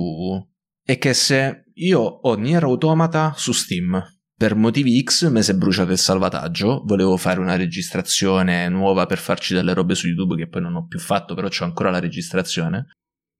[0.84, 4.02] è che se io ho Nier Automata su Steam,
[4.38, 9.18] per motivi X mi si è bruciato il salvataggio, volevo fare una registrazione nuova per
[9.18, 12.00] farci delle robe su YouTube che poi non ho più fatto, però c'ho ancora la
[12.00, 12.88] registrazione.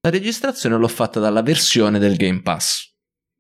[0.02, 2.94] La registrazione l'ho fatta dalla versione del Game Pass.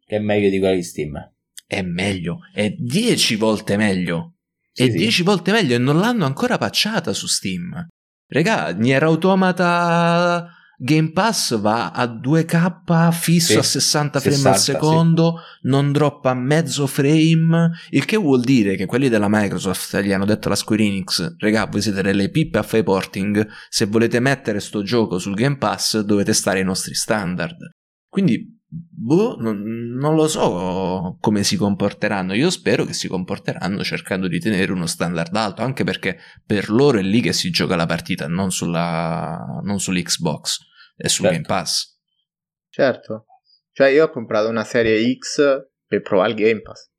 [0.05, 1.33] Che è meglio di quella di Steam.
[1.65, 4.35] È meglio, è 10 volte meglio.
[4.71, 4.97] Sì, è sì.
[4.97, 7.87] 10 volte meglio e non l'hanno ancora patchata su Steam.
[8.27, 14.57] Regà, Nier Automata Game Pass va a 2K fisso Sì, a 60 frame al 60,
[14.59, 14.71] sì.
[14.71, 20.25] secondo, non droppa mezzo frame, il che vuol dire che quelli della Microsoft gli hanno
[20.25, 24.59] detto alla Square Enix, regà, voi siete delle pippe a fare porting, se volete mettere
[24.59, 27.55] sto gioco sul Game Pass dovete stare ai nostri standard.
[28.07, 32.35] Quindi, boh, non, non lo so come si comporteranno.
[32.35, 36.99] Io spero che si comporteranno cercando di tenere uno standard alto, anche perché per loro
[36.99, 40.65] è lì che si gioca la partita, non, sulla, non sull'Xbox
[40.97, 41.41] e sul Certo.
[41.41, 41.95] Game Pass.
[42.69, 43.25] Certo.
[43.71, 46.89] Cioè, io ho comprato una serie X per provare il Game Pass.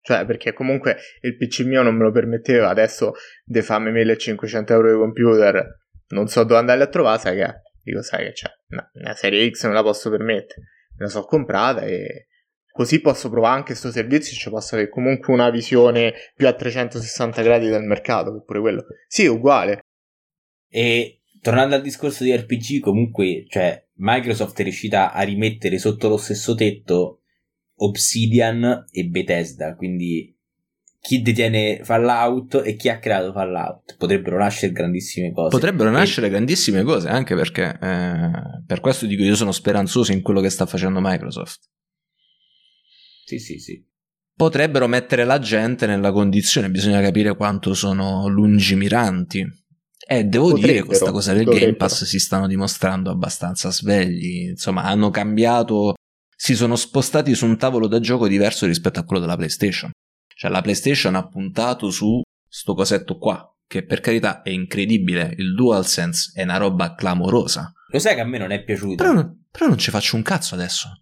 [0.00, 2.68] Cioè, perché comunque il PC mio non me lo permetteva.
[2.68, 3.12] Adesso
[3.44, 5.80] de fammi 1500 euro di computer.
[6.08, 7.54] Non so dove andare a trovare, sai che è?
[7.82, 8.48] Dico, sai che c'è?
[8.68, 10.62] No, una serie X me la posso permettere.
[10.96, 12.26] Me la so comprata e
[12.70, 14.36] così posso provare anche sto servizio.
[14.36, 18.84] Ci posso avere comunque una visione più a 360 gradi del mercato, che pure quello.
[19.06, 19.84] Sì, è uguale.
[20.68, 26.16] E tornando al discorso di RPG, comunque, cioè, Microsoft è riuscita a rimettere sotto lo
[26.16, 27.22] stesso tetto
[27.76, 30.34] Obsidian e Bethesda, quindi
[31.00, 33.96] chi detiene Fallout e chi ha creato Fallout.
[33.96, 35.48] Potrebbero nascere grandissime cose.
[35.50, 38.30] Potrebbero E- nascere grandissime cose, anche perché eh,
[38.64, 41.68] per questo dico io sono speranzoso in quello che sta facendo Microsoft.
[43.24, 43.84] Sì, sì, sì.
[44.34, 49.44] Potrebbero mettere la gente nella condizione, bisogna capire quanto sono lungimiranti.
[50.06, 51.44] E devo dire che questa cosa del.
[51.44, 54.48] Game Pass si stanno dimostrando abbastanza svegli.
[54.50, 55.94] Insomma, hanno cambiato,
[56.36, 59.90] si sono spostati su un tavolo da gioco diverso rispetto a quello della PlayStation.
[60.34, 65.34] Cioè, la PlayStation ha puntato su sto cosetto qua, che per carità è incredibile.
[65.38, 67.72] Il DualSense è una roba clamorosa.
[67.92, 68.96] Lo sai che a me non è piaciuto?
[68.96, 71.01] Però, non- però non ci faccio un cazzo adesso.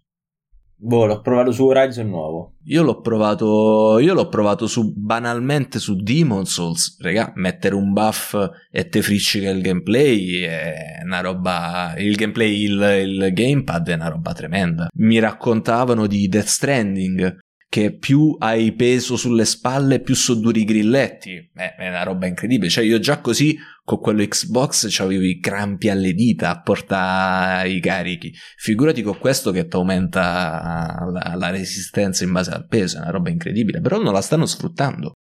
[0.83, 2.55] Boh, l'ho provato su Horizon nuovo.
[2.65, 3.99] Io l'ho provato.
[3.99, 6.97] Io l'ho provato su banalmente su Demon Souls.
[6.99, 8.35] Regà, mettere un buff
[8.71, 11.93] e te friccica il gameplay è una roba.
[11.97, 14.87] Il gameplay, il, il gamepad è una roba tremenda.
[14.95, 17.37] Mi raccontavano di Death Stranding.
[17.71, 21.35] Che più hai peso sulle spalle, più sono duri i grilletti.
[21.55, 22.69] Eh, è una roba incredibile.
[22.69, 27.79] Cioè, io già così con quello Xbox avevo i crampi alle dita a portare i
[27.79, 28.33] carichi.
[28.57, 33.11] Figurati con questo che ti aumenta la, la resistenza in base al peso, è una
[33.11, 35.13] roba incredibile, però non la stanno sfruttando.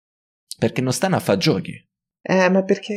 [0.57, 1.73] Perché non stanno a fare giochi.
[2.19, 2.95] Eh, ma perché.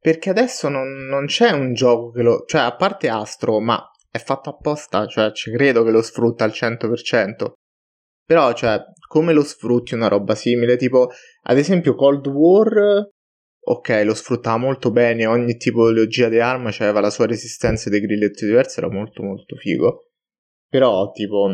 [0.00, 2.44] Perché adesso non, non c'è un gioco che lo.
[2.46, 3.78] Cioè, a parte Astro, ma
[4.10, 7.52] è fatto apposta, cioè, ci credo che lo sfrutta al 100%.
[8.24, 10.76] Però, cioè, come lo sfrutti una roba simile?
[10.76, 11.10] Tipo,
[11.42, 13.08] ad esempio, Cold War.
[13.66, 18.44] Ok, lo sfruttava molto bene, ogni tipologia di arma aveva la sua resistenza dei grilletti
[18.44, 20.10] diversi, era molto molto figo.
[20.68, 21.48] Però, tipo,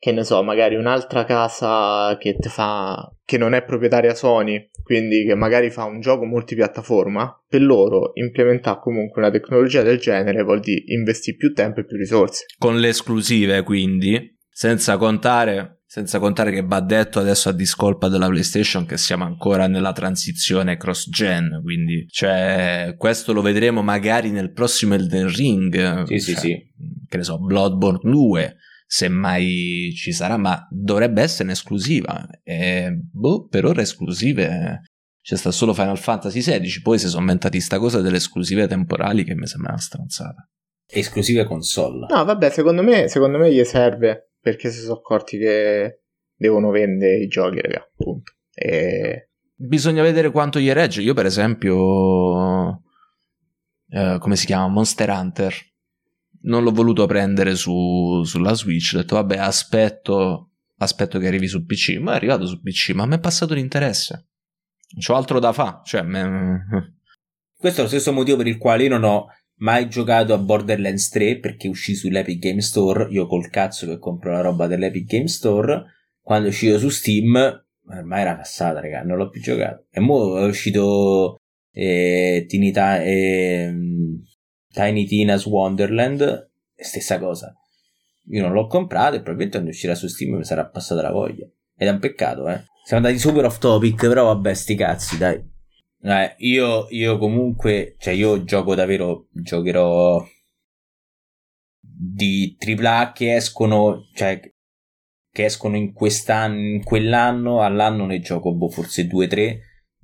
[0.00, 5.24] che ne so, magari un'altra casa che te fa che non è proprietaria Sony, quindi
[5.24, 10.58] che magari fa un gioco multipiattaforma, per loro implementare comunque una tecnologia del genere vuol
[10.60, 12.46] dire investire più tempo e più risorse.
[12.58, 18.28] Con le esclusive, quindi, senza contare, senza contare che va detto adesso a discolpa della
[18.28, 24.94] PlayStation che siamo ancora nella transizione cross-gen, quindi, cioè, questo lo vedremo magari nel prossimo
[24.94, 26.04] Elden Ring.
[26.04, 26.72] Sì, sì, cioè, sì.
[27.08, 28.56] Che ne so, Bloodborne 2
[28.86, 32.26] se mai ci sarà, ma dovrebbe essere un'esclusiva.
[32.42, 34.82] E, boh, per ora esclusive
[35.22, 39.22] c'è sta solo Final Fantasy XVI, poi si sono inventati sta cosa delle esclusive temporali
[39.22, 40.48] che mi sembra una stronzata.
[40.92, 42.06] Esclusive console.
[42.08, 46.00] No, vabbè, secondo me, secondo me gli serve perché si sono accorti che
[46.34, 48.32] devono vendere i giochi, raga, appunto.
[48.54, 49.30] E
[49.62, 51.02] Bisogna vedere quanto gli regge.
[51.02, 52.82] Io, per esempio,
[53.90, 54.68] eh, come si chiama?
[54.68, 55.54] Monster Hunter.
[56.44, 58.92] Non l'ho voluto prendere su, sulla Switch.
[58.94, 61.98] Ho detto, vabbè, aspetto, aspetto che arrivi su PC.
[61.98, 64.28] Ma è arrivato su PC, ma mi è passato l'interesse.
[64.98, 65.80] C'ho altro da fare.
[65.84, 66.94] Cioè, me-
[67.54, 69.26] Questo è lo stesso motivo per il quale io non ho
[69.60, 73.08] mai giocato a Borderlands 3 perché uscì sull'Epic Game Store.
[73.10, 75.84] Io col cazzo che compro la roba dell'Epic Game Store.
[76.20, 79.86] Quando è uscito su Steam, ormai era passata, raga, non l'ho più giocato.
[79.90, 81.40] E mo è uscito
[81.72, 83.74] eh, Tiny, Ti- eh,
[84.72, 87.54] Tiny Tina's Wonderland, stessa cosa.
[88.28, 91.46] Io non l'ho comprato e probabilmente quando uscirà su Steam mi sarà passata la voglia.
[91.76, 92.62] Ed è un peccato, eh.
[92.84, 95.49] Siamo andati super off topic, però vabbè, sti cazzi, dai.
[96.02, 100.24] Eh, io, io comunque, cioè io gioco davvero, giocherò
[101.78, 104.40] di AAA che escono, cioè
[105.32, 109.58] che escono in quest'anno, in quell'anno, all'anno ne gioco boh, forse 2-3,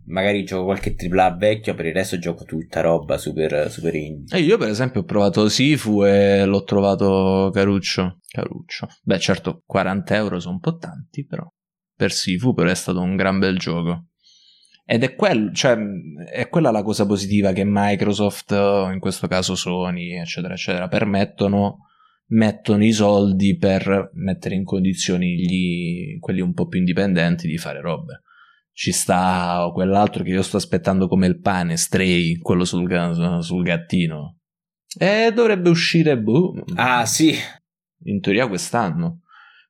[0.06, 4.36] magari gioco qualche AAA vecchio, per il resto gioco tutta roba super, super indie.
[4.36, 8.18] E io, per esempio, ho provato Sifu e l'ho trovato caruccio.
[8.28, 8.86] Caruccio.
[9.02, 11.46] Beh, certo, 40 euro sono un po' tanti, però.
[11.96, 14.08] per Sifu, però è stato un gran bel gioco.
[14.88, 15.76] Ed è, quel, cioè,
[16.30, 21.86] è quella la cosa positiva che Microsoft, in questo caso Sony, eccetera, eccetera, permettono
[22.28, 27.80] mettono i soldi per mettere in condizioni gli, quelli un po' più indipendenti di fare
[27.80, 28.22] robe.
[28.72, 34.38] Ci sta quell'altro che io sto aspettando come il pane, Stray, quello sul, sul gattino.
[34.98, 36.62] E dovrebbe uscire, boh.
[36.74, 37.34] Ah, sì.
[38.04, 39.22] In teoria quest'anno.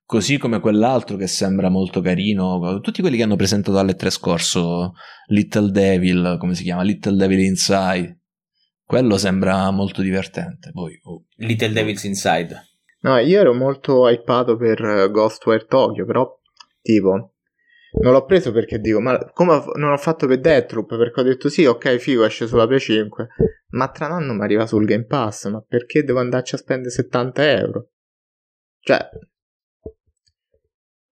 [0.07, 2.79] Così come quell'altro che sembra molto carino.
[2.79, 4.93] Tutti quelli che hanno presentato alle tre scorso,
[5.27, 6.81] Little Devil, come si chiama?
[6.83, 8.17] Little Devil Inside.
[8.85, 10.71] Quello sembra molto divertente.
[10.71, 11.25] Poi, oh.
[11.35, 12.67] Little Devils Inside.
[13.01, 16.39] No, io ero molto hypato per Ghostware Tokyo, però
[16.81, 17.33] tipo
[17.99, 20.95] non l'ho preso perché dico, ma come non ho fatto per Deathloop?
[20.97, 23.27] Perché ho detto sì, ok, figo, esce sulla Play 5,
[23.71, 26.91] ma tra un anno mi arriva sul Game Pass, ma perché devo andarci a spendere
[26.91, 27.89] 70 euro?
[28.79, 29.09] Cioè,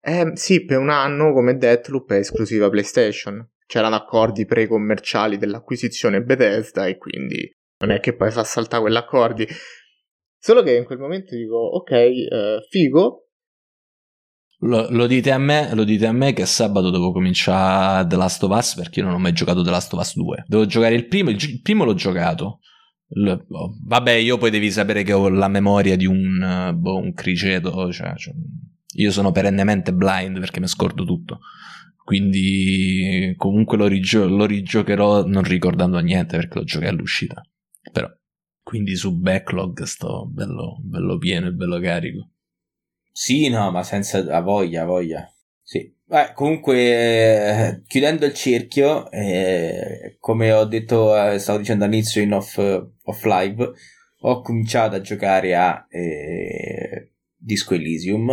[0.01, 3.47] eh, sì, per un anno come Deathloop è esclusiva PlayStation.
[3.67, 9.47] C'erano accordi pre-commerciali dell'acquisizione Bethesda e quindi non è che poi fa saltare quell'accordi.
[10.37, 13.27] Solo che in quel momento dico, ok, eh, figo.
[14.63, 18.43] Lo, lo, dite a me, lo dite a me che sabato devo cominciare The Last
[18.43, 20.45] of Us perché io non ho mai giocato The Last of Us 2.
[20.47, 22.59] Devo giocare il primo, il, il primo l'ho giocato.
[23.13, 27.13] L- oh, vabbè, io poi devi sapere che ho la memoria di un, boh, un
[27.13, 27.91] criceto.
[27.91, 28.33] Cioè, cioè,
[28.93, 31.39] io sono perennemente blind perché mi scordo tutto.
[32.03, 37.41] Quindi comunque lo, rigio- lo rigiocherò non ricordando niente perché lo giochi all'uscita.
[37.91, 38.09] Però,
[38.61, 42.29] quindi su backlog sto bello, bello pieno e bello carico.
[43.11, 45.25] Sì, no, ma senza a voglia, voglia.
[45.61, 45.93] Sì.
[46.03, 52.33] Beh, comunque, eh, chiudendo il cerchio, eh, come ho detto, eh, stavo dicendo all'inizio in
[52.33, 53.71] off, off live,
[54.19, 58.29] ho cominciato a giocare a eh, Disco Elysium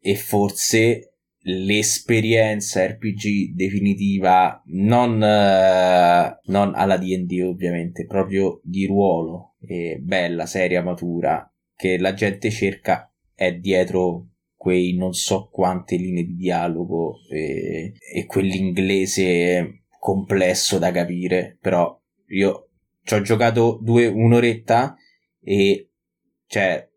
[0.00, 1.12] e forse
[1.42, 10.82] l'esperienza RPG definitiva, non, uh, non alla DD ovviamente, proprio di ruolo, e bella, seria,
[10.82, 17.92] matura, che la gente cerca è dietro quei non so quante linee di dialogo e,
[18.12, 21.96] e quell'inglese complesso da capire, però
[22.30, 22.70] io
[23.04, 24.96] ci ho giocato due, un'oretta
[25.40, 25.90] e
[26.46, 26.87] cioè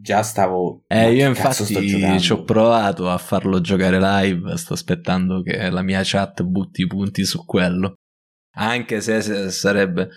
[0.00, 0.84] già stavo.
[0.86, 4.56] Eh, io infatti ci ho provato a farlo giocare live.
[4.56, 7.94] Sto aspettando che la mia chat butti i punti su quello.
[8.54, 10.08] Anche se, se sarebbe.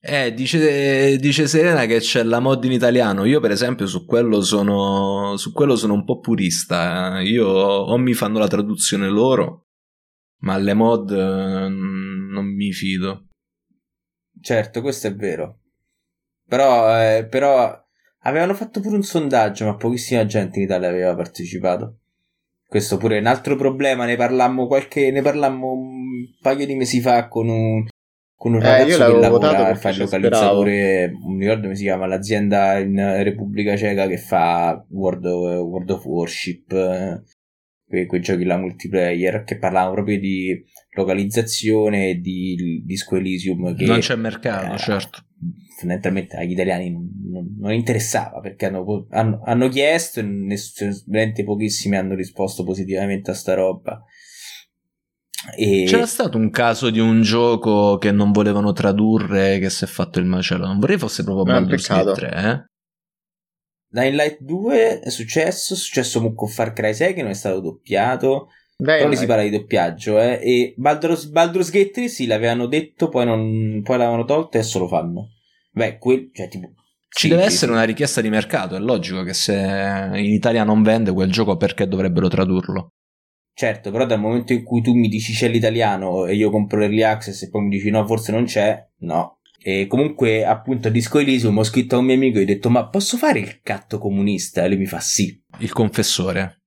[0.00, 3.24] Eh, dice, dice, Serena che c'è la mod in italiano.
[3.24, 7.20] Io, per esempio, su quello sono, su quello sono un po' purista.
[7.20, 9.68] Io o mi fanno la traduzione loro,
[10.40, 13.28] ma alle mod eh, non mi fido.
[14.38, 15.60] Certo, questo è vero.
[16.46, 17.83] Però, eh, però
[18.26, 21.98] Avevano fatto pure un sondaggio, ma pochissima gente in Italia aveva partecipato.
[22.66, 27.00] Questo pure è un altro problema, ne parlammo qualche, ne parlammo un paio di mesi
[27.00, 27.86] fa con un,
[28.34, 32.06] con un eh, ragazzo che lavora e fa il localizzatore, non ricordo come si chiama,
[32.06, 37.22] l'azienda in Repubblica Ceca che fa World of, World of Warship, eh,
[37.86, 40.64] quei, quei, giochi là multiplayer, che parlavano proprio di
[40.96, 43.76] localizzazione e di Disco Elysium.
[43.76, 45.23] Che, non c'è mercato, eh, certo
[45.76, 50.24] fondamentalmente agli italiani non, non interessava perché hanno, hanno, hanno chiesto e
[51.06, 54.02] veramente pochissimi hanno risposto positivamente a sta roba.
[55.56, 55.84] E...
[55.86, 60.18] C'era stato un caso di un gioco che non volevano tradurre che si è fatto
[60.18, 60.66] il macello.
[60.66, 62.64] Non vorrei fosse proprio Baldur's Gate 3, eh?
[63.88, 67.60] Dying Light 2 è successo, è successo con Far Cry 6 che non è stato
[67.60, 68.48] doppiato.
[68.76, 70.40] Dai, però lì si parla di doppiaggio, eh?
[70.42, 74.78] E Baldur's, Baldur's Gate 3 sì, l'avevano detto, poi, non, poi l'avevano tolto e adesso
[74.80, 75.28] lo fanno.
[75.74, 76.72] Beh, quel, cioè, tipo,
[77.08, 81.12] ci deve essere una richiesta di mercato, è logico che se in Italia non vende
[81.12, 82.88] quel gioco perché dovrebbero tradurlo.
[83.56, 87.02] Certo, però dal momento in cui tu mi dici c'è l'italiano e io compro l'early
[87.02, 89.38] access e poi mi dici no, forse non c'è, no.
[89.62, 92.68] E comunque, appunto, a Disco Elysium ho scritto a un mio amico e ho detto
[92.68, 94.64] ma posso fare il catto comunista?
[94.64, 95.40] E lui mi fa sì.
[95.58, 96.62] Il confessore,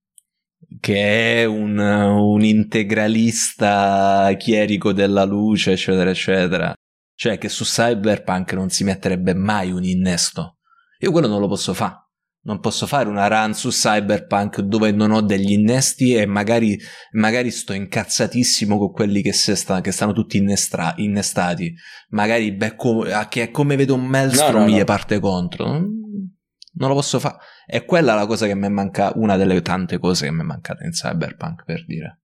[0.80, 6.74] che è un, un integralista chierico della luce, eccetera, eccetera.
[7.18, 10.60] Cioè che su Cyberpunk non si metterebbe mai un innesto.
[11.00, 11.96] Io quello non lo posso fare.
[12.44, 16.80] Non posso fare una run su Cyberpunk dove non ho degli innesti e magari,
[17.14, 21.74] magari sto incazzatissimo con quelli che, sta, che stanno tutti innestra, innestati.
[22.10, 24.78] Magari becco, che come vedo un maelstrom no, no, no.
[24.78, 25.66] gli parte contro.
[25.66, 25.90] Non,
[26.74, 27.38] non lo posso fare.
[27.66, 30.46] E quella è la cosa che mi manca, una delle tante cose che mi è
[30.46, 32.20] mancata in Cyberpunk, per dire.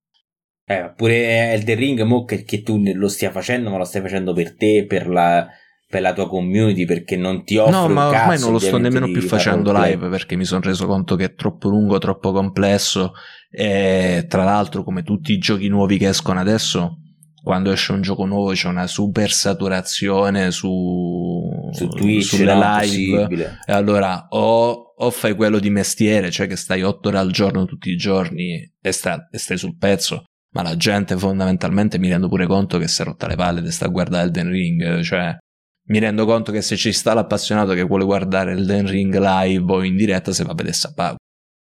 [0.66, 4.34] Eh, pure Elden Ring, mo che, che, tu lo stia facendo, ma lo stai facendo
[4.34, 5.48] per te, per la,
[5.90, 8.78] per la tua community perché non ti offre No, ma ormai cazzo, non lo sto
[8.78, 13.14] nemmeno più facendo live perché mi sono reso conto che è troppo lungo, troppo complesso.
[13.52, 16.98] E tra l'altro come tutti i giochi nuovi che escono adesso,
[17.44, 23.60] quando esce un gioco nuovo c'è una super saturazione su, su Twitch sulle no, live.
[23.66, 27.66] e allora o, o fai quello di mestiere, cioè che stai otto ore al giorno
[27.66, 30.24] tutti i giorni e, sta- e stai sul pezzo,
[30.54, 33.72] ma la gente fondamentalmente mi rendo pure conto che si è rotta le palle di
[33.72, 35.36] sta a guardare Elden Ring, cioè
[35.88, 39.84] mi rendo conto che se ci sta l'appassionato che vuole guardare Elden Ring live o
[39.84, 41.18] in diretta se va a vedere sta pago.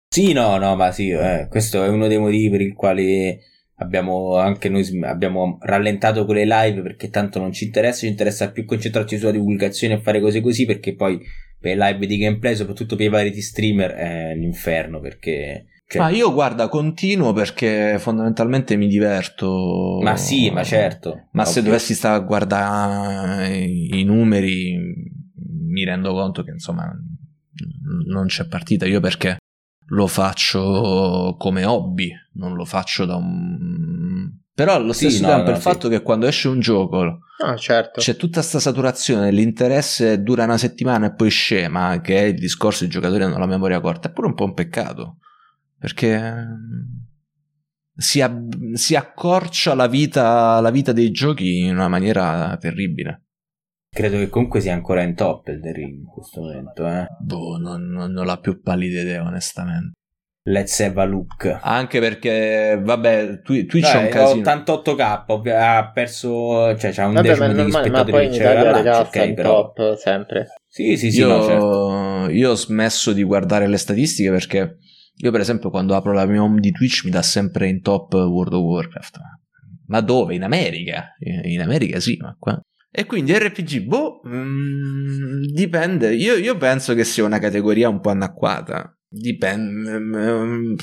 [0.08, 3.40] Sì, no, no, ma sì, eh, questo è uno dei motivi per il quale
[3.78, 8.50] abbiamo anche noi abbiamo rallentato con le live perché tanto non ci interessa, ci interessa
[8.50, 11.20] più concentrarci sulla divulgazione e fare cose così perché poi
[11.58, 15.66] per live di gameplay, soprattutto per i vari streamer, è l'inferno perché...
[15.88, 19.98] cioè- Ma io guarda, continuo perché fondamentalmente mi diverto.
[20.02, 21.28] ma sì, ma certo.
[21.32, 21.70] Ma se ovvio.
[21.70, 24.76] dovessi stare a guardare i numeri,
[25.68, 26.90] mi rendo conto che insomma
[28.06, 28.86] non c'è partita.
[28.86, 29.36] Io perché
[29.90, 34.30] lo faccio come hobby, non lo faccio da un.
[34.52, 35.62] Però allo Sì, stesso no, tempo no, il sì.
[35.62, 38.00] fatto che quando esce un gioco Ah, certo.
[38.00, 42.84] c'è tutta questa saturazione, l'interesse dura una settimana e poi scema, che è il discorso
[42.84, 45.18] i giocatori hanno la memoria corta, è pure un po' un peccato,
[45.86, 46.82] perché mm,
[47.96, 53.22] si, ab- si accorcia la vita, la vita dei giochi in una maniera terribile.
[53.88, 57.06] Credo che comunque sia ancora in top il The Ring in questo momento, eh.
[57.20, 59.92] Boh, non, non- non ho la più pallida idea, onestamente.
[60.48, 61.58] Let's have a look.
[61.62, 64.42] Anche perché, vabbè, Twi- Twitch è un casino.
[64.42, 68.28] 88k, ovvi- ha perso, cioè c'ha un Vabbè, ma decimo è degli normale, ma spettatori
[68.28, 69.72] che in c'era là, ok, però.
[69.72, 70.46] top sempre.
[70.66, 72.26] Sì, sì, sì, io, no, certo.
[72.32, 74.78] io ho smesso di guardare le statistiche perché
[75.18, 78.12] io, per esempio, quando apro la mia home di Twitch mi dà sempre in top
[78.14, 79.18] World of Warcraft.
[79.86, 80.34] Ma dove?
[80.34, 81.14] In America?
[81.18, 82.60] In America sì, ma qua.
[82.90, 86.14] E quindi RPG, boh, mm, dipende.
[86.14, 88.94] Io, io penso che sia una categoria un po' anacquata.
[89.08, 89.98] Dipende.
[89.98, 90.74] mm,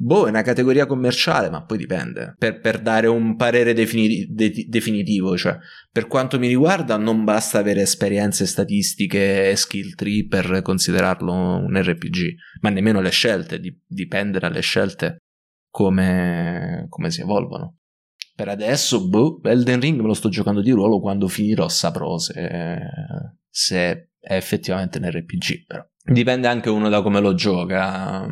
[0.00, 2.34] Boh, è una categoria commerciale, ma poi dipende.
[2.38, 5.58] Per, per dare un parere defini- de- definitivo, cioè,
[5.90, 11.82] per quanto mi riguarda, non basta avere esperienze statistiche e skill tree per considerarlo un
[11.82, 15.16] RPG, ma nemmeno le scelte, di- dipende dalle scelte
[15.68, 17.78] come, come si evolvono.
[18.36, 22.78] Per adesso, boh, Elden Ring me lo sto giocando di ruolo quando finirò saprò se,
[23.48, 25.84] se è effettivamente un RPG, però.
[26.04, 28.24] Dipende anche uno da come lo gioca.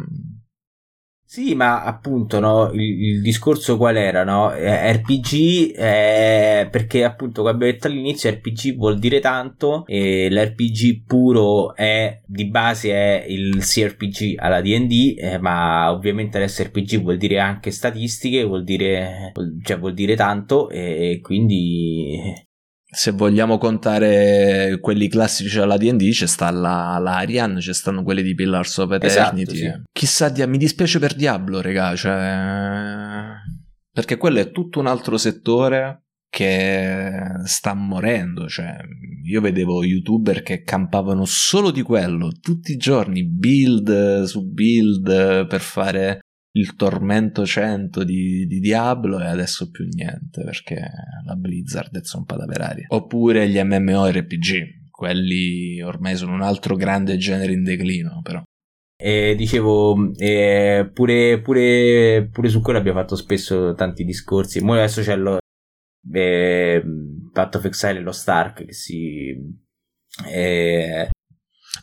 [1.37, 4.55] Sì, ma appunto, no, il, il discorso qual era, no?
[4.55, 11.03] Eh, RPG, eh, perché appunto, come abbiamo detto all'inizio, RPG vuol dire tanto e l'RPG
[11.05, 17.39] puro è, di base è il CRPG alla D&D, eh, ma ovviamente l'SRPG vuol dire
[17.39, 19.33] anche statistiche, vuol dire,
[19.63, 22.46] cioè vuol dire tanto e quindi...
[22.89, 28.23] Se vogliamo contare quelli classici alla D&D, c'è sta la, la Arian, ci stanno quelli
[28.23, 29.57] di Pillars of Esatto, Eternity.
[29.57, 29.73] sì.
[29.93, 33.35] Chissà, dia- mi dispiace per Diablo, regà, cioè...
[33.91, 37.11] Perché quello è tutto un altro settore che
[37.45, 38.77] sta morendo, cioè
[39.25, 45.61] io vedevo youtuber che campavano solo di quello, tutti i giorni, build su build per
[45.61, 46.21] fare
[46.57, 50.89] il tormento 100 di, di Diablo e adesso più niente perché
[51.25, 52.87] la Blizzard è zompa per aria.
[52.89, 58.43] Oppure gli MMORPG, quelli ormai sono un altro grande genere in declino però.
[58.99, 64.61] E dicevo, eh, pure, pure, pure su quello abbiamo fatto spesso tanti discorsi.
[64.61, 65.39] Mo adesso c'è lo
[66.13, 66.83] eh,
[67.33, 69.37] Path of Exile e lo Stark che si...
[70.27, 71.11] Eh,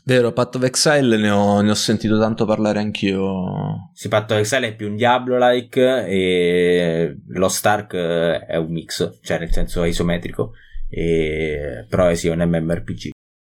[0.06, 3.90] Vero, Path of Exile ne ho, ne ho sentito tanto parlare anch'io.
[3.94, 9.20] si Path of Exile è più un Diablo-like e lo Stark eh, è un mix,
[9.22, 10.52] cioè nel senso è isometrico,
[10.90, 13.12] e, però è sì un MMORPG.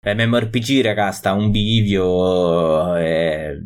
[0.06, 3.60] MMORPG, raga, sta un bivio, eh,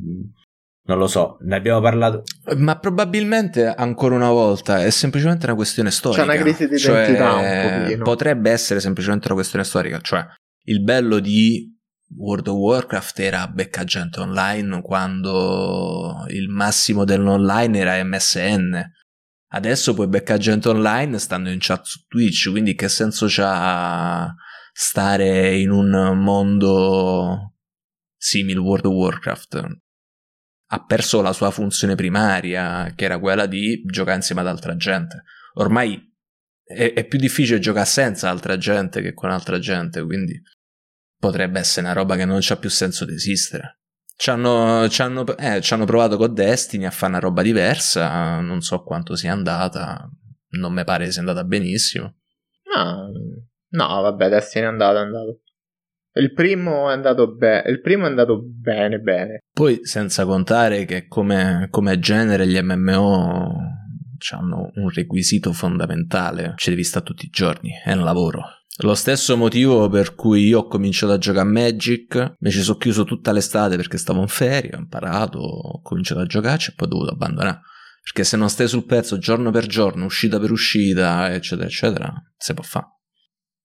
[0.88, 2.24] non lo so, ne abbiamo parlato.
[2.58, 6.24] Ma probabilmente ancora una volta è semplicemente una questione storica.
[6.24, 8.04] una crisi di Cioè, identità un pochino.
[8.04, 10.00] Potrebbe essere semplicemente una questione storica.
[10.02, 10.26] Cioè,
[10.64, 11.78] il bello di
[12.16, 18.80] World of Warcraft era becca gente online quando il massimo dell'online era MSN.
[19.54, 24.34] Adesso puoi beccare gente online stando in chat su Twitch, quindi che senso c'ha
[24.72, 27.56] stare in un mondo
[28.16, 29.66] simile World of Warcraft?
[30.68, 35.24] Ha perso la sua funzione primaria, che era quella di giocare insieme ad altra gente.
[35.56, 36.02] Ormai
[36.64, 40.42] è, è più difficile giocare senza altra gente che con altra gente, quindi
[41.22, 43.78] potrebbe essere una roba che non c'ha più senso di esistere.
[44.16, 48.40] Ci hanno, ci hanno- eh, ci hanno provato con Destiny a fare una roba diversa,
[48.40, 50.10] non so quanto sia andata,
[50.58, 52.16] non mi pare sia andata benissimo.
[52.76, 53.06] Ah,
[53.74, 55.42] No, vabbè, Destiny è andato, è andato.
[56.14, 59.40] Il primo è andato, be- il primo è andato bene, bene.
[59.54, 63.56] Poi, senza contare che come, come genere gli MMO
[64.34, 68.44] hanno un requisito fondamentale, ci devi stare tutti i giorni, è un lavoro.
[68.84, 72.78] Lo stesso motivo per cui io ho cominciato a giocare a Magic, mi ci sono
[72.78, 76.88] chiuso tutta l'estate perché stavo in ferie, ho imparato, ho cominciato a giocarci e poi
[76.88, 77.62] ho dovuto abbandonare.
[78.02, 82.54] Perché se non stai sul pezzo giorno per giorno, uscita per uscita, eccetera, eccetera, si
[82.56, 82.88] può fare.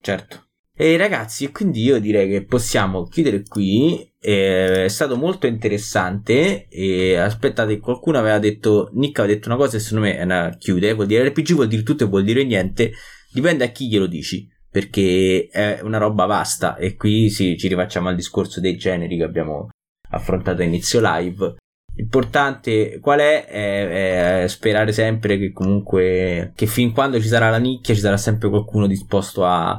[0.02, 0.48] Certo.
[0.78, 4.12] E ragazzi, quindi io direi che possiamo chiudere qui.
[4.20, 6.68] è stato molto interessante.
[6.68, 8.90] E aspettate, qualcuno aveva detto.
[8.92, 10.92] Nick aveva detto una cosa e secondo me è una chiude.
[10.92, 12.92] Vuol dire RPG, vuol dire tutto e vuol dire niente.
[13.32, 14.46] Dipende a chi glielo dici.
[14.76, 16.76] Perché è una roba vasta.
[16.76, 19.70] E qui sì, ci rifacciamo al discorso dei generi che abbiamo
[20.10, 21.54] affrontato a inizio live.
[21.94, 23.46] L'importante qual è?
[23.46, 24.42] è?
[24.42, 24.48] è?
[24.48, 28.86] sperare sempre che comunque che fin quando ci sarà la nicchia ci sarà sempre qualcuno
[28.86, 29.70] disposto a,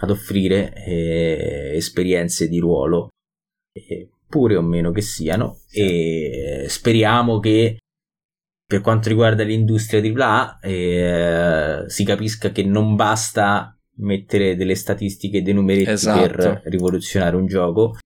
[0.00, 3.08] ad offrire eh, esperienze di ruolo,
[3.72, 7.78] eh, pure o meno che siano, e speriamo che
[8.66, 15.42] per quanto riguarda l'industria AAA eh, si capisca che non basta mettere delle statistiche e
[15.42, 16.20] dei numeretti esatto.
[16.20, 17.96] per rivoluzionare un gioco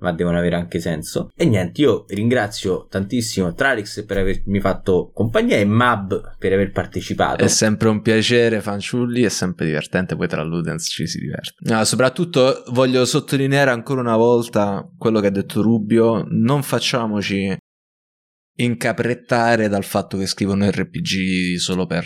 [0.00, 1.30] ma devono avere anche senso.
[1.34, 7.44] E niente, io ringrazio tantissimo Tralix per avermi fatto compagnia e Mab per aver partecipato.
[7.44, 11.54] È sempre un piacere, fanciulli, è sempre divertente, poi tra Ludens ci si diverte.
[11.60, 17.56] No, soprattutto voglio sottolineare ancora una volta quello che ha detto Rubio, non facciamoci
[18.60, 22.04] incaprettare dal fatto che scrivono RPG solo per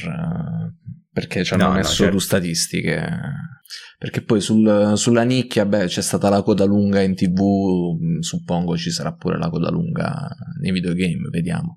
[1.13, 2.19] perché ci hanno no, messo no, certo.
[2.19, 3.07] statistiche
[4.03, 8.77] perché poi sul, sulla nicchia, beh, c'è stata la coda lunga in tv, mm, suppongo
[8.77, 10.29] ci sarà pure la coda lunga
[10.61, 11.77] nei videogame, vediamo.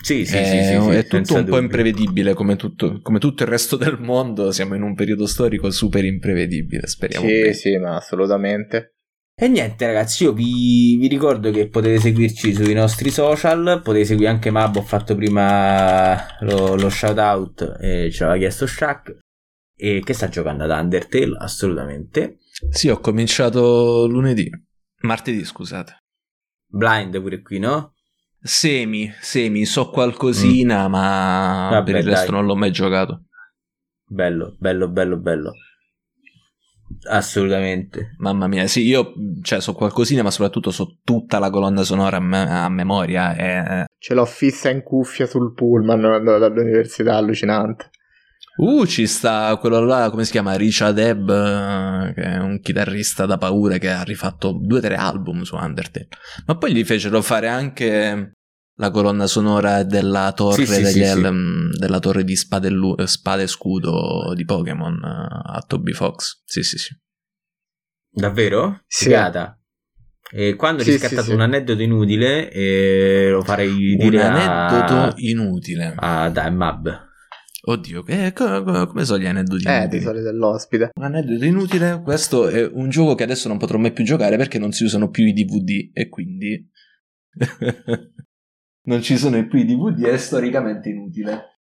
[0.00, 1.54] Sì, sì, è, sì, sì, è tutto un dubbio.
[1.54, 5.68] po' imprevedibile come tutto, come tutto, il resto del mondo, siamo in un periodo storico
[5.72, 7.26] super imprevedibile, speriamo.
[7.26, 7.52] Sì, bene.
[7.54, 8.91] sì, ma assolutamente.
[9.34, 14.28] E niente ragazzi, io vi, vi, ricordo che potete seguirci sui nostri social, potete seguire
[14.28, 19.18] anche Mab, ho fatto prima lo, lo shout out e ce l'aveva chiesto Shaq
[19.74, 22.38] e che sta giocando ad Undertale, assolutamente.
[22.70, 24.48] Sì, ho cominciato lunedì,
[25.00, 25.96] martedì, scusate.
[26.66, 27.94] Blind pure qui, no?
[28.40, 30.90] Semi, semi, so qualcosina, mm.
[30.90, 32.34] ma Vabbè, per il resto dai.
[32.34, 33.24] non l'ho mai giocato.
[34.04, 35.52] Bello, bello, bello, bello.
[37.08, 38.14] Assolutamente.
[38.18, 39.12] Mamma mia, sì, io
[39.42, 43.34] cioè, so qualcosina, ma soprattutto so tutta la colonna sonora a, me- a memoria.
[43.34, 43.84] E...
[43.98, 47.90] Ce l'ho fissa in cuffia sul pullman dall'università, allucinante.
[48.56, 50.54] Uh, ci sta quello là, come si chiama?
[50.56, 51.26] Richard Ebb,
[52.12, 56.08] che è un chitarrista da paura che ha rifatto due o tre album su Undertale.
[56.46, 58.32] Ma poi gli fecero fare anche
[58.76, 61.00] la colonna sonora della torre, sì, sì, sì,
[61.78, 62.70] della torre di spade,
[63.06, 66.42] spade e scudo di Pokémon uh, a Toby Fox.
[66.44, 66.96] Sì, sì, sì.
[68.10, 68.82] Davvero?
[68.86, 69.58] Figata.
[70.34, 74.94] E quando sì, hai riscattato sì, un aneddoto inutile, eh, lo farei dire Un aneddoto
[74.94, 75.12] a...
[75.16, 75.94] inutile.
[75.96, 77.10] Ah, dai, Mab.
[77.64, 80.04] Oddio, che, come, come sono gli aneddoti eh, inutili?
[80.06, 80.90] Eh, dell'ospite.
[80.94, 82.00] Un aneddoto inutile.
[82.02, 85.10] Questo è un gioco che adesso non potrò mai più giocare perché non si usano
[85.10, 86.70] più i DVD e quindi...
[88.84, 91.58] non ci sono più i DVD è storicamente inutile.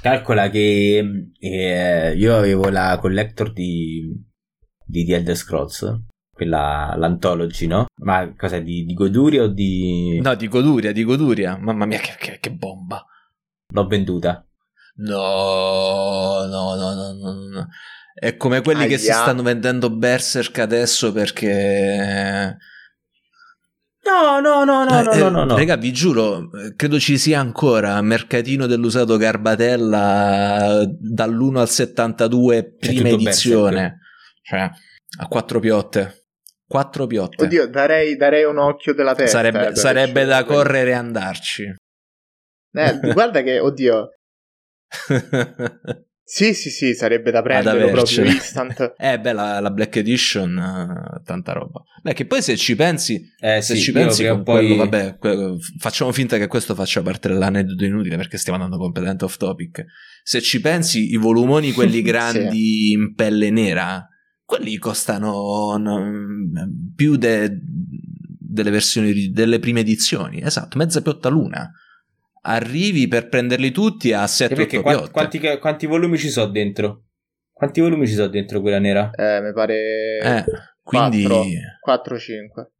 [0.00, 4.02] Calcola che eh, io avevo la collector di,
[4.84, 6.00] di The Elder Scrolls,
[6.30, 7.86] quella, l'anthology, no?
[8.02, 10.20] Ma cosa, di, di Goduria o di...
[10.22, 11.56] No, di Goduria, di Goduria.
[11.56, 13.04] Mamma mia, che, che, che bomba.
[13.72, 14.46] L'ho venduta.
[14.96, 17.68] No, no, no, no, no.
[18.14, 18.88] È come quelli Aia.
[18.88, 22.56] che si stanno vendendo Berserk adesso perché...
[24.06, 25.56] No, no, no, no, no, eh, no, no, no.
[25.56, 33.98] Raga, vi giuro, credo ci sia ancora mercatino dell'usato Garbatella dall'1 al 72 prima edizione.
[34.42, 34.70] Cioè,
[35.18, 36.26] a quattro piotte.
[36.68, 37.44] Quattro piotte.
[37.44, 39.38] Oddio, darei, darei un occhio della testa.
[39.38, 41.74] Sarebbe, eh, sarebbe da correre e andarci.
[42.72, 44.10] Eh, guarda che, oddio,
[46.28, 48.94] sì, sì, sì, sarebbe da prendere proprio instant.
[48.98, 51.84] eh, beh, la, la Black Edition, uh, tanta roba.
[52.02, 54.66] Beh, che poi se ci pensi, eh, se sì, ci pensi con poi...
[54.66, 55.18] quello, vabbè,
[55.78, 59.84] facciamo finta che questo faccia parte dell'aneddoto inutile perché stiamo andando completamente off topic.
[60.24, 62.90] Se ci pensi, i volumoni, quelli grandi sì.
[62.90, 64.04] in pelle nera,
[64.44, 66.12] quelli costano no,
[66.96, 70.42] più de, delle versioni, delle prime edizioni.
[70.42, 71.70] Esatto, mezza piotta l'una
[72.46, 77.04] arrivi per prenderli tutti a 7 perché quanti, quanti, quanti, volumi ci sono dentro?
[77.52, 79.10] Quanti volumi ci sono dentro quella nera?
[79.10, 80.44] Eh, mi pare eh,
[80.82, 81.26] quindi
[81.80, 82.70] 4 5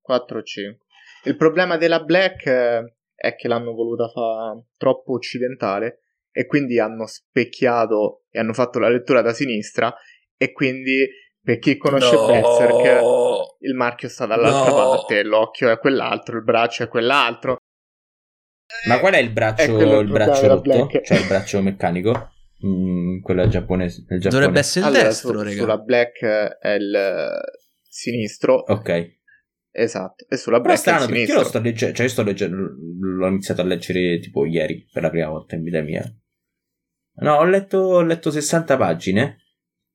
[0.00, 0.86] 4 5.
[1.24, 6.00] Il problema della Black eh, è che l'hanno voluta fare troppo occidentale
[6.32, 9.94] e quindi hanno specchiato e hanno fatto la lettura da sinistra
[10.36, 11.06] e quindi
[11.42, 12.26] per chi conosce No.
[12.26, 14.76] Berserk il marchio sta dall'altra No.
[14.76, 17.58] parte, l'occhio è quell'altro, il braccio è quell'altro.
[18.86, 20.88] Ma qual è il braccio, È il braccio rotto?
[21.04, 22.32] Cioè il braccio meccanico?
[22.64, 24.04] Mm, quello giapponese.
[24.06, 24.28] Giappone.
[24.30, 27.40] Dovrebbe essere il Allora, destro, su- sulla black è il eh,
[27.88, 29.18] sinistro, Ok.
[29.70, 31.42] esatto, e sulla Però è black è il strano perché io sinistro.
[31.42, 32.56] lo sto leggendo, cioè io sto leggendo,
[33.00, 36.04] l'ho iniziato a leggere tipo ieri per la prima volta in vita mia.
[37.22, 39.38] No, ho letto, ho letto 60 pagine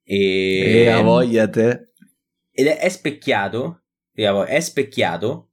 [0.03, 1.91] e, E a voglia te.
[2.52, 3.84] ed è, è specchiato,
[4.14, 5.44] è specchiato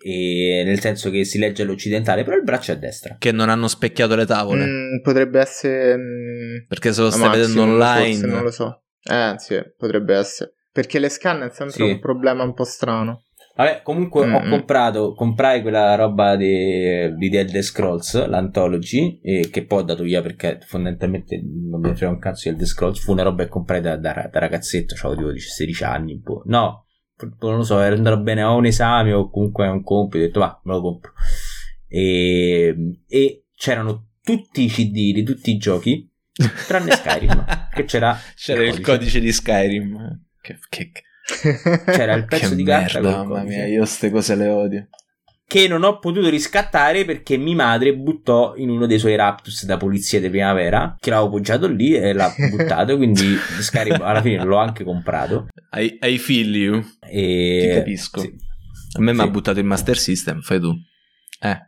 [0.00, 3.16] e nel senso che si legge all'occidentale, però il braccio è a destra.
[3.18, 4.64] Che non hanno specchiato le tavole.
[4.64, 5.96] Mm, potrebbe essere...
[5.96, 8.10] mm, Perché se lo stai vedendo Maximum, online.
[8.14, 8.82] forse, non lo so.
[9.02, 10.52] Eh, sì, potrebbe essere.
[10.72, 11.90] Perché le scan è sempre Sì.
[11.90, 13.24] un problema un po' strano.
[13.56, 14.50] Vabbè, comunque ho Mm-mm.
[14.50, 20.04] comprato, comprai quella roba di, di The Elder Scrolls, l'Anthology, e che poi ho dato
[20.04, 23.48] via perché fondamentalmente non mi frega un cazzo di Elder Scrolls, fu una roba che
[23.48, 26.42] comprai da, da, da ragazzetto, avevo tipo 16 anni, un po'.
[26.46, 26.86] No,
[27.40, 30.26] non lo so, era andato bene a un esame o comunque a un compito, ho
[30.26, 31.12] detto va, me lo compro.
[31.88, 36.08] E, e c'erano tutti i CD di tutti i giochi,
[36.66, 40.26] tranne Skyrim, che c'era, C'era il codice di Skyrim.
[40.40, 40.92] Che, che,
[41.84, 43.56] c'era il pezzo che di carta merda, col mamma codice.
[43.56, 44.88] mia, io queste cose le odio.
[45.48, 49.78] Che non ho potuto riscattare perché mia madre buttò in uno dei suoi Raptus da
[49.78, 54.58] polizia di primavera che l'avevo poggiato lì e l'ha buttato quindi Skyrim alla fine l'ho
[54.58, 55.46] anche comprato
[55.78, 56.84] I, I feel you.
[57.00, 58.20] e Ti capisco.
[58.20, 58.34] sì.
[58.98, 59.30] A me mi ha Sì.
[59.30, 60.70] buttato il Master System, fai tu.
[61.40, 61.58] Eh.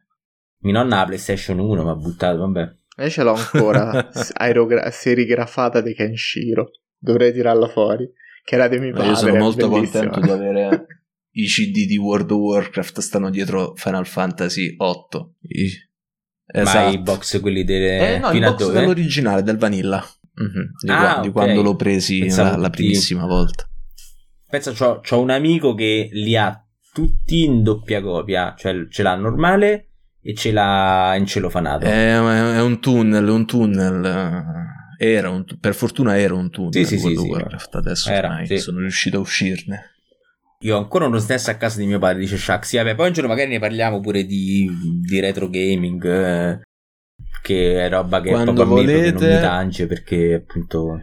[0.62, 2.68] mia nonna la PlayStation 1 mi ha buttato vabbè
[3.02, 6.70] Io ce l'ho ancora, aerogra- serigrafata di Kenshiro.
[6.98, 8.06] Dovrei tirarla fuori.
[8.44, 9.10] Che era di mio Ma padre.
[9.10, 10.08] io sono molto bellissima.
[10.10, 10.86] contento di avere
[11.32, 15.34] i CD di World of Warcraft stanno dietro Final Fantasy 8.
[15.42, 15.88] I-
[16.52, 16.92] ma Esatto.
[16.94, 18.72] i box quelli delle Eh, no, a box dove?
[18.80, 20.04] dell'originale, del Vanilla.
[20.34, 23.68] Mhm, Di, Ah, qua- di quando l'ho presi la, la primissima volta.
[24.48, 29.14] pensa c'ho, c'ho un amico che li ha tutti in doppia copia cioè ce l'ha
[29.14, 29.90] normale
[30.20, 34.44] e ce l'ha in celofanato È, è un tunnel, un tunnel.
[34.98, 36.72] Era un, per fortuna era un tunnel.
[36.72, 37.30] Sì, sì, sì, World of sì.
[37.30, 37.74] Warcraft.
[37.76, 38.58] Adesso Era, ormai sì.
[38.58, 39.89] sono riuscito a uscirne.
[40.62, 42.66] Io ancora uno SNES a casa di mio padre, dice Shaq.
[42.66, 44.68] Sì, vabbè, poi un giorno magari ne parliamo pure di,
[45.02, 46.04] di retro gaming.
[46.04, 46.60] eh,
[47.42, 49.10] che è roba che Quando proprio a me volete.
[49.12, 51.00] non mi tange perché appunto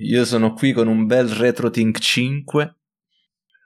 [0.00, 2.74] Io sono qui con un bel RetroTink 5.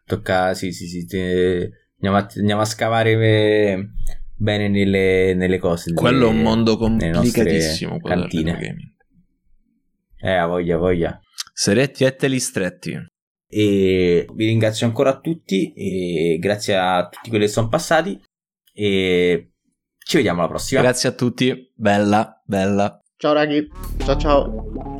[0.04, 0.52] tocca.
[0.52, 1.06] Sì, sì, sì.
[1.06, 3.88] te- andiamo, a, andiamo a scavare eh,
[4.36, 5.88] bene nelle, nelle cose.
[5.92, 7.98] nelle- Quello è un mondo complicatissimo.
[8.00, 8.52] Cantine.
[8.52, 8.94] retro gaming.
[10.18, 11.18] Eh, voglia, voglia.
[11.54, 12.94] Seretti e teli stretti.
[13.48, 15.72] E vi ringrazio ancora a tutti.
[15.74, 18.20] E grazie a tutti quelli che sono passati.
[18.72, 19.52] E
[19.98, 20.80] ci vediamo alla prossima.
[20.80, 21.72] Grazie a tutti.
[21.74, 23.00] Bella, bella.
[23.16, 23.66] Ciao raghi,
[24.04, 24.95] ciao ciao.